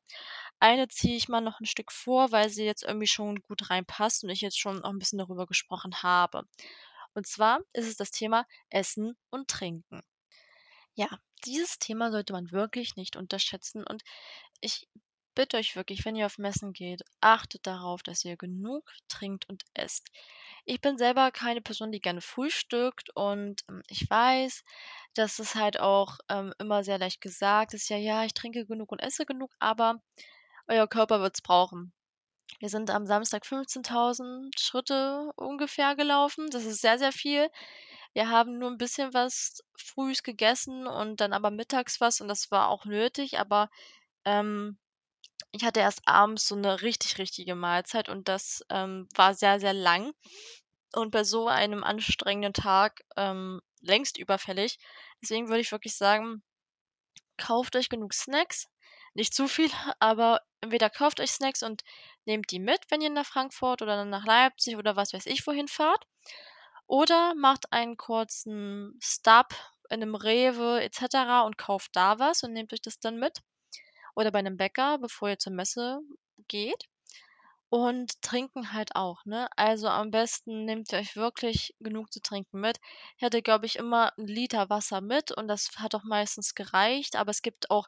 eine 0.62 0.88
ziehe 0.88 1.18
ich 1.18 1.28
mal 1.28 1.42
noch 1.42 1.60
'n 1.60 1.66
Stück 1.66 1.92
vor, 1.92 2.32
weil 2.32 2.50
sie 2.50 2.64
jetzt 2.64 2.84
irgendwie 2.84 3.08
schon 3.08 3.42
gut 3.42 3.70
reinpasst 3.70 4.24
und 4.24 4.30
ich 4.30 4.40
jetzt 4.40 4.58
schon 4.60 4.82
auch 4.82 4.92
'n 4.92 5.00
bisschen 5.00 5.20
darüber 5.20 5.46
gesprochen 5.46 5.94
habe. 6.04 6.44
Und 7.14 7.28
zwar 7.28 7.60
ist 7.74 7.88
es 7.90 7.98
das 7.98 8.12
Thema 8.12 8.46
Essen 8.70 9.18
und 9.30 9.50
Trinken. 9.50 10.02
Ja, 10.96 11.10
dieses 11.46 11.80
Thema 11.80 12.12
sollte 12.12 12.34
man 12.34 12.52
wirklich 12.52 12.96
nicht 12.98 13.16
unterschätzen 13.18 13.84
und 13.86 14.04
ich 14.62 14.88
bitte 15.36 15.58
euch 15.58 15.76
wirklich, 15.78 16.06
wenn 16.06 16.16
ihr 16.18 16.28
auf 16.28 16.38
Messen 16.40 16.74
geht, 16.74 17.04
achtet 17.22 17.68
darauf, 17.68 18.04
dass 18.04 18.26
ihr 18.26 18.38
genug 18.38 18.86
trinkt 19.10 19.50
und 19.50 19.64
esst. 19.76 20.10
Ich 20.68 20.80
bin 20.80 20.98
selber 20.98 21.30
keine 21.32 21.62
Person, 21.62 21.92
die 21.92 22.00
gerne 22.00 22.22
frühstückt 22.22 23.10
und, 23.16 23.62
hm, 23.68 23.82
ich 23.90 24.10
weiß, 24.10 24.64
dass 25.14 25.40
es 25.40 25.56
halt 25.56 25.78
auch, 25.80 26.18
ähm, 26.30 26.54
immer 26.58 26.84
sehr 26.86 26.98
leicht 26.98 27.20
gesagt 27.22 27.74
ist: 27.74 27.90
„Ja, 27.90 27.98
ja, 27.98 28.24
ich 28.24 28.34
trinke 28.34 28.66
genug 28.66 28.92
und 28.94 29.00
esse 29.00 29.26
genug“, 29.26 29.52
aber 29.60 30.02
euer 30.68 30.88
Körper 30.88 31.22
wird's 31.22 31.42
brauchen. 31.42 31.94
Wir 32.60 32.70
sind 32.70 32.92
am 32.92 33.06
Samstag 33.08 33.46
15.000 33.46 34.60
Schritte 34.60 35.32
ungefähr 35.38 35.96
gelaufen. 35.96 36.50
Das 36.52 36.66
ist 36.66 36.82
sehr, 36.82 37.00
sehr 37.00 37.14
viel. 37.14 37.50
Wir 38.14 38.30
haben 38.30 38.60
nur 38.60 38.70
'n 38.72 38.78
bisschen 38.80 39.14
was 39.14 39.64
frühs 39.78 40.24
gegessen 40.24 40.88
und 40.88 41.22
dann 41.22 41.34
aber 41.34 41.52
mittags 41.52 42.02
was 42.02 42.22
und 42.22 42.28
das 42.30 42.52
war 42.52 42.70
auch 42.70 42.86
nötig, 42.86 43.40
aber, 43.40 43.70
ähm, 44.26 44.78
ich 45.54 45.64
hatte 45.66 45.80
erst 45.82 46.02
abends 46.08 46.48
so 46.48 46.56
'ne 46.56 46.82
richtig, 46.82 47.18
richtige 47.20 47.56
Mahlzeit 47.56 48.10
und 48.10 48.28
das, 48.30 48.64
ähm, 48.72 49.08
war 49.16 49.36
sehr, 49.36 49.60
sehr 49.62 49.74
lang. 49.74 50.14
Und 50.96 51.12
bei 51.12 51.24
so 51.26 51.48
einem 51.50 51.84
anstrengenden 51.84 52.54
Tag, 52.54 53.02
ähm, 53.18 53.62
längst 53.82 54.18
überfällig. 54.20 54.78
Deswegen 55.24 55.50
würde 55.50 55.62
ich 55.62 55.72
wirklich 55.72 55.96
sagen, 55.98 56.44
kauft 57.38 57.76
euch 57.76 57.90
genug 57.90 58.14
Snacks, 58.14 58.68
nicht 59.16 59.34
zu 59.36 59.48
viel, 59.48 59.70
aber 60.00 60.42
entweder 60.62 60.90
kauft 60.90 61.20
euch 61.20 61.32
Snacks 61.32 61.64
und 61.64 61.84
nehmt 62.26 62.52
die 62.52 62.60
mit, 62.60 62.82
wenn 62.90 63.02
ihr 63.02 63.10
nach 63.12 63.26
Frankfurt 63.28 63.82
oder 63.84 64.06
nach 64.06 64.26
Leipzig 64.26 64.78
oder 64.78 64.96
was 64.96 65.14
weiß 65.14 65.26
ich 65.28 65.46
wohin 65.48 65.68
fahrt. 65.70 66.06
Oder 66.88 67.36
macht 67.36 67.72
einen 67.74 67.98
kurzen 67.98 69.00
Stop 69.04 69.54
in 69.90 70.00
'nem 70.02 70.16
Rewe 70.16 70.82
et 70.84 70.96
cetera 70.96 71.42
und 71.44 71.58
kauft 71.58 71.96
da 71.96 72.20
was 72.20 72.44
und 72.44 72.54
nehmt 72.54 72.74
euch 72.74 72.82
das 72.82 73.00
dann 73.00 73.18
mit 73.20 73.42
oder 74.16 74.32
bei 74.32 74.42
'nem 74.42 74.58
Bäcker, 74.58 74.98
bevor 75.00 75.30
ihr 75.30 75.40
zur 75.40 75.54
Messe 75.54 76.00
geht. 76.48 76.86
Und 77.70 78.22
trinken 78.24 78.74
halt 78.74 78.96
auch, 78.96 79.26
ne? 79.26 79.50
Also, 79.58 79.88
am 79.90 80.12
besten 80.12 80.66
nehmt 80.66 80.92
ihr 80.94 81.00
euch 81.00 81.16
wirklich 81.18 81.76
genug 81.82 82.14
zu 82.14 82.22
trinken 82.22 82.62
mit. 82.62 82.80
Ich 83.18 83.24
hatte, 83.26 83.42
glaube 83.44 83.66
ich, 83.68 83.78
immer 83.78 84.14
'n 84.18 84.28
Liter 84.28 84.70
Wasser 84.72 85.02
mit 85.02 85.32
und 85.34 85.48
das 85.50 85.72
hat 85.78 85.96
auch 85.96 86.04
meistens 86.06 86.56
gereicht, 86.56 87.16
aber 87.18 87.32
es 87.32 87.42
gibt 87.44 87.72
auch 87.72 87.88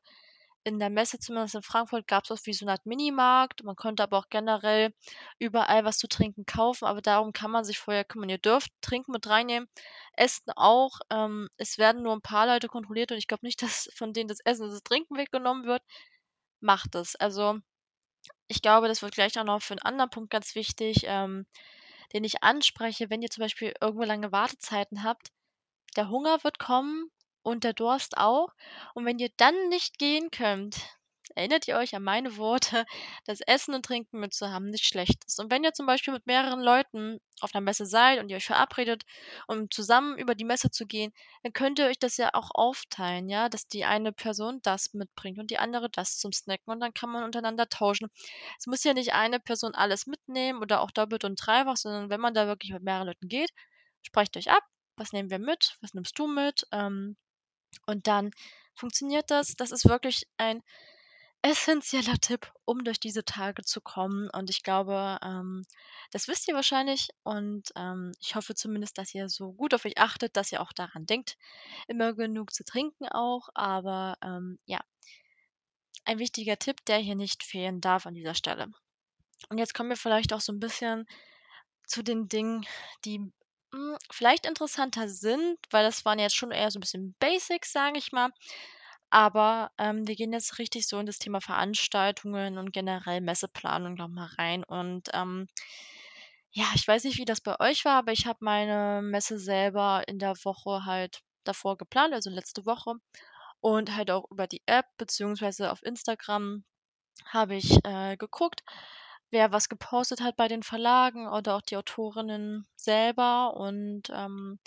in 0.65 0.79
der 0.79 0.89
Messe, 0.91 1.19
zumindest 1.19 1.55
in 1.55 1.63
Frankfurt, 1.63 2.07
gab's 2.07 2.31
auch 2.31 2.39
wie 2.45 2.53
so 2.53 2.65
'ne 2.65 2.73
Art 2.73 2.85
Minimarkt. 2.87 3.63
Man 3.63 3.75
konnte 3.77 4.03
aber 4.03 4.17
auch 4.19 4.29
generell 4.31 4.93
überall 5.39 5.85
was 5.85 5.97
zu 5.99 6.07
trinken 6.09 6.45
kaufen, 6.47 6.85
aber 6.85 7.01
darum 7.01 7.33
kann 7.33 7.51
man 7.51 7.65
sich 7.65 7.79
vorher 7.79 8.05
kümmern. 8.05 8.29
Ihr 8.29 8.39
dürft 8.39 8.71
Trinken 8.81 9.11
mit 9.13 9.27
reinnehmen, 9.27 9.69
Essen 10.15 10.51
auch. 10.57 10.99
Ähm, 11.11 11.49
es 11.57 11.77
werden 11.79 12.03
nur 12.03 12.13
'n 12.15 12.21
paar 12.23 12.47
Leute 12.47 12.67
kontrolliert 12.69 13.11
und 13.13 13.17
ich 13.19 13.27
glaube 13.27 13.45
nicht, 13.47 13.61
dass 13.87 13.89
von 13.95 14.13
denen 14.13 14.29
das 14.29 14.39
Essen 14.45 14.63
und 14.65 14.71
das 14.73 14.83
Trinken 14.83 15.17
weggenommen 15.17 15.65
wird. 15.65 15.83
Macht 16.65 16.95
es. 16.95 17.15
Also, 17.15 17.59
ich 18.47 18.61
glaube, 18.61 18.87
das 18.89 19.01
wird 19.03 19.15
gleich 19.15 19.39
auch 19.39 19.43
noch 19.45 19.61
für 19.61 19.75
'n 19.75 19.79
anderen 19.79 20.09
Punkt 20.11 20.31
ganz 20.31 20.55
wichtig, 20.55 21.03
ähm, 21.05 21.45
den 22.13 22.23
ich 22.25 22.43
anspreche, 22.43 23.09
wenn 23.09 23.21
ihr 23.21 23.29
zum 23.31 23.43
Beispiel 23.43 23.73
irgendwo 23.81 24.03
lange 24.03 24.31
Wartezeiten 24.31 25.03
habt. 25.03 25.29
Der 25.97 26.09
Hunger 26.09 26.43
wird 26.43 26.59
kommen 26.59 27.11
und 27.43 27.63
der 27.65 27.73
Durst 27.73 28.17
auch 28.17 28.49
und 28.95 29.05
wenn 29.05 29.19
ihr 29.19 29.29
dann 29.37 29.55
nicht 29.69 29.99
gehen 29.99 30.31
könnt, 30.31 30.77
erinnert 31.35 31.67
ihr 31.67 31.77
euch 31.77 31.95
an 31.95 32.03
meine 32.03 32.37
Worte, 32.37 32.85
dass 33.25 33.41
Essen 33.41 33.73
und 33.75 33.85
Trinken 33.85 34.19
mitzuhaben 34.19 34.69
nicht 34.69 34.85
schlecht 34.85 35.23
ist. 35.25 35.39
Und 35.39 35.51
wenn 35.51 35.63
ihr 35.63 35.73
zum 35.73 35.85
Beispiel 35.85 36.13
mit 36.13 36.25
mehreren 36.27 36.61
Leuten 36.61 37.19
auf 37.41 37.53
'ner 37.53 37.61
Messe 37.61 37.85
seid 37.85 38.19
und 38.19 38.29
ihr 38.29 38.37
euch 38.37 38.45
verabredet, 38.45 39.03
um 39.47 39.69
zusammen 39.71 40.17
über 40.17 40.35
die 40.35 40.45
Messe 40.45 40.71
zu 40.71 40.85
gehen, 40.85 41.11
dann 41.43 41.53
könnt 41.53 41.79
ihr 41.79 41.85
euch 41.87 41.99
das 41.99 42.17
ja 42.17 42.29
auch 42.33 42.51
aufteilen, 42.53 43.29
ja, 43.29 43.49
dass 43.49 43.67
die 43.67 43.85
eine 43.85 44.11
Person 44.13 44.59
das 44.63 44.93
mitbringt 44.93 45.39
und 45.39 45.51
die 45.51 45.57
andere 45.59 45.89
das 45.89 46.17
zum 46.17 46.31
Snacken 46.33 46.71
und 46.73 46.79
dann 46.79 46.93
kann 46.93 47.09
man 47.09 47.23
untereinander 47.23 47.67
tauschen. 47.69 48.09
Es 48.59 48.67
muss 48.67 48.83
ja 48.83 48.93
nicht 48.93 49.13
eine 49.13 49.39
Person 49.39 49.73
alles 49.75 50.07
mitnehmen 50.07 50.61
oder 50.61 50.81
auch 50.81 50.91
doppelt 50.91 51.23
und 51.23 51.35
dreifach, 51.35 51.77
sondern 51.77 52.09
wenn 52.09 52.21
man 52.21 52.33
da 52.33 52.47
wirklich 52.47 52.71
mit 52.71 52.83
mehreren 52.83 53.07
Leuten 53.07 53.27
geht, 53.29 53.51
sprecht 54.01 54.35
euch 54.37 54.49
ab: 54.51 54.63
„Was 54.97 55.11
nehmen 55.13 55.29
wir 55.29 55.39
mit? 55.39 55.77
Was 55.81 55.93
nimmst 55.93 56.17
du 56.19 56.27
mit?“ 56.27 56.65
Ähm, 56.71 57.17
und 57.87 58.07
dann 58.07 58.31
funktioniert 58.75 59.31
das. 59.31 59.55
Das 59.55 59.71
ist 59.71 59.85
wirklich 59.87 60.27
ein 60.37 60.61
essenzieller 61.45 62.17
Tipp, 62.19 62.51
um 62.65 62.83
durch 62.83 62.99
diese 62.99 63.25
Tage 63.25 63.63
zu 63.63 63.81
kommen 63.81 64.29
und 64.31 64.49
ich 64.49 64.63
glaube, 64.63 65.19
ähm, 65.23 65.63
das 66.11 66.27
wisst 66.27 66.47
ihr 66.47 66.55
wahrscheinlich 66.55 67.09
und, 67.23 67.71
ähm, 67.75 68.13
ich 68.21 68.35
hoffe 68.35 68.55
zumindest, 68.55 68.97
dass 68.97 69.13
ihr 69.15 69.29
so 69.29 69.53
gut 69.53 69.73
auf 69.75 69.85
euch 69.85 69.97
achtet, 69.99 70.35
dass 70.37 70.51
ihr 70.51 70.61
auch 70.61 70.73
daran 70.73 71.05
denkt, 71.05 71.37
immer 71.87 72.13
genug 72.13 72.53
zu 72.53 72.65
trinken 72.65 73.07
auch, 73.09 73.49
aber, 73.55 74.17
ähm, 74.23 74.59
ja. 74.65 74.81
Ein 76.07 76.19
wichtiger 76.19 76.57
Tipp, 76.57 76.85
der 76.85 76.97
hier 76.99 77.15
nicht 77.15 77.43
fehlen 77.43 77.81
darf 77.81 78.05
an 78.05 78.13
dieser 78.13 78.35
Stelle. 78.35 78.67
Und 79.49 79.57
jetzt 79.59 79.73
kommen 79.75 79.89
wir 79.89 79.97
vielleicht 79.97 80.33
auch 80.33 80.41
so 80.41 80.53
'n 80.53 80.59
bisschen 80.59 81.07
zu 81.87 82.03
den 82.03 82.29
Dingen, 82.29 82.65
die, 83.05 83.19
hm, 83.73 83.97
vielleicht 84.11 84.45
interessanter 84.47 85.09
sind, 85.09 85.57
weil 85.71 85.85
das 85.85 86.05
waren 86.05 86.19
jetzt 86.19 86.35
schon 86.37 86.51
eher 86.51 86.71
so 86.71 86.79
'n 86.79 86.81
bisschen 86.81 87.15
Basics, 87.19 87.73
sage 87.73 87.99
ich 87.99 88.11
mal. 88.13 88.31
Aber, 89.11 89.71
ähm, 89.77 90.07
wir 90.07 90.15
gehen 90.15 90.33
jetzt 90.33 90.59
richtig 90.59 90.87
so 90.87 90.99
in 90.99 91.05
das 91.05 91.19
Thema 91.19 91.41
Veranstaltungen 91.41 92.57
und 92.57 92.71
generell 92.73 93.21
Messeplanung 93.21 93.95
noch 93.95 94.09
mal 94.09 94.29
rein. 94.37 94.63
Und, 94.63 95.09
ähm, 95.13 95.47
ja, 96.51 96.65
ich 96.75 96.87
weiß 96.87 97.03
nicht, 97.03 97.17
wie 97.17 97.25
das 97.25 97.41
bei 97.41 97.59
euch 97.59 97.83
war, 97.85 97.97
aber 97.97 98.11
ich 98.11 98.25
habe 98.27 98.39
meine 98.41 99.01
Messe 99.03 99.37
selber 99.39 100.03
in 100.07 100.19
der 100.19 100.35
Woche 100.43 100.85
halt 100.85 101.21
davor 101.43 101.77
geplant, 101.77 102.13
also 102.13 102.29
letzte 102.29 102.65
Woche. 102.65 102.93
Und 103.61 103.95
halt 103.95 104.11
auch 104.11 104.29
über 104.31 104.47
die 104.47 104.61
App 104.67 104.85
beziehungsweise 104.97 105.71
auf 105.71 105.83
Instagram 105.83 106.63
habe 107.25 107.55
ich, 107.55 107.79
äh, 107.85 108.17
geguckt, 108.17 108.63
wer 109.31 109.51
was 109.53 109.69
gepostet 109.69 110.21
hat 110.21 110.37
bei 110.37 110.47
den 110.49 110.63
Verlagen 110.63 111.27
oder 111.29 111.55
auch 111.57 111.61
die 111.63 111.77
Autorinnen 111.77 112.67
selber. 112.77 113.55
Und, 113.55 114.03
ähm, 114.13 114.59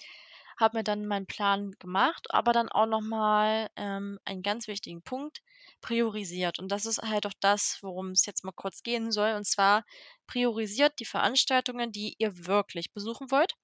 habe 0.59 0.79
mir 0.79 0.85
dann 0.85 1.07
meinen 1.07 1.27
Plan 1.27 1.73
gemacht, 1.79 2.27
aber 2.31 2.53
dann 2.53 2.69
auch 2.69 2.87
noch 2.87 3.01
mal, 3.01 3.69
ähm, 3.77 4.19
einen 4.25 4.43
ganz 4.43 4.67
wichtigen 4.69 5.03
Punkt. 5.03 5.41
priorisiert. 5.81 6.59
Und 6.59 6.69
das 6.73 6.87
ist 6.87 6.99
halt 7.03 7.27
auch 7.27 7.33
das, 7.41 7.79
worum 7.83 8.11
es 8.11 8.27
jetzt 8.27 8.45
mal 8.45 8.53
kurz 8.53 8.83
gehen 8.83 9.13
soll. 9.13 9.35
Und 9.35 9.47
zwar 9.47 9.85
priorisiert 10.27 10.95
die 11.01 11.05
Veranstaltungen, 11.05 11.93
die 11.93 12.15
ihr 12.19 12.47
wirklich 12.47 12.93
besuchen 12.93 13.31
wollt 13.31 13.55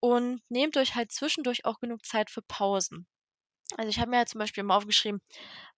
und 0.00 0.42
nehmt 0.50 0.76
euch 0.76 0.94
halt 0.94 1.12
zwischendurch 1.12 1.64
auch 1.64 1.80
genug 1.80 2.04
Zeit 2.04 2.30
für 2.30 2.42
Pausen. 2.42 3.06
Also 3.76 3.90
ich 3.90 3.98
habe 4.00 4.10
mir 4.10 4.18
halt 4.18 4.28
zum 4.30 4.38
Beispiel 4.40 4.64
mal 4.64 4.76
aufgeschrieben, 4.76 5.20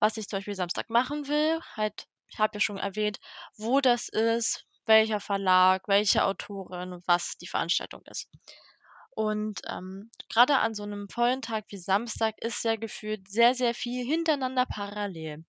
was 0.01 0.17
ich 0.17 0.29
zum 0.29 0.39
Beispiel 0.39 0.55
Samstag 0.55 0.91
machen 0.91 1.29
will. 1.29 1.61
Halt, 1.77 2.07
ich 2.29 2.39
habe 2.39 2.57
ja 2.57 2.61
schon 2.61 2.79
erwähnt, 2.79 3.19
wo 3.57 3.81
das 3.81 4.09
ist, 4.11 4.67
welcher 4.87 5.21
Verlag, 5.21 5.89
welche 5.89 6.25
Autorin, 6.25 7.03
was 7.07 7.37
die 7.39 7.49
Veranstaltung 7.49 8.03
ist. 8.07 8.29
Und 9.15 9.61
ähm, 9.69 10.11
gerade 10.29 10.59
an 10.59 10.75
so 10.75 10.83
einem 10.83 11.09
vollen 11.09 11.43
Tag 11.43 11.67
wie 11.69 11.77
Samstag 11.77 12.35
ist 12.41 12.65
ja 12.65 12.77
gefühlt 12.77 13.29
sehr, 13.29 13.55
sehr 13.55 13.75
viel 13.75 14.05
hintereinander 14.05 14.67
parallel. 14.67 15.45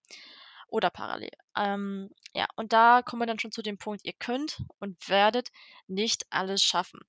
Oder 0.68 0.90
parallel. 0.90 1.32
Ähm, 1.58 2.10
ja, 2.34 2.48
und 2.58 2.74
da 2.74 3.02
kommen 3.02 3.22
wir 3.22 3.28
dann 3.28 3.40
schon 3.40 3.52
zu 3.52 3.62
dem 3.62 3.78
Punkt, 3.78 4.04
ihr 4.04 4.14
könnt 4.14 4.62
und 4.80 5.08
werdet 5.08 5.50
nicht 5.88 6.26
alles 6.30 6.62
schaffen. 6.62 7.00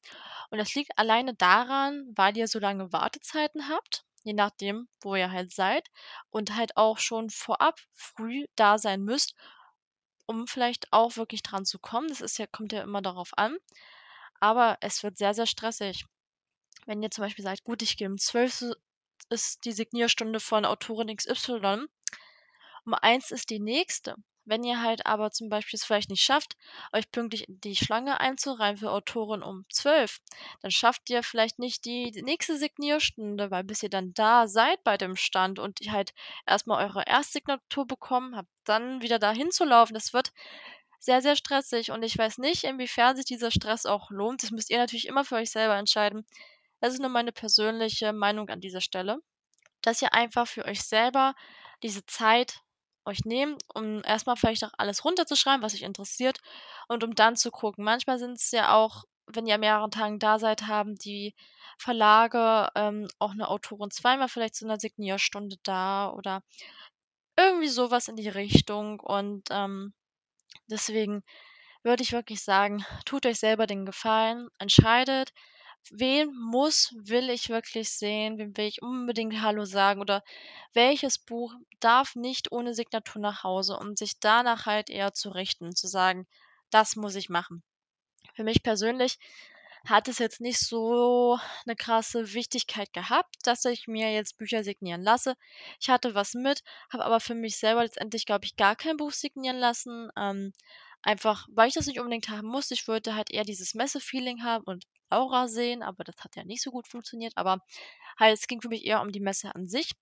Und 0.51 0.59
das 0.59 0.75
liegt 0.75 0.99
alleine 0.99 1.35
daran, 1.35 2.07
weil 2.15 2.37
ihr 2.37 2.49
so 2.49 2.59
lange 2.59 2.93
Wartezeiten 2.93 3.69
habt, 3.69 4.05
je 4.23 4.35
nachdem, 4.35 4.89
wo 5.03 5.15
ihr 5.17 5.31
halt 5.31 5.53
seid, 5.53 5.89
und 6.31 6.55
halt 6.55 6.77
auch 6.77 6.99
schon 6.99 7.31
vorab 7.31 7.79
früh 7.95 8.47
da 8.57 8.79
sein 8.79 9.03
müsst, 9.03 9.35
um 10.27 10.47
vielleicht 10.47 10.93
auch 10.93 11.17
wirklich 11.17 11.43
dran 11.43 11.65
zu 11.65 11.79
kommen. 11.79 12.09
Das 12.09 12.21
ist 12.21 12.39
ja, 12.39 12.47
kommt 12.47 12.73
ja 12.73 12.83
immer 12.83 13.03
darauf 13.03 13.31
an. 13.37 13.57
Aber 14.41 14.77
es 14.81 15.03
wird 15.03 15.17
sehr, 15.17 15.35
sehr 15.35 15.47
stressig. 15.47 16.07
Wenn 16.87 17.03
ihr 17.03 17.11
zum 17.11 17.23
Beispiel 17.23 17.45
sagt, 17.45 17.65
gut, 17.65 17.83
ich 17.83 17.97
gehe 17.97 18.09
um 18.09 18.19
12 18.19 18.63
Uhr 18.63 18.77
ist 19.29 19.65
die 19.65 19.73
Signierstunde 19.73 20.41
von 20.41 20.65
Autorin 20.65 21.15
XY, 21.15 21.87
um 22.85 22.95
eins 22.95 23.31
ist 23.31 23.51
die 23.51 23.59
nächste. 23.59 24.15
Wenn 24.49 24.63
ihr 24.63 24.81
halt 24.81 25.05
aber 25.07 25.33
zum 25.33 25.49
Beispiel 25.49 25.77
es 25.77 25.85
vielleicht 25.85 26.09
nicht 26.09 26.23
schafft, 26.23 26.57
euch 26.93 27.11
pünktlich 27.11 27.49
in 27.49 27.61
die 27.61 27.75
Schlange 27.75 28.21
einzureihen 28.21 28.77
für 28.77 28.93
Autorin 28.93 29.43
um 29.43 29.65
12, 29.71 30.21
dann 30.63 30.71
schafft 30.71 31.11
ihr 31.11 31.25
vielleicht 31.25 31.59
nicht 31.59 31.85
die 31.85 32.13
nächste 32.23 32.57
Signierstunde, 32.57 33.51
weil 33.51 33.65
bis 33.65 33.83
ihr 33.83 33.91
dann 33.91 34.15
da 34.15 34.47
seid 34.47 34.85
bei 34.85 34.97
dem 34.97 35.17
Stand 35.17 35.59
und 35.59 35.81
halt 35.91 36.15
erstmal 36.47 36.85
eure 36.87 37.03
Erstsignatur 37.05 37.87
bekommen 37.89 38.37
habt, 38.37 38.49
dann 38.63 39.03
wieder 39.03 39.19
da 39.19 39.33
hinzulaufen, 39.33 39.95
das 39.95 40.13
wird 40.13 40.33
sehr, 41.01 41.23
sehr 41.23 41.35
stressig 41.37 41.91
und 41.91 42.05
ich 42.05 42.17
weiß 42.17 42.39
nicht, 42.39 42.65
inwiefern 42.65 43.17
sich 43.17 43.25
dieser 43.25 43.51
Stress 43.51 43.87
auch 43.87 44.11
lohnt. 44.11 44.43
Das 44.45 44.53
müsst 44.53 44.71
ihr 44.71 44.79
natürlich 44.79 45.07
immer 45.07 45.25
für 45.25 45.37
euch 45.37 45.51
selber 45.51 45.77
entscheiden. 45.77 46.25
Das 46.81 46.95
ist 46.95 47.01
nur 47.01 47.11
meine 47.11 47.33
persönliche 47.33 48.13
Meinung 48.13 48.49
an 48.49 48.61
dieser 48.61 48.81
Stelle, 48.81 49.19
dass 49.83 50.03
ihr 50.03 50.13
einfach 50.15 50.47
für 50.47 50.65
euch 50.65 50.83
selber 50.83 51.35
diese 51.83 52.05
Zeit 52.07 52.61
euch 53.05 53.25
nehmt, 53.25 53.63
um 53.75 54.03
erstmal 54.05 54.37
vielleicht 54.37 54.65
auch 54.65 54.73
alles 54.79 55.05
runterzuschreiben, 55.05 55.63
was 55.63 55.75
euch 55.75 55.83
interessiert 55.83 56.39
und 56.89 57.05
um 57.05 57.15
dann 57.15 57.37
zu 57.37 57.51
gucken. 57.51 57.85
Manchmal 57.85 58.19
sind 58.19 58.39
es 58.39 58.51
ja 58.51 58.75
auch, 58.75 59.05
wenn 59.27 59.47
ihr 59.47 59.55
an 59.55 59.61
mehreren 59.61 59.91
Tagen 59.91 60.19
da 60.19 60.39
seid, 60.39 60.67
haben 60.67 60.97
die 60.97 61.35
Verlage 61.79 62.69
ähm, 62.75 63.09
auch 63.19 63.33
eine 63.33 63.49
Autorin 63.49 63.91
zweimal 63.91 64.29
vielleicht 64.29 64.57
zu 64.57 64.65
einer 64.65 64.79
Signierstunde 64.79 65.57
da 65.63 66.11
oder 66.13 66.43
irgendwie 67.39 67.69
sowas 67.69 68.09
in 68.09 68.17
die 68.17 68.29
Richtung 68.29 69.01
und 69.01 69.49
ähm, 69.51 69.95
deswegen 70.69 71.23
würde 71.83 72.03
ich 72.03 72.13
wirklich 72.13 72.43
sagen, 72.43 72.85
tut 73.07 73.27
euch 73.27 73.39
selber 73.39 73.67
den 73.67 73.87
Gefallen, 73.87 74.49
entscheidet, 74.59 75.33
wen 75.93 76.35
muss, 76.35 76.95
will 76.99 77.31
ich 77.31 77.49
wirklich 77.49 77.91
sehen, 77.91 78.39
wem 78.39 78.57
will 78.57 78.67
ich 78.67 78.83
unbedingt 78.83 79.41
Hallo 79.43 79.65
sagen 79.65 80.01
oder 80.01 80.23
welches 80.73 81.19
Buch 81.19 81.55
darf 81.81 82.15
nicht 82.15 82.53
ohne 82.53 82.75
Signatur 82.75 83.21
nach 83.21 83.45
Hause, 83.45 83.79
um 83.79 83.97
sich 83.97 84.19
danach 84.21 84.67
halt 84.67 84.91
eher 84.91 85.13
zu 85.13 85.31
richten, 85.31 85.75
zu 85.75 85.87
sagen, 85.87 86.27
das 86.71 86.97
muss 86.97 87.15
ich 87.15 87.29
machen. 87.29 87.63
Für 88.35 88.45
mich 88.45 88.63
persönlich 88.63 89.19
hat 89.87 90.09
es 90.09 90.19
jetzt 90.19 90.41
nicht 90.41 90.59
so 90.59 91.39
eine 91.65 91.77
krasse 91.77 92.35
Wichtigkeit 92.35 92.93
gehabt, 92.93 93.37
dass 93.45 93.65
ich 93.65 93.87
mir 93.87 94.13
jetzt 94.13 94.37
Bücher 94.37 94.65
signieren 94.65 95.03
lasse. 95.03 95.37
Ich 95.81 95.89
hatte 95.89 96.15
was 96.15 96.35
mit, 96.35 96.63
habe 96.93 97.05
aber 97.05 97.21
für 97.21 97.35
mich 97.35 97.57
selber 97.57 97.83
letztendlich, 97.85 98.27
glaube 98.27 98.45
ich, 98.45 98.57
gar 98.57 98.77
kein 98.77 98.97
Buch 98.97 99.13
signieren 99.13 99.59
lassen. 99.59 100.11
Ähm, 100.17 100.53
einfach, 101.07 101.47
weil 101.53 101.69
ich 101.69 101.75
das 101.75 101.87
nicht 101.87 102.01
unbedingt 102.01 102.29
haben 102.29 102.49
musste. 102.49 102.75
Ich 102.75 102.89
wollte 102.89 103.15
halt 103.15 103.31
eher 103.31 103.45
dieses 103.45 103.75
Messe-Feeling 103.75 104.43
haben 104.43 104.65
und 104.65 104.85
Laura 105.11 105.47
sehen, 105.49 105.83
aber 105.83 106.05
das 106.05 106.17
hat 106.25 106.37
ja 106.37 106.45
nicht 106.45 106.63
so 106.63 106.73
gut 106.73 106.89
funktioniert. 106.89 107.33
Aber 107.37 107.61
halt, 108.19 108.37
es 108.37 108.49
ging 108.49 108.61
für 108.61 108.69
mich 108.69 108.85
eher 108.85 109.01
um 109.01 109.13
die 109.13 109.21
Messe 109.21 109.55
an 109.55 109.69
sich. 109.69 109.93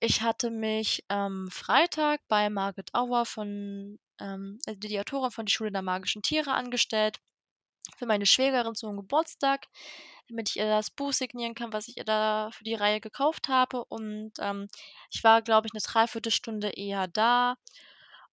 Ich 0.00 0.20
hatte 0.20 0.50
mich 0.50 1.04
ähm, 1.08 1.48
Freitag 1.50 2.20
bei 2.28 2.50
Margaret 2.50 2.94
Auer 2.94 3.24
von, 3.24 3.98
ähm, 4.20 4.58
also 4.66 4.78
die 4.78 5.00
Autorin 5.00 5.30
von 5.30 5.46
Die 5.46 5.52
Schule 5.52 5.72
der 5.72 5.82
magischen 5.82 6.22
Tiere 6.22 6.52
angestellt 6.52 7.18
für 7.96 8.06
meine 8.06 8.26
Schwägerin 8.26 8.74
zum 8.74 8.96
Geburtstag, 8.96 9.66
damit 10.28 10.50
ich 10.50 10.56
ihr 10.56 10.66
das 10.66 10.90
Buch 10.90 11.12
signieren 11.14 11.54
kann, 11.54 11.72
was 11.72 11.88
ich 11.88 11.96
ihr 11.96 12.04
da 12.04 12.50
für 12.52 12.64
die 12.64 12.74
Reihe 12.74 13.00
gekauft 13.00 13.48
habe. 13.48 13.84
Und 13.86 14.32
ähm, 14.40 14.68
ich 15.10 15.24
war, 15.24 15.40
glaube 15.40 15.66
ich, 15.66 15.72
eine 15.72 15.80
Dreiviertelstunde 15.80 16.70
eher 16.70 17.08
da 17.08 17.56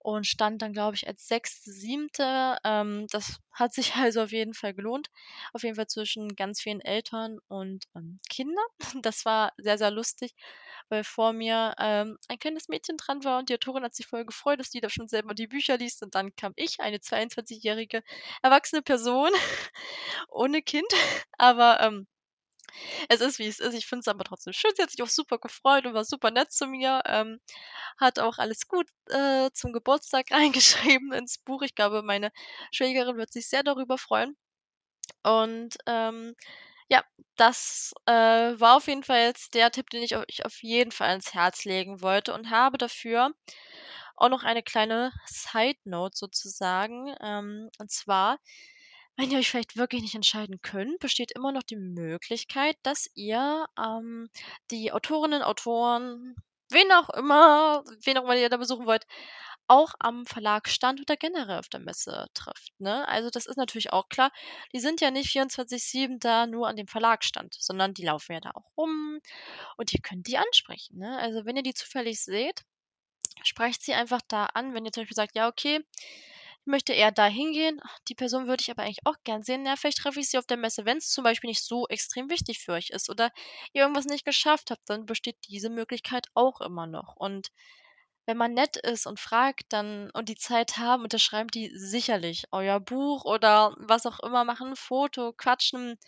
und 0.04 0.26
stand 0.26 0.62
dann, 0.62 0.72
glaube 0.74 0.96
ich, 0.96 1.08
als 1.08 1.26
sechste, 1.28 1.70
siebte. 1.72 2.58
Ähm, 2.64 3.06
das 3.10 3.40
hat 3.52 3.74
sich 3.74 3.94
also 3.96 4.22
auf 4.22 4.32
jeden 4.32 4.54
Fall 4.54 4.74
gelohnt. 4.74 5.08
Auf 5.54 5.62
jeden 5.64 5.76
Fall 5.76 5.88
zwischen 5.88 6.36
ganz 6.36 6.60
vielen 6.60 6.80
Eltern 6.82 7.38
und 7.48 7.84
ähm, 7.96 8.20
Kindern. 8.30 8.64
Das 9.02 9.24
war 9.24 9.52
sehr, 9.58 9.78
sehr 9.78 9.90
lustig, 9.90 10.34
weil 10.90 11.04
vor 11.04 11.32
mir 11.32 11.74
ähm, 11.78 12.18
ein 12.28 12.38
kleines 12.38 12.68
Mädchen 12.68 12.96
dran 12.98 13.24
war 13.24 13.38
und 13.38 13.48
die 13.48 13.54
Autorin 13.54 13.84
hat 13.84 13.94
sich 13.94 14.06
voll 14.06 14.24
gefreut, 14.26 14.60
dass 14.60 14.70
die 14.70 14.80
da 14.80 14.90
schon 14.90 15.08
selber 15.08 15.34
die 15.34 15.46
Bücher 15.48 15.78
liest. 15.78 16.02
Und 16.02 16.14
dann 16.14 16.34
kam 16.36 16.52
ich, 16.56 16.80
eine 16.80 17.00
22-jährige 17.00 18.02
erwachsene 18.42 18.82
Person 18.82 19.30
ohne 20.28 20.62
Kind. 20.62 20.88
Aber 21.38 21.80
ähm, 21.80 22.06
es 23.08 23.20
ist, 23.20 23.38
wie 23.38 23.46
es 23.46 23.60
ist. 23.60 23.74
Ich 23.74 23.86
finde 23.86 24.00
es 24.00 24.08
aber 24.08 24.24
trotzdem 24.24 24.52
schön. 24.52 24.72
Sie 24.76 24.82
hat 24.82 24.90
sich 24.90 25.02
auch 25.02 25.08
super 25.08 25.38
gefreut 25.38 25.86
und 25.86 25.94
war 25.94 26.04
super 26.04 26.30
nett 26.30 26.52
zu 26.52 26.66
mir. 26.66 27.02
Ähm, 27.06 27.40
hat 27.98 28.18
auch 28.18 28.38
alles 28.38 28.68
gut 28.68 28.88
äh, 29.10 29.50
zum 29.52 29.72
Geburtstag 29.72 30.26
reingeschrieben 30.32 31.12
ins 31.12 31.38
Buch. 31.38 31.62
Ich 31.62 31.74
glaube, 31.74 32.02
meine 32.02 32.30
Schwägerin 32.72 33.16
wird 33.16 33.32
sich 33.32 33.48
sehr 33.48 33.62
darüber 33.62 33.98
freuen. 33.98 34.36
Und 35.22 35.76
ähm, 35.86 36.34
ja, 36.88 37.02
das 37.36 37.94
äh, 38.06 38.12
war 38.12 38.76
auf 38.76 38.86
jeden 38.88 39.04
Fall 39.04 39.20
jetzt 39.22 39.54
der 39.54 39.70
Tipp, 39.70 39.90
den 39.90 40.02
ich 40.02 40.16
euch 40.16 40.44
auf 40.44 40.62
jeden 40.62 40.92
Fall 40.92 41.10
ans 41.10 41.34
Herz 41.34 41.64
legen 41.64 42.02
wollte 42.02 42.34
und 42.34 42.50
habe 42.50 42.78
dafür 42.78 43.32
auch 44.16 44.28
noch 44.28 44.44
eine 44.44 44.62
kleine 44.62 45.12
Side 45.26 45.78
Note 45.84 46.16
sozusagen. 46.16 47.14
Ähm, 47.20 47.70
und 47.78 47.90
zwar 47.90 48.38
wenn 49.16 49.30
ihr 49.30 49.38
euch 49.38 49.50
vielleicht 49.50 49.76
wirklich 49.76 50.02
nicht 50.02 50.14
entscheiden 50.14 50.60
könnt, 50.60 50.98
besteht 50.98 51.32
immer 51.32 51.52
noch 51.52 51.62
die 51.62 51.76
Möglichkeit, 51.76 52.76
dass 52.82 53.08
ihr 53.14 53.66
ähm, 53.78 54.28
die 54.70 54.92
Autorinnen, 54.92 55.42
Autoren, 55.42 56.34
wen 56.70 56.90
auch 56.92 57.10
immer, 57.10 57.84
wen 58.04 58.18
auch 58.18 58.24
immer 58.24 58.36
ihr 58.36 58.48
da 58.48 58.56
besuchen 58.56 58.86
wollt, 58.86 59.06
auch 59.66 59.94
am 59.98 60.26
Verlagsstand 60.26 61.00
oder 61.00 61.16
generell 61.16 61.58
auf 61.58 61.68
der 61.68 61.80
Messe 61.80 62.26
trifft. 62.34 62.72
Ne? 62.78 63.06
Also 63.08 63.30
das 63.30 63.46
ist 63.46 63.56
natürlich 63.56 63.92
auch 63.92 64.08
klar. 64.08 64.30
Die 64.72 64.80
sind 64.80 65.00
ja 65.00 65.10
nicht 65.10 65.34
24-7 65.34 66.18
da 66.18 66.46
nur 66.46 66.68
an 66.68 66.76
dem 66.76 66.86
Verlagsstand, 66.86 67.56
sondern 67.58 67.94
die 67.94 68.04
laufen 68.04 68.32
ja 68.32 68.40
da 68.40 68.50
auch 68.54 68.76
rum 68.76 69.20
und 69.76 69.92
ihr 69.92 70.00
könnt 70.02 70.26
die 70.26 70.38
ansprechen. 70.38 70.98
Ne? 70.98 71.18
Also 71.18 71.44
wenn 71.46 71.56
ihr 71.56 71.62
die 71.62 71.74
zufällig 71.74 72.22
seht, 72.22 72.64
sprecht 73.42 73.82
sie 73.82 73.94
einfach 73.94 74.20
da 74.28 74.46
an. 74.46 74.74
Wenn 74.74 74.84
ihr 74.84 74.92
zum 74.92 75.02
Beispiel 75.02 75.16
sagt, 75.16 75.34
ja, 75.34 75.48
okay, 75.48 75.80
möchte 76.66 76.92
eher 76.92 77.12
da 77.12 77.26
hingehen. 77.26 77.80
Die 78.08 78.14
Person 78.14 78.46
würde 78.46 78.62
ich 78.62 78.70
aber 78.70 78.82
eigentlich 78.82 79.04
auch 79.06 79.16
gern 79.24 79.42
sehen. 79.42 79.66
Ja, 79.66 79.76
vielleicht 79.76 79.98
treffe 79.98 80.20
ich 80.20 80.30
sie 80.30 80.38
auf 80.38 80.46
der 80.46 80.56
Messe, 80.56 80.84
wenn 80.84 80.98
es 80.98 81.10
zum 81.10 81.24
Beispiel 81.24 81.48
nicht 81.48 81.64
so 81.64 81.86
extrem 81.88 82.30
wichtig 82.30 82.60
für 82.60 82.72
euch 82.72 82.90
ist 82.90 83.10
oder 83.10 83.30
ihr 83.72 83.82
irgendwas 83.82 84.06
nicht 84.06 84.24
geschafft 84.24 84.70
habt, 84.70 84.88
dann 84.88 85.06
besteht 85.06 85.36
diese 85.48 85.70
Möglichkeit 85.70 86.26
auch 86.34 86.60
immer 86.60 86.86
noch. 86.86 87.16
Und 87.16 87.50
wenn 88.26 88.36
man 88.36 88.54
nett 88.54 88.76
ist 88.76 89.06
und 89.06 89.20
fragt 89.20 89.72
dann 89.72 90.10
und 90.12 90.28
die 90.28 90.36
Zeit 90.36 90.78
haben, 90.78 91.02
unterschreiben 91.04 91.48
die 91.48 91.70
sicherlich 91.76 92.44
euer 92.52 92.80
Buch 92.80 93.24
oder 93.24 93.74
was 93.78 94.06
auch 94.06 94.20
immer, 94.20 94.44
machen 94.44 94.68
ein 94.70 94.76
Foto, 94.76 95.32
quatschen. 95.32 95.98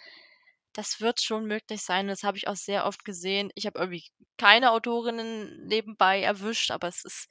Das 0.73 1.01
wird 1.01 1.21
schon 1.23 1.47
möglich 1.47 1.83
sein. 1.83 2.09
Das 2.09 2.23
habe 2.23 2.39
ich 2.39 2.49
auch 2.49 2.57
sehr 2.57 2.87
oft 2.87 3.05
gesehen. 3.05 3.51
Ich 3.55 3.67
habe 3.67 3.79
irgendwie 3.79 4.05
keine 4.39 4.73
Autorinnen 4.73 5.67
nebenbei 5.67 6.23
erwischt, 6.23 6.71
aber 6.71 6.89
es 6.89 7.05
ist 7.05 7.29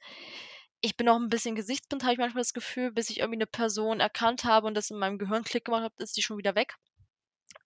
ich 0.82 0.96
bin 0.96 1.08
auch 1.08 1.16
ein 1.16 1.28
bisschen 1.30 1.54
gesichtsblind, 1.56 2.02
habe 2.04 2.12
ich 2.14 2.18
manchmal 2.18 2.42
das 2.42 2.52
Gefühl, 2.54 2.92
bis 2.92 3.10
ich 3.10 3.18
irgendwie 3.20 3.38
eine 3.38 3.46
Person 3.46 4.00
erkannt 4.00 4.44
habe 4.44 4.66
und 4.66 4.74
das 4.74 4.90
in 4.90 4.98
meinem 4.98 5.18
Gehirn 5.18 5.44
Klick 5.44 5.64
gemacht 5.66 5.82
hat, 5.84 5.92
ist 6.00 6.16
die 6.16 6.22
schon 6.22 6.38
wieder 6.38 6.54
weg. 6.54 6.76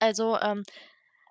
Also, 0.01 0.39
ähm, 0.41 0.65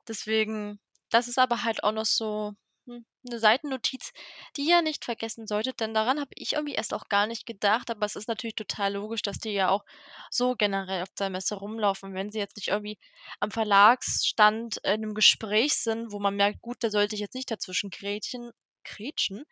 deswegen 0.08 0.80
das 1.12 1.28
ist 1.30 1.40
aber 1.40 1.64
halt 1.64 1.84
auch 1.84 1.92
noch 1.94 2.06
so, 2.06 2.54
hm, 2.88 3.06
'ne 3.24 3.40
Seitennotiz, 3.40 4.14
die 4.58 4.64
ihr 4.70 4.82
nicht 4.84 5.06
vergessen 5.06 5.48
solltet, 5.48 5.80
denn 5.82 5.94
daran 5.96 6.20
habe 6.20 6.32
ich 6.36 6.54
irgendwie 6.54 6.76
erst 6.76 6.94
auch 6.94 7.10
gar 7.10 7.28
nicht 7.28 7.46
gedacht, 7.48 7.92
aber 7.92 8.06
es 8.06 8.16
ist 8.18 8.28
natürlich 8.30 8.56
total 8.56 8.94
logisch, 8.96 9.22
dass 9.24 9.40
die 9.40 9.52
ja 9.52 9.70
auch 9.70 9.86
so 10.32 10.56
generell 10.56 11.04
auf 11.04 11.10
der 11.20 11.30
Messe 11.32 11.56
rumlaufen. 11.56 12.14
Wenn 12.16 12.32
sie 12.32 12.40
jetzt 12.40 12.58
nicht 12.58 12.70
irgendwie 12.70 13.00
am 13.42 13.52
Verlagsstand 13.52 14.78
in 14.86 15.02
'nem 15.02 15.14
Gespräch 15.16 15.76
sind, 15.76 16.12
wo 16.14 16.20
man 16.20 16.36
merkt: 16.36 16.62
„Gut, 16.62 16.78
da 16.84 16.90
sollte 16.92 17.16
ich 17.16 17.22
jetzt 17.22 17.36
nicht 17.36 17.52
dazwischen 17.52 17.90
grätschen 17.92 18.52
grätschen“, 18.86 19.46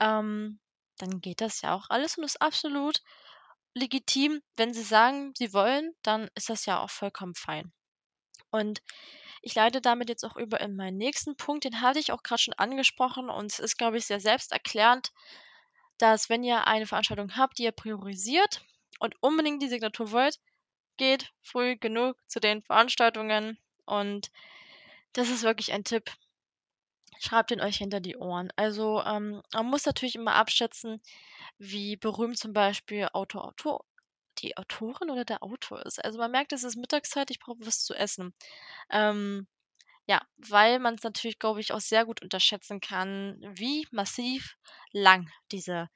ähm 0.00 0.58
dann 0.98 1.20
geht 1.20 1.40
das 1.40 1.62
ja 1.62 1.74
auch 1.74 1.90
alles 1.90 2.18
und 2.18 2.24
ist 2.24 2.42
absolut 2.42 3.02
legitim. 3.74 4.42
Wenn 4.56 4.74
sie 4.74 4.82
sagen, 4.82 5.32
sie 5.36 5.52
wollen, 5.52 5.94
dann 6.02 6.28
ist 6.34 6.50
das 6.50 6.66
ja 6.66 6.80
auch 6.80 6.90
vollkommen 6.90 7.34
fein. 7.34 7.72
Und 8.50 8.82
ich 9.42 9.54
leite 9.54 9.80
damit 9.80 10.08
jetzt 10.08 10.24
auch 10.24 10.36
über 10.36 10.60
in 10.60 10.76
meinen 10.76 10.96
nächsten 10.96 11.36
Punkt, 11.36 11.64
den 11.64 11.80
hatte 11.80 11.98
ich 11.98 12.12
auch 12.12 12.22
gerade 12.22 12.42
schon 12.42 12.54
angesprochen 12.54 13.30
und 13.30 13.46
es 13.52 13.58
ist, 13.58 13.78
glaube 13.78 13.98
ich, 13.98 14.06
sehr 14.06 14.20
selbsterklärend, 14.20 15.12
dass 15.98 16.28
wenn 16.28 16.44
ihr 16.44 16.66
eine 16.66 16.86
Veranstaltung 16.86 17.36
habt, 17.36 17.58
die 17.58 17.64
ihr 17.64 17.72
priorisiert 17.72 18.62
und 19.00 19.14
unbedingt 19.20 19.62
die 19.62 19.68
Signatur 19.68 20.12
wollt, 20.12 20.38
geht 20.96 21.32
früh 21.42 21.76
genug 21.76 22.16
zu 22.26 22.40
den 22.40 22.62
Veranstaltungen 22.62 23.58
und 23.86 24.30
das 25.12 25.30
ist 25.30 25.42
wirklich 25.42 25.72
ein 25.72 25.84
Tipp. 25.84 26.12
Schreibt 27.20 27.50
ihn 27.50 27.60
euch 27.60 27.76
hinter 27.78 28.00
die 28.00 28.16
Ohren. 28.16 28.50
Also, 28.56 29.02
ähm, 29.02 29.42
man 29.52 29.66
muss 29.66 29.86
natürlich 29.86 30.14
immer 30.14 30.34
abschätzen, 30.34 31.00
wie 31.58 31.96
berühmt 31.96 32.38
zum 32.38 32.52
Beispiel 32.52 33.08
Autor, 33.12 33.44
Autor 33.46 33.84
die 34.38 34.56
Autorin 34.56 35.10
oder 35.10 35.24
der 35.24 35.42
Autor 35.42 35.84
ist. 35.84 36.04
Also, 36.04 36.18
man 36.18 36.30
merkt, 36.30 36.52
es 36.52 36.64
ist 36.64 36.76
Mittagszeit, 36.76 37.30
ich 37.30 37.40
brauche 37.40 37.66
was 37.66 37.84
zu 37.84 37.94
essen. 37.94 38.34
Ähm, 38.90 39.46
ja, 40.06 40.22
weil 40.38 40.78
man 40.80 40.94
es 40.94 41.02
natürlich, 41.04 41.38
glaube 41.38 41.60
ich, 41.60 41.72
auch 41.72 41.80
sehr 41.80 42.06
gut 42.06 42.22
unterschätzen 42.22 42.80
kann, 42.80 43.38
wie 43.56 43.86
massiv 43.92 44.56
lang 44.92 45.30
diese 45.52 45.88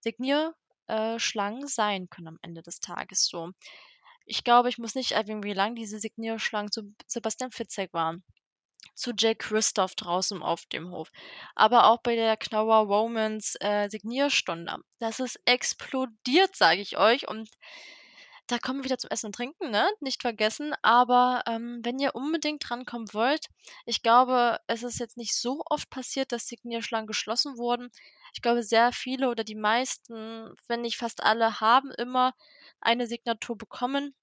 Signier 0.00 0.54
äh, 0.88 1.18
sein 1.66 2.08
können 2.10 2.28
am 2.28 2.38
Ende 2.42 2.62
des 2.62 2.80
Tages 2.80 3.26
so. 3.26 3.52
Ich 4.26 4.44
glaube, 4.44 4.68
ich 4.68 4.78
muss 4.78 4.94
nicht 4.94 5.12
erwähnen, 5.12 5.44
wie 5.44 5.54
lang 5.54 5.74
diese 5.76 5.98
Signierschlangen 6.00 6.72
zu 6.72 6.94
Sebastian 7.06 7.52
Fitzek 7.52 7.92
waren 7.92 8.24
zu 8.94 9.12
Jake 9.16 9.46
Christoph 9.46 9.94
draußen 9.94 10.42
auf 10.42 10.66
dem 10.66 10.90
Hof. 10.90 11.10
Aber 11.54 11.86
auch 11.86 12.02
bei 12.02 12.14
der 12.14 12.36
Knauer 12.36 12.86
Romans 12.86 13.56
äh, 13.60 13.88
Signierstunde. 13.88 14.76
Das 14.98 15.20
ist 15.20 15.40
explodiert, 15.44 16.56
sage 16.56 16.80
ich 16.80 16.98
euch. 16.98 17.28
Und 17.28 17.48
da 18.48 18.58
kommen 18.58 18.80
wir 18.80 18.84
wieder 18.84 18.98
zum 18.98 19.10
Essen 19.10 19.26
und 19.26 19.34
Trinken, 19.34 19.70
ne? 19.70 19.88
Nicht 20.00 20.20
vergessen. 20.20 20.74
Aber 20.82 21.42
ähm, 21.46 21.80
wenn 21.82 21.98
ihr 21.98 22.14
unbedingt 22.14 22.68
drankommen 22.68 23.08
wollt, 23.12 23.46
ich 23.86 24.02
glaube, 24.02 24.58
es 24.66 24.82
ist 24.82 24.98
jetzt 24.98 25.16
nicht 25.16 25.34
so 25.34 25.62
oft 25.66 25.88
passiert, 25.90 26.32
dass 26.32 26.48
Signierschlangen 26.48 27.06
geschlossen 27.06 27.56
wurden. 27.56 27.90
Ich 28.34 28.42
glaube, 28.42 28.62
sehr 28.62 28.92
viele 28.92 29.30
oder 29.30 29.44
die 29.44 29.54
meisten, 29.54 30.54
wenn 30.68 30.82
nicht 30.82 30.96
fast 30.96 31.22
alle, 31.22 31.60
haben 31.60 31.90
immer 31.92 32.34
eine 32.80 33.06
Signatur 33.06 33.56
bekommen. 33.56 34.14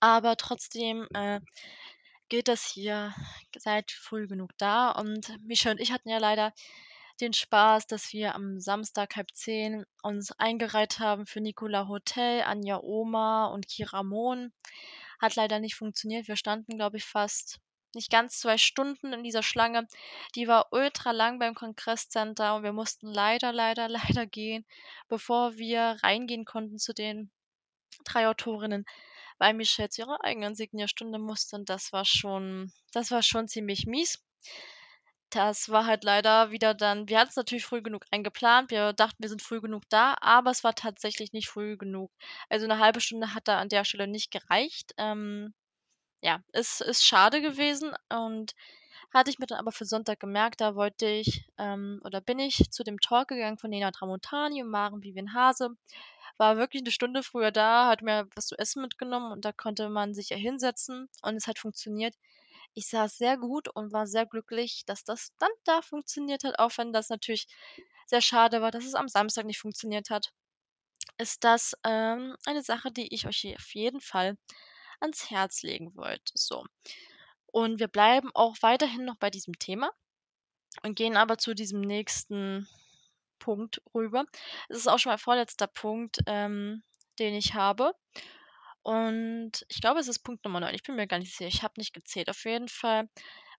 Aber 0.00 0.36
trotzdem 0.36 1.08
äh, 1.14 1.40
gilt 2.30 2.48
das 2.48 2.64
hier, 2.64 3.14
seid 3.58 3.90
früh 3.90 4.26
genug 4.26 4.56
da. 4.56 4.92
Und 4.92 5.36
Michelle 5.46 5.74
und 5.74 5.80
ich 5.80 5.92
hatten 5.92 6.08
ja 6.08 6.18
leider 6.18 6.54
den 7.20 7.34
Spaß, 7.34 7.86
dass 7.86 8.12
wir 8.12 8.34
am 8.34 8.60
Samstag 8.60 9.16
halb 9.16 9.30
zehn 9.34 9.84
uns 10.02 10.32
eingereiht 10.32 10.98
haben 10.98 11.26
für 11.26 11.40
Nicola 11.40 11.88
Hotel, 11.88 12.42
Anja 12.42 12.80
Oma 12.82 13.48
und 13.48 13.68
Kira 13.68 14.02
Mohn. 14.02 14.52
Hat 15.20 15.36
leider 15.36 15.60
nicht 15.60 15.74
funktioniert. 15.74 16.28
Wir 16.28 16.36
standen, 16.36 16.76
glaube 16.78 16.96
ich, 16.96 17.04
fast 17.04 17.60
nicht 17.94 18.10
ganz 18.10 18.38
zwei 18.38 18.56
Stunden 18.56 19.12
in 19.12 19.22
dieser 19.22 19.42
Schlange. 19.42 19.86
Die 20.36 20.48
war 20.48 20.68
ultra 20.70 21.10
lang 21.10 21.38
beim 21.38 21.54
Kongresscenter 21.54 22.54
und 22.54 22.62
wir 22.62 22.72
mussten 22.72 23.08
leider, 23.08 23.52
leider, 23.52 23.88
leider 24.14 24.26
gehen, 24.26 24.64
bevor 25.08 25.56
wir 25.56 25.98
reingehen 26.02 26.44
konnten 26.44 26.78
zu 26.78 26.94
den 26.94 27.30
drei 28.04 28.28
Autorinnen 28.28 28.86
weil 29.40 29.54
Michelle 29.54 29.88
zu 29.88 30.02
ihrer 30.02 30.22
eigenen 30.24 30.54
Signierstunde 30.54 31.18
musste 31.18 31.56
und 31.56 31.68
das 31.70 31.92
war 31.92 32.04
schon 32.04 32.72
das 32.92 33.10
war 33.10 33.22
schon 33.22 33.48
ziemlich 33.48 33.86
mies. 33.86 34.22
Das 35.30 35.68
war 35.68 35.86
halt 35.86 36.04
leider 36.04 36.50
wieder 36.50 36.74
dann 36.74 37.08
wir 37.08 37.18
hatten 37.18 37.30
es 37.30 37.36
natürlich 37.36 37.64
früh 37.64 37.82
genug 37.82 38.04
eingeplant. 38.10 38.70
Wir 38.70 38.92
dachten, 38.92 39.22
wir 39.22 39.28
sind 39.28 39.42
früh 39.42 39.60
genug 39.60 39.84
da, 39.88 40.16
aber 40.20 40.50
es 40.50 40.64
war 40.64 40.74
tatsächlich 40.74 41.32
nicht 41.32 41.48
früh 41.48 41.76
genug. 41.76 42.12
Also 42.48 42.66
eine 42.66 42.78
halbe 42.78 43.00
Stunde 43.00 43.34
hat 43.34 43.48
da 43.48 43.58
an 43.58 43.68
der 43.68 43.84
Stelle 43.84 44.08
nicht 44.08 44.30
gereicht. 44.32 44.92
Ähm, 44.98 45.54
ja, 46.22 46.42
es 46.52 46.80
ist 46.80 47.04
schade 47.04 47.40
gewesen 47.42 47.92
und 48.10 48.54
hatte 49.12 49.30
ich 49.30 49.38
mir 49.38 49.46
dann 49.46 49.58
aber 49.58 49.72
für 49.72 49.84
Sonntag 49.84 50.20
gemerkt, 50.20 50.60
da 50.60 50.74
wollte 50.74 51.06
ich 51.06 51.46
ähm, 51.58 52.00
oder 52.04 52.20
bin 52.20 52.38
ich 52.38 52.70
zu 52.70 52.84
dem 52.84 53.00
Talk 53.00 53.28
gegangen 53.28 53.58
von 53.58 53.70
Nena 53.70 53.90
Tramontani 53.90 54.62
und 54.62 54.70
Maren 54.70 55.02
Vivien 55.02 55.34
Hase 55.34 55.70
war 56.40 56.58
wirklich 56.58 56.82
eine 56.82 56.92
Stunde 56.92 57.22
früher 57.22 57.52
da, 57.52 57.88
hat 57.88 58.02
mir 58.02 58.28
was 58.36 58.48
zu 58.48 58.58
essen 58.58 58.82
mitgenommen 58.82 59.32
und 59.32 59.44
da 59.44 59.52
konnte 59.52 59.90
man 59.90 60.14
sich 60.14 60.30
ja 60.30 60.38
hinsetzen 60.38 61.08
und 61.22 61.36
es 61.36 61.46
hat 61.48 61.60
funktioniert. 61.60 62.16
Ich 62.74 62.88
saß 62.88 63.18
sehr 63.18 63.38
gut 63.38 63.68
und 63.68 63.92
war 63.92 64.06
sehr 64.08 64.26
glücklich, 64.26 64.84
dass 64.86 65.04
das 65.04 65.32
dann 65.38 65.50
da 65.64 65.82
funktioniert 65.82 66.44
hat, 66.44 66.58
auch 66.58 66.72
wenn 66.78 66.92
das 66.92 67.10
natürlich 67.10 67.46
sehr 68.06 68.22
schade 68.22 68.62
war, 68.62 68.72
dass 68.72 68.86
es 68.86 68.94
am 68.94 69.08
Samstag 69.08 69.46
nicht 69.46 69.60
funktioniert 69.60 70.10
hat. 70.10 70.32
Ist 71.18 71.44
das, 71.44 71.74
ähm, 71.84 72.36
eine 72.46 72.62
Sache, 72.62 72.90
die 72.92 73.14
ich 73.14 73.26
euch 73.26 73.54
auf 73.56 73.74
jeden 73.74 74.00
Fall 74.00 74.36
ans 75.00 75.30
Herz 75.30 75.62
legen 75.62 75.94
wollte, 75.96 76.32
so. 76.34 76.64
Und 77.46 77.80
wir 77.80 77.88
bleiben 77.88 78.30
auch 78.34 78.56
weiterhin 78.62 79.04
noch 79.04 79.16
bei 79.16 79.30
diesem 79.30 79.58
Thema 79.58 79.90
und 80.82 80.96
gehen 80.96 81.16
aber 81.16 81.38
zu 81.38 81.54
diesem 81.54 81.80
nächsten 81.80 82.68
Punkt 83.40 83.82
rüber. 83.92 84.24
Es 84.68 84.78
ist 84.78 84.86
auch 84.86 84.98
schon 84.98 85.10
mein 85.10 85.18
vorletzter 85.18 85.66
Punkt, 85.66 86.18
ähm, 86.26 86.84
den 87.18 87.34
ich 87.34 87.54
habe. 87.54 87.92
Und 88.82 89.66
ich 89.68 89.80
glaube, 89.80 90.00
es 90.00 90.08
ist 90.08 90.20
Punkt 90.20 90.44
Nummer 90.44 90.60
9. 90.60 90.74
Ich 90.74 90.84
bin 90.84 90.94
mir 90.94 91.08
gar 91.08 91.18
nicht 91.18 91.36
sicher. 91.36 91.48
Ich 91.48 91.62
habe 91.64 91.74
nicht 91.78 91.92
gezählt. 91.92 92.30
Auf 92.30 92.44
jeden 92.44 92.68
Fall, 92.68 93.08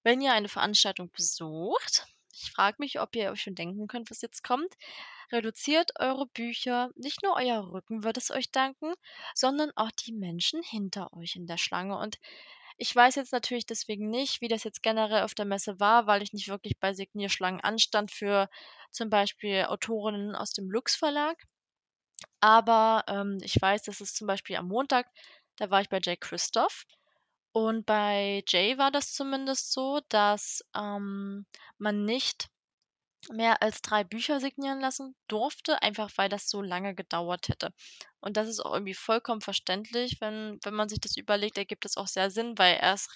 wenn 0.04 0.22
ihr 0.22 0.34
eine 0.34 0.48
Veranstaltung 0.48 1.12
besucht, 1.12 2.08
ich 2.34 2.52
frage 2.52 2.78
mich, 2.80 3.00
ob 3.00 3.16
ihr 3.16 3.32
euch 3.32 3.42
schon 3.42 3.56
denken 3.56 3.88
könnt, 3.88 4.10
was 4.10 4.22
jetzt 4.22 4.44
kommt. 4.44 4.74
Reduziert 5.32 5.92
eure 6.00 6.28
Bücher. 6.28 6.90
Nicht 6.96 7.24
nur 7.24 7.36
euer 7.36 7.72
Rücken 7.72 8.04
wird 8.04 8.18
es 8.18 8.32
euch 8.32 8.52
danken, 8.52 8.94
sondern 9.36 9.72
auch 9.76 9.92
die 9.92 10.14
Menschen 10.14 10.64
hinter 10.64 11.14
euch 11.14 11.36
in 11.36 11.46
der 11.46 11.58
Schlange. 11.58 11.98
Und 11.98 12.20
ich 12.78 12.96
weiß 12.96 13.16
jetzt 13.16 13.32
natürlich 13.34 13.66
deswegen 13.66 14.10
nicht, 14.10 14.42
wie 14.42 14.48
das 14.48 14.64
jetzt 14.64 14.84
generell 14.84 15.24
auf 15.24 15.34
der 15.36 15.46
Messe 15.46 15.80
war, 15.80 16.08
weil 16.08 16.22
ich 16.24 16.34
nicht 16.34 16.48
wirklich 16.50 16.80
bei 16.80 16.94
Signierschlangen 16.94 17.62
anstand 17.62 18.12
für 18.12 18.50
zum 18.92 19.10
Beispiel 19.10 19.66
Autorinnen 19.66 20.36
aus 20.36 20.52
dem 20.52 20.70
Lux 20.70 20.96
Verlag. 20.96 21.38
Aber 22.40 23.04
ähm, 23.08 23.38
ich 23.42 23.62
weiß, 23.62 23.84
dass 23.84 24.02
es 24.02 24.14
zum 24.14 24.28
Beispiel 24.28 24.56
am 24.58 24.68
Montag, 24.68 25.08
da 25.58 25.70
war 25.70 25.82
ich 25.82 25.90
bei 25.90 26.00
Jay 26.04 26.18
Christoph. 26.18 26.86
Und 27.54 27.86
bei 27.86 28.44
Jay 28.48 28.78
war 28.78 28.92
das 28.92 29.14
zumindest 29.14 29.74
so, 29.74 30.02
dass 30.10 30.64
ähm, 30.76 31.46
man 31.78 32.06
nicht 32.06 32.48
mehr 33.30 33.62
als 33.62 33.82
drei 33.82 34.04
Bücher 34.04 34.40
signieren 34.40 34.80
lassen 34.80 35.16
durfte, 35.28 35.82
einfach 35.82 36.10
weil 36.18 36.30
das 36.30 36.50
so 36.50 36.62
lange 36.62 36.96
gedauert 36.96 37.50
hätte. 37.50 37.74
Und 38.20 38.38
das 38.38 38.48
ist 38.48 38.60
auch 38.60 38.74
irgendwie 38.74 38.94
vollkommen 38.94 39.42
verständlich, 39.42 40.18
wenn, 40.22 40.60
wenn 40.64 40.74
man 40.74 40.90
sich 40.90 41.00
das 41.00 41.18
überlegt, 41.18 41.58
ergibt 41.58 41.86
es 41.86 41.98
auch 41.98 42.08
sehr 42.08 42.32
Sinn, 42.32 42.58
weil 42.58 42.76
er 42.78 42.94
ist 42.96 43.10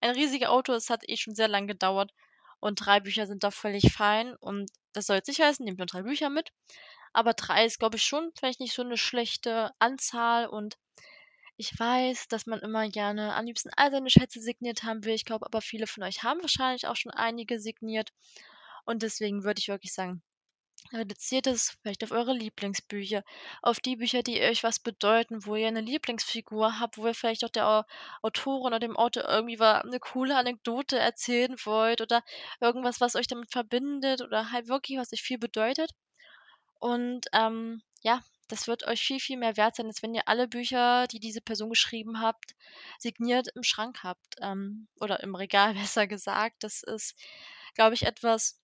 ein 0.00 0.10
riesiger 0.10 0.50
Autor, 0.50 0.76
es 0.76 0.90
hat 0.90 1.08
eh 1.08 1.16
schon 1.16 1.34
sehr 1.34 1.48
lange 1.48 1.68
gedauert 1.68 2.12
und 2.60 2.76
drei 2.84 3.00
Bücher 3.00 3.26
sind 3.26 3.44
da 3.44 3.50
völlig 3.50 3.92
fein 3.92 4.34
und 4.36 4.70
das 4.92 5.06
soll 5.06 5.16
jetzt 5.16 5.28
nicht 5.28 5.40
heißen, 5.40 5.64
nehmt 5.64 5.78
nur 5.78 5.86
drei 5.86 6.02
Bücher 6.02 6.30
mit, 6.30 6.50
aber 7.12 7.34
drei 7.34 7.64
ist, 7.66 7.78
glaube 7.78 7.96
ich, 7.96 8.04
schon 8.04 8.32
vielleicht 8.38 8.60
nicht 8.60 8.74
so 8.74 8.82
eine 8.82 8.96
schlechte 8.98 9.70
Anzahl 9.78 10.46
und 10.46 10.76
ich 11.58 11.78
weiß, 11.78 12.28
dass 12.28 12.46
man 12.46 12.60
immer 12.60 12.88
gerne 12.88 13.34
am 13.34 13.46
liebsten 13.46 13.70
all 13.76 13.90
seine 13.90 14.10
Schätze 14.10 14.40
signiert 14.40 14.82
haben 14.82 15.04
will. 15.04 15.14
Ich 15.14 15.24
glaube 15.24 15.46
aber 15.46 15.62
viele 15.62 15.86
von 15.86 16.02
euch 16.02 16.22
haben 16.22 16.40
wahrscheinlich 16.42 16.86
auch 16.86 16.96
schon 16.96 17.12
einige 17.12 17.60
signiert 17.60 18.12
und 18.86 19.02
deswegen 19.02 19.44
würde 19.44 19.60
ich 19.60 19.68
wirklich 19.68 19.92
sagen, 19.92 20.22
reduziert 20.92 21.46
es 21.46 21.76
vielleicht 21.82 22.04
auf 22.04 22.12
eure 22.12 22.32
Lieblingsbücher, 22.32 23.22
auf 23.62 23.80
die 23.80 23.96
Bücher, 23.96 24.22
die 24.22 24.40
euch 24.40 24.62
was 24.62 24.78
bedeuten, 24.78 25.44
wo 25.44 25.56
ihr 25.56 25.68
eine 25.68 25.80
Lieblingsfigur 25.80 26.78
habt, 26.78 26.98
wo 26.98 27.06
ihr 27.06 27.14
vielleicht 27.14 27.44
auch 27.44 27.50
der 27.50 27.86
Autorin 28.22 28.66
oder 28.66 28.78
dem 28.78 28.96
Autor 28.96 29.28
irgendwie 29.28 29.60
eine 29.60 30.00
coole 30.00 30.36
Anekdote 30.36 30.98
erzählen 30.98 31.56
wollt 31.64 32.00
oder 32.00 32.22
irgendwas, 32.60 33.00
was 33.00 33.16
euch 33.16 33.26
damit 33.26 33.50
verbindet 33.50 34.22
oder 34.22 34.52
halt 34.52 34.68
wirklich, 34.68 34.98
was 34.98 35.12
euch 35.12 35.22
viel 35.22 35.38
bedeutet. 35.38 35.90
Und 36.78 37.26
ähm, 37.32 37.82
ja, 38.02 38.22
das 38.48 38.68
wird 38.68 38.86
euch 38.86 39.02
viel, 39.02 39.18
viel 39.18 39.38
mehr 39.38 39.56
wert 39.56 39.76
sein, 39.76 39.86
als 39.86 40.02
wenn 40.02 40.14
ihr 40.14 40.28
alle 40.28 40.46
Bücher, 40.46 41.06
die 41.08 41.20
diese 41.20 41.40
Person 41.40 41.70
geschrieben 41.70 42.20
habt, 42.20 42.54
signiert 42.98 43.48
im 43.54 43.62
Schrank 43.64 44.02
habt 44.04 44.36
ähm, 44.40 44.88
oder 45.00 45.20
im 45.22 45.34
Regal 45.34 45.74
besser 45.74 46.06
gesagt. 46.06 46.62
Das 46.62 46.82
ist, 46.82 47.16
glaube 47.74 47.94
ich, 47.94 48.04
etwas, 48.04 48.60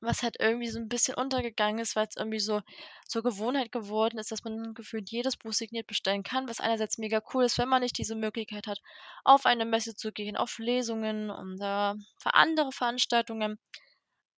was 0.00 0.22
halt 0.22 0.36
irgendwie 0.40 0.68
so 0.68 0.78
ein 0.78 0.88
bisschen 0.88 1.14
untergegangen 1.14 1.80
ist, 1.80 1.96
weil 1.96 2.06
es 2.06 2.16
irgendwie 2.16 2.40
so 2.40 2.60
zur 3.06 3.22
Gewohnheit 3.22 3.72
geworden 3.72 4.18
ist, 4.18 4.32
dass 4.32 4.44
man 4.44 4.74
gefühlt 4.74 5.10
jedes 5.10 5.36
Buch 5.36 5.52
signiert 5.52 5.86
bestellen 5.86 6.22
kann, 6.22 6.48
was 6.48 6.60
einerseits 6.60 6.98
mega 6.98 7.22
cool 7.32 7.44
ist, 7.44 7.58
wenn 7.58 7.68
man 7.68 7.82
nicht 7.82 7.98
diese 7.98 8.14
Möglichkeit 8.14 8.66
hat, 8.66 8.80
auf 9.24 9.46
eine 9.46 9.64
Messe 9.64 9.94
zu 9.94 10.12
gehen, 10.12 10.36
auf 10.36 10.58
Lesungen 10.58 11.30
und 11.30 11.60
äh, 11.60 11.94
für 12.18 12.34
andere 12.34 12.72
Veranstaltungen. 12.72 13.58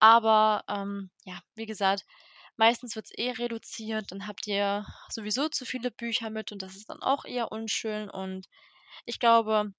Aber 0.00 0.64
ähm, 0.68 1.10
ja, 1.24 1.40
wie 1.54 1.66
gesagt, 1.66 2.04
meistens 2.56 2.96
wird 2.96 3.06
es 3.06 3.18
eh 3.18 3.30
reduziert, 3.30 4.12
dann 4.12 4.26
habt 4.26 4.46
ihr 4.46 4.86
sowieso 5.08 5.48
zu 5.48 5.64
viele 5.64 5.90
Bücher 5.90 6.30
mit 6.30 6.52
und 6.52 6.62
das 6.62 6.76
ist 6.76 6.90
dann 6.90 7.02
auch 7.02 7.24
eher 7.24 7.52
unschön. 7.52 8.10
Und 8.10 8.46
ich 9.06 9.18
glaube, 9.18 9.72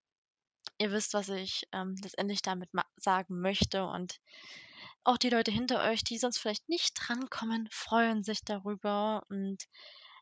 ihr 0.77 0.91
wisst, 0.91 1.13
was 1.13 1.29
ich 1.29 1.67
ähm, 1.71 1.95
letztendlich 2.01 2.41
damit 2.41 2.69
sagen 2.97 3.39
möchte. 3.39 3.85
Und 3.85 4.19
auch 5.05 5.17
die 5.17 5.29
Leute 5.29 5.51
hinter 5.51 5.83
euch, 5.83 6.03
die 6.03 6.17
sonst 6.17 6.39
vielleicht 6.39 6.67
nicht 6.67 6.93
drankommen, 6.95 7.67
freuen 7.71 8.23
sich 8.23 8.43
darüber. 8.43 9.23
Und 9.29 9.63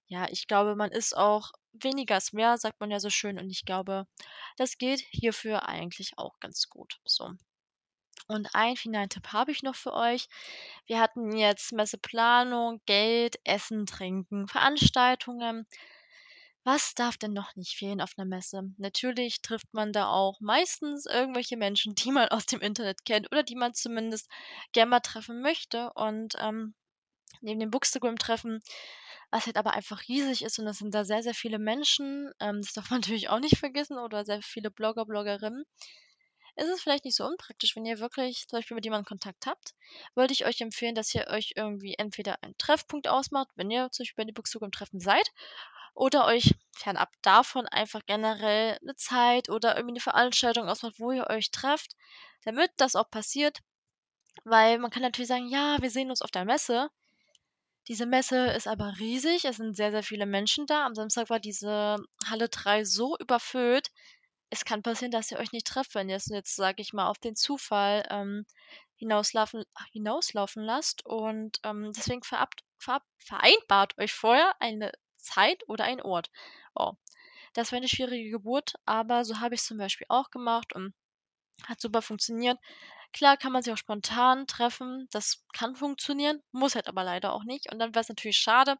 ja, 0.08 0.28
ich 0.30 0.48
glaube, 0.48 0.76
man 0.76 0.92
ist 0.92 1.16
auch 1.16 1.52
weniger 1.72 2.18
ist 2.18 2.34
mehr, 2.34 2.58
sagt 2.58 2.80
man 2.80 2.92
ja 2.92 3.00
so 3.00 3.10
schön. 3.10 3.40
Und 3.40 3.50
ich 3.50 3.66
glaube, 3.66 4.06
das 4.58 4.78
geht 4.78 5.02
hierfür 5.10 5.68
eigentlich 5.68 6.14
auch 6.18 6.40
ganz 6.40 6.70
gut. 6.70 7.00
So. 7.06 7.32
Und 8.28 8.54
einen 8.54 8.78
finalen 8.78 9.10
Tipp 9.10 9.28
habe 9.34 9.52
ich 9.52 9.64
noch 9.64 9.76
für 9.76 9.94
euch. 9.94 10.28
Wir 10.86 11.00
hatten 11.00 11.36
jetzt 11.36 11.74
Messeplanung, 11.74 12.82
Geld, 12.86 13.38
Essen, 13.44 13.86
Trinken, 13.86 14.48
Veranstaltungen. 14.48 15.66
Was 16.66 16.94
darf 16.96 17.18
denn 17.18 17.34
noch 17.34 17.56
nicht 17.58 17.76
fehlen 17.76 18.00
auf 18.00 18.14
einer 18.18 18.26
Messe? 18.26 18.64
Natürlich 18.78 19.42
trifft 19.42 19.74
man 19.74 19.92
da 19.92 20.08
auch 20.08 20.40
meistens 20.40 21.06
irgendwelche 21.06 21.58
Menschen, 21.58 21.94
die 21.96 22.12
man 22.12 22.30
aus 22.30 22.46
dem 22.46 22.62
Internet 22.62 23.04
kennt 23.04 23.30
oder 23.32 23.44
die 23.44 23.56
man 23.56 23.74
zumindest 23.74 24.30
gerne 24.72 24.90
mal 24.90 25.02
treffen 25.02 25.42
möchte. 25.42 25.92
Und 25.96 26.36
ähm, 26.40 26.74
neben 27.42 27.60
dem 27.60 27.70
Bookstagram-Treffen, 27.70 28.62
was 29.30 29.46
halt 29.46 29.58
aber 29.58 29.74
einfach 29.74 30.08
riesig 30.08 30.44
ist 30.44 30.58
und 30.58 30.66
das 30.66 30.78
sind 30.78 30.94
da 30.96 31.04
sehr, 31.04 31.22
sehr 31.22 31.34
viele 31.34 31.60
Menschen, 31.60 32.32
ähm, 32.40 32.62
das 32.62 32.74
darf 32.74 32.90
man 32.90 33.02
natürlich 33.02 33.30
auch 33.30 33.40
nicht 33.40 33.58
vergessen, 33.58 33.98
oder 33.98 34.24
sehr 34.24 34.42
viele 34.42 34.72
Blogger, 34.72 35.06
Bloggerinnen, 35.06 35.66
ist 36.56 36.70
es 36.70 36.82
vielleicht 36.82 37.04
nicht 37.04 37.18
so 37.18 37.26
unpraktisch, 37.26 37.76
wenn 37.76 37.86
ihr 37.86 38.00
wirklich 38.00 38.48
zum 38.48 38.60
Beispiel 38.60 38.76
mit 38.76 38.86
jemandem 38.86 39.06
Kontakt 39.08 39.48
habt, 39.48 39.74
würde 40.14 40.34
ich 40.34 40.46
euch 40.46 40.62
empfehlen, 40.62 40.96
dass 40.96 41.14
ihr 41.16 41.28
euch 41.28 41.54
irgendwie 41.56 41.96
entweder 41.98 42.42
einen 42.44 42.58
Treffpunkt 42.58 43.08
ausmacht, 43.08 43.50
wenn 43.56 43.72
ihr 43.72 43.90
zum 43.92 44.04
Beispiel 44.04 44.24
bei 44.24 44.28
den 44.28 44.36
Bookstagram-Treffen 44.36 45.00
seid, 45.00 45.28
oder 45.94 46.26
euch 46.26 46.56
fernab 46.76 47.12
davon 47.22 47.68
einfach 47.68 48.02
generell 48.06 48.78
eine 48.82 48.96
Zeit 48.96 49.50
oder 49.50 49.76
irgendwie 49.76 49.94
eine 49.94 50.00
Veranstaltung 50.00 50.68
ausmacht, 50.68 51.00
wo 51.00 51.12
ihr 51.12 51.28
euch 51.30 51.52
trefft, 51.52 51.96
damit 52.44 52.72
das 52.78 52.96
auch 52.96 53.10
passiert. 53.10 53.60
Weil 54.44 54.80
man 54.80 54.92
kann 54.92 55.04
natürlich 55.04 55.28
sagen, 55.28 55.48
ja, 55.48 55.78
wir 55.82 55.92
sehen 55.92 56.10
uns 56.10 56.22
auf 56.22 56.32
der 56.32 56.46
Messe. 56.46 56.90
Diese 57.88 58.06
Messe 58.06 58.48
ist 58.48 58.68
aber 58.68 58.94
riesig, 58.98 59.46
es 59.46 59.58
sind 59.58 59.76
sehr, 59.76 59.92
sehr 59.92 60.04
viele 60.04 60.26
Menschen 60.26 60.66
da. 60.66 60.86
Am 60.86 60.96
Samstag 60.96 61.30
war 61.30 61.40
diese 61.40 61.98
Halle 62.26 62.50
3 62.50 62.86
so 62.86 63.18
überfüllt. 63.20 63.90
Es 64.50 64.66
kann 64.66 64.84
passieren, 64.84 65.12
dass 65.12 65.32
ihr 65.32 65.40
euch 65.40 65.52
nicht 65.52 65.68
trefft, 65.68 65.94
wenn 65.96 66.10
ihr 66.10 66.16
es 66.16 66.28
jetzt, 66.28 66.56
sage 66.56 66.82
ich 66.82 66.94
mal, 66.94 67.08
auf 67.08 67.18
den 67.20 67.36
Zufall 67.36 68.08
ähm, 68.10 68.46
hinauslaufen, 68.96 69.66
hinauslaufen 69.92 70.64
lasst. 70.64 71.06
Und 71.06 71.60
ähm, 71.64 71.92
deswegen 71.94 72.24
verabt, 72.24 72.64
verab, 72.78 73.04
vereinbart 73.18 73.98
euch 73.98 74.14
vorher 74.14 74.54
eine 74.60 74.92
Zeit 75.24 75.64
oder 75.68 75.86
einen 75.86 76.02
Ort. 76.02 76.30
Oh, 76.76 76.94
das 77.54 77.72
war 77.72 77.78
eine 77.78 77.90
schwierige 77.90 78.30
Geburt, 78.32 78.76
aber 78.86 79.26
so 79.26 79.40
habe 79.40 79.56
ich 79.56 79.62
es 79.62 79.68
zum 79.68 79.78
Beispiel 79.78 80.08
auch 80.10 80.32
gemacht 80.32 80.74
und 80.74 80.94
hat 81.68 81.82
super 81.82 82.02
funktioniert. 82.02 82.60
Klar 83.14 83.38
kann 83.38 83.52
man 83.52 83.62
sich 83.64 83.74
auch 83.74 83.78
spontan 83.78 84.48
treffen, 84.48 85.08
das 85.12 85.44
kann 85.54 85.76
funktionieren, 85.76 86.42
muss 86.52 86.76
halt 86.76 86.88
aber 86.88 87.04
leider 87.04 87.34
auch 87.34 87.44
nicht. 87.44 87.72
Und 87.72 87.80
dann 87.80 87.94
wäre 87.96 88.02
es 88.02 88.10
natürlich 88.10 88.38
schade, 88.38 88.78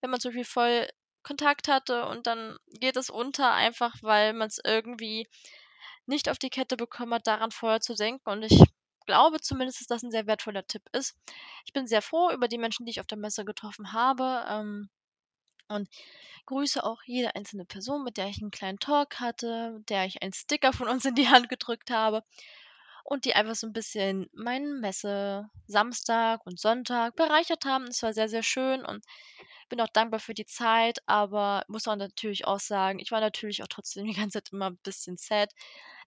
wenn 0.00 0.10
man 0.10 0.20
so 0.20 0.32
viel 0.32 0.44
voll 0.44 0.88
Kontakt 1.22 1.68
hatte 1.68 2.06
und 2.06 2.26
dann 2.26 2.58
geht 2.80 2.96
es 2.96 3.10
unter, 3.10 3.52
einfach 3.52 3.94
weil 4.02 4.32
man 4.32 4.48
es 4.48 4.60
irgendwie 4.64 5.28
nicht 6.06 6.28
auf 6.28 6.38
die 6.38 6.50
Kette 6.50 6.76
bekommen 6.76 7.14
hat, 7.14 7.26
daran 7.26 7.50
vorher 7.52 7.80
zu 7.80 7.94
denken. 7.94 8.28
Und 8.30 8.42
ich 8.42 8.62
glaube 9.06 9.40
zumindest, 9.40 9.80
dass 9.80 9.86
das 9.88 10.02
ein 10.02 10.10
sehr 10.10 10.26
wertvoller 10.26 10.66
Tipp 10.66 10.82
ist. 10.92 11.16
Ich 11.66 11.72
bin 11.72 11.86
sehr 11.86 12.02
froh 12.02 12.30
über 12.30 12.48
die 12.48 12.58
Menschen, 12.58 12.86
die 12.86 12.90
ich 12.90 13.00
auf 13.00 13.06
der 13.06 13.18
Messe 13.18 13.44
getroffen 13.44 13.92
habe. 13.92 14.44
Ähm, 14.48 14.90
und 15.68 15.88
grüße 16.46 16.82
auch 16.84 17.02
jede 17.04 17.34
einzelne 17.36 17.64
Person, 17.64 18.04
mit 18.04 18.16
der 18.16 18.28
ich 18.28 18.40
einen 18.40 18.50
kleinen 18.50 18.78
Talk 18.78 19.20
hatte, 19.20 19.80
der 19.88 20.06
ich 20.06 20.22
einen 20.22 20.32
Sticker 20.32 20.72
von 20.72 20.88
uns 20.88 21.04
in 21.04 21.14
die 21.14 21.28
Hand 21.28 21.48
gedrückt 21.48 21.90
habe 21.90 22.22
und 23.04 23.24
die 23.24 23.34
einfach 23.34 23.54
so 23.54 23.66
ein 23.66 23.72
bisschen 23.72 24.28
meinen 24.34 24.80
Messe 24.80 25.48
Samstag 25.66 26.44
und 26.46 26.60
Sonntag 26.60 27.16
bereichert 27.16 27.64
haben. 27.64 27.84
Es 27.88 28.02
war 28.02 28.12
sehr, 28.12 28.28
sehr 28.28 28.42
schön 28.42 28.84
und 28.84 29.04
bin 29.68 29.80
auch 29.80 29.88
dankbar 29.88 30.20
für 30.20 30.34
die 30.34 30.46
Zeit, 30.46 30.98
aber 31.06 31.64
muss 31.68 31.88
auch 31.88 31.96
natürlich 31.96 32.46
auch 32.46 32.60
sagen, 32.60 32.98
ich 32.98 33.10
war 33.10 33.20
natürlich 33.20 33.62
auch 33.62 33.68
trotzdem 33.68 34.06
die 34.06 34.14
ganze 34.14 34.42
Zeit 34.42 34.52
immer 34.52 34.70
ein 34.70 34.78
bisschen 34.82 35.16
sad. 35.16 35.50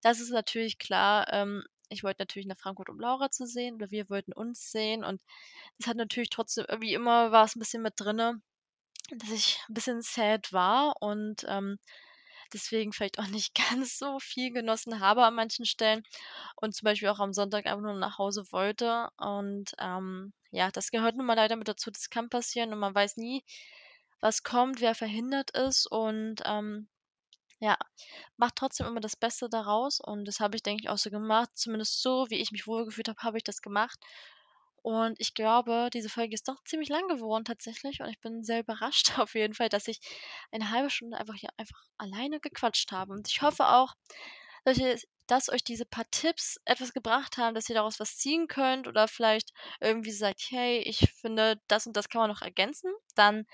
Das 0.02 0.20
ist 0.20 0.32
natürlich 0.32 0.78
klar, 0.80 1.32
ähm, 1.32 1.64
ich 1.90 2.04
wollte 2.04 2.22
natürlich 2.22 2.48
nach 2.48 2.58
Frankfurt, 2.58 2.90
um 2.90 3.00
Laura 3.00 3.30
zu 3.32 3.46
sehen 3.46 3.76
oder 3.76 3.92
wir 3.92 4.10
wollten 4.10 4.34
uns 4.34 4.72
sehen 4.72 5.04
und 5.04 5.22
das 5.80 5.88
hat 5.88 5.98
natürlich 5.98 6.30
trotzdem 6.30 6.66
irgendwie 6.70 6.94
immer 6.94 7.32
war 7.32 7.46
es 7.46 7.56
ein 7.56 7.60
bisschen 7.60 7.82
mit 7.84 7.94
drinne 7.98 8.42
dass 9.18 9.30
ich 9.32 9.60
ein 9.70 9.74
bisschen 9.74 10.02
sad 10.02 10.54
war 10.54 10.96
und, 11.02 11.46
ähm, 11.48 11.78
deswegen 12.54 12.94
vielleicht 12.94 13.20
auch 13.20 13.28
nicht 13.28 13.56
ganz 13.84 13.98
so 13.98 14.20
viel 14.20 14.52
genossen 14.54 15.00
habe 15.00 15.26
an 15.26 15.36
manchen 15.36 15.66
Stellen 15.66 16.04
und 16.58 16.76
zum 16.76 16.86
Beispiel 16.86 17.10
auch 17.10 17.20
am 17.20 17.34
Sonntag 17.34 17.66
einfach 17.68 17.82
nur 17.84 17.96
nach 17.96 18.18
Hause 18.20 18.46
wollte. 18.52 19.10
Und, 19.18 19.74
ähm, 19.80 20.34
ja, 20.52 20.72
das 20.72 20.92
gehört 20.92 21.16
nun 21.18 21.26
mal 21.28 21.36
leider 21.36 21.56
mit 21.58 21.68
dazu. 21.68 21.92
Das 21.92 22.10
kann 22.10 22.30
passieren 22.30 22.74
und 22.74 22.80
man 22.80 22.96
weiß 22.96 23.18
nie, 23.18 23.44
was 24.22 24.44
kommt, 24.44 24.82
wer 24.82 24.96
verhindert 24.96 25.52
ist 25.52 25.88
und, 25.92 26.42
ähm, 26.46 26.90
ja, 27.60 27.78
macht 28.38 28.56
trotzdem 28.58 28.88
immer 28.88 29.00
das 29.02 29.16
Beste 29.16 29.50
daraus 29.50 30.00
und 30.02 30.26
das 30.26 30.40
habe 30.42 30.56
ich, 30.58 30.64
denke 30.64 30.84
ich, 30.84 30.90
auch 30.90 30.98
so 30.98 31.10
gemacht. 31.12 31.50
Zumindest 31.56 32.02
so, 32.02 32.28
wie 32.30 32.42
ich 32.42 32.52
mich 32.52 32.68
wohlgefühlt 32.68 33.08
habe, 33.10 33.22
habe 33.24 33.38
ich 33.38 33.44
das 33.46 33.62
gemacht. 33.62 34.00
Und 34.84 35.20
ich 35.20 35.34
glaube, 35.34 35.90
diese 35.94 36.10
Folge 36.10 36.34
ist 36.34 36.48
doch 36.48 36.64
ziemlich 36.66 36.90
lang 36.90 37.08
geworden 37.08 37.46
tatsächlich 37.46 38.02
und 38.02 38.10
ich 38.10 38.20
bin 38.20 38.44
sehr 38.44 38.62
überrascht 38.62 39.18
auf 39.20 39.36
jeden 39.36 39.54
Fall, 39.54 39.70
dass 39.70 39.88
ich 39.88 40.00
eine 40.52 40.72
halbe 40.72 40.90
Stunde 40.90 41.18
einfach 41.18 41.36
hier 41.36 41.50
einfach 41.58 41.84
alleine 41.98 42.40
gequatscht 42.40 42.92
habe. 42.92 43.14
Und 43.14 43.28
ich 43.30 43.42
hoffe 43.42 43.68
auch, 43.68 43.94
dass, 44.66 44.78
ihr, 44.78 44.98
dass 45.28 45.50
euch 45.50 45.64
diese 45.64 45.86
paar 45.86 46.10
Tipps 46.12 46.60
etwas 46.66 46.94
gebracht 46.94 47.38
haben, 47.38 47.56
dass 47.56 47.70
ihr 47.70 47.76
daraus 47.76 48.00
was 48.00 48.18
ziehen 48.18 48.48
könnt 48.48 48.88
oder 48.88 49.08
vielleicht 49.08 49.52
irgendwie 49.80 50.12
sagt, 50.12 50.48
hey, 50.50 50.80
ich 50.80 51.12
finde, 51.22 51.60
das 51.68 51.88
und 51.88 51.96
das 51.98 52.10
kann 52.10 52.22
man 52.22 52.30
noch 52.30 52.42
ergänzen. 52.42 52.92
Dann 53.16 53.46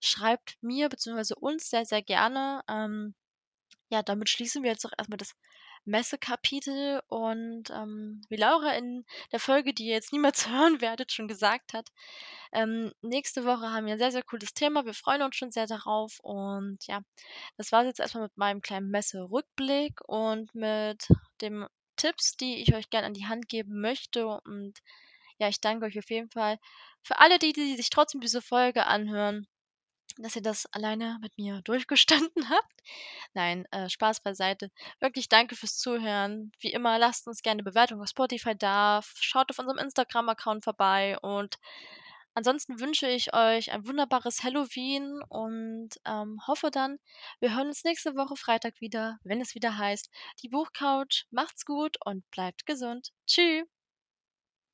schreibt 0.00 0.58
mir 0.62 0.88
bzw. 0.88 1.34
uns 1.40 1.70
sehr, 1.70 1.86
sehr 1.86 2.02
gerne. 2.02 2.62
Ähm, 2.68 3.14
ja, 3.90 4.02
damit 4.02 4.28
schließen 4.28 4.62
wir 4.62 4.70
jetzt 4.70 4.84
doch 4.84 4.92
erstmal 4.96 5.18
das 5.18 5.34
Messekapitel 5.86 7.00
und 7.08 7.70
ähm, 7.70 8.20
wie 8.28 8.36
Laura 8.36 8.72
in 8.72 9.04
der 9.32 9.40
Folge, 9.40 9.72
die 9.72 9.86
ihr 9.86 9.94
jetzt 9.94 10.12
niemals 10.12 10.48
hören 10.50 10.80
werdet, 10.80 11.12
schon 11.12 11.28
gesagt 11.28 11.72
hat, 11.72 11.88
ähm, 12.52 12.92
nächste 13.02 13.44
Woche 13.44 13.72
haben 13.72 13.86
wir 13.86 13.94
ein 13.94 13.98
sehr, 13.98 14.12
sehr 14.12 14.22
cooles 14.22 14.52
Thema. 14.54 14.84
Wir 14.84 14.94
freuen 14.94 15.22
uns 15.22 15.36
schon 15.36 15.50
sehr 15.52 15.66
darauf. 15.66 16.18
Und 16.20 16.78
ja, 16.86 17.00
das 17.56 17.72
war 17.72 17.82
es 17.82 17.88
jetzt 17.88 18.00
erstmal 18.00 18.24
mit 18.24 18.36
meinem 18.36 18.60
kleinen 18.60 18.90
Messe-Rückblick 18.90 20.00
und 20.06 20.54
mit 20.54 21.08
den 21.40 21.66
Tipps, 21.96 22.36
die 22.36 22.62
ich 22.62 22.74
euch 22.74 22.90
gerne 22.90 23.06
an 23.06 23.14
die 23.14 23.26
Hand 23.26 23.48
geben 23.48 23.80
möchte. 23.80 24.26
Und 24.26 24.74
ja, 25.38 25.48
ich 25.48 25.60
danke 25.60 25.86
euch 25.86 25.98
auf 25.98 26.10
jeden 26.10 26.30
Fall 26.30 26.58
für 27.02 27.18
alle 27.20 27.38
die, 27.38 27.52
die 27.52 27.76
sich 27.76 27.90
trotzdem 27.90 28.20
diese 28.20 28.42
Folge 28.42 28.86
anhören 28.86 29.46
dass 30.18 30.36
ihr 30.36 30.42
das 30.42 30.66
alleine 30.72 31.18
mit 31.20 31.36
mir 31.36 31.60
durchgestanden 31.62 32.48
habt. 32.50 32.82
Nein, 33.34 33.66
äh, 33.70 33.88
Spaß 33.88 34.20
beiseite. 34.20 34.70
Wirklich 35.00 35.28
danke 35.28 35.56
fürs 35.56 35.78
Zuhören. 35.78 36.52
Wie 36.60 36.72
immer, 36.72 36.98
lasst 36.98 37.26
uns 37.26 37.42
gerne 37.42 37.62
Bewertung 37.62 38.00
auf 38.00 38.08
Spotify 38.08 38.56
da. 38.56 39.00
Schaut 39.20 39.50
auf 39.50 39.58
unserem 39.58 39.78
Instagram-Account 39.78 40.64
vorbei. 40.64 41.18
Und 41.20 41.58
ansonsten 42.34 42.80
wünsche 42.80 43.08
ich 43.08 43.34
euch 43.34 43.72
ein 43.72 43.86
wunderbares 43.86 44.42
Halloween 44.42 45.22
und 45.28 45.90
ähm, 46.06 46.40
hoffe 46.46 46.70
dann, 46.70 46.98
wir 47.40 47.54
hören 47.54 47.68
uns 47.68 47.84
nächste 47.84 48.14
Woche 48.16 48.36
Freitag 48.36 48.80
wieder, 48.80 49.18
wenn 49.24 49.40
es 49.40 49.54
wieder 49.54 49.76
heißt, 49.76 50.10
die 50.42 50.48
Buchcouch. 50.48 51.26
Macht's 51.30 51.64
gut 51.64 51.96
und 52.04 52.28
bleibt 52.30 52.66
gesund. 52.66 53.12
Tschüss. 53.26 53.75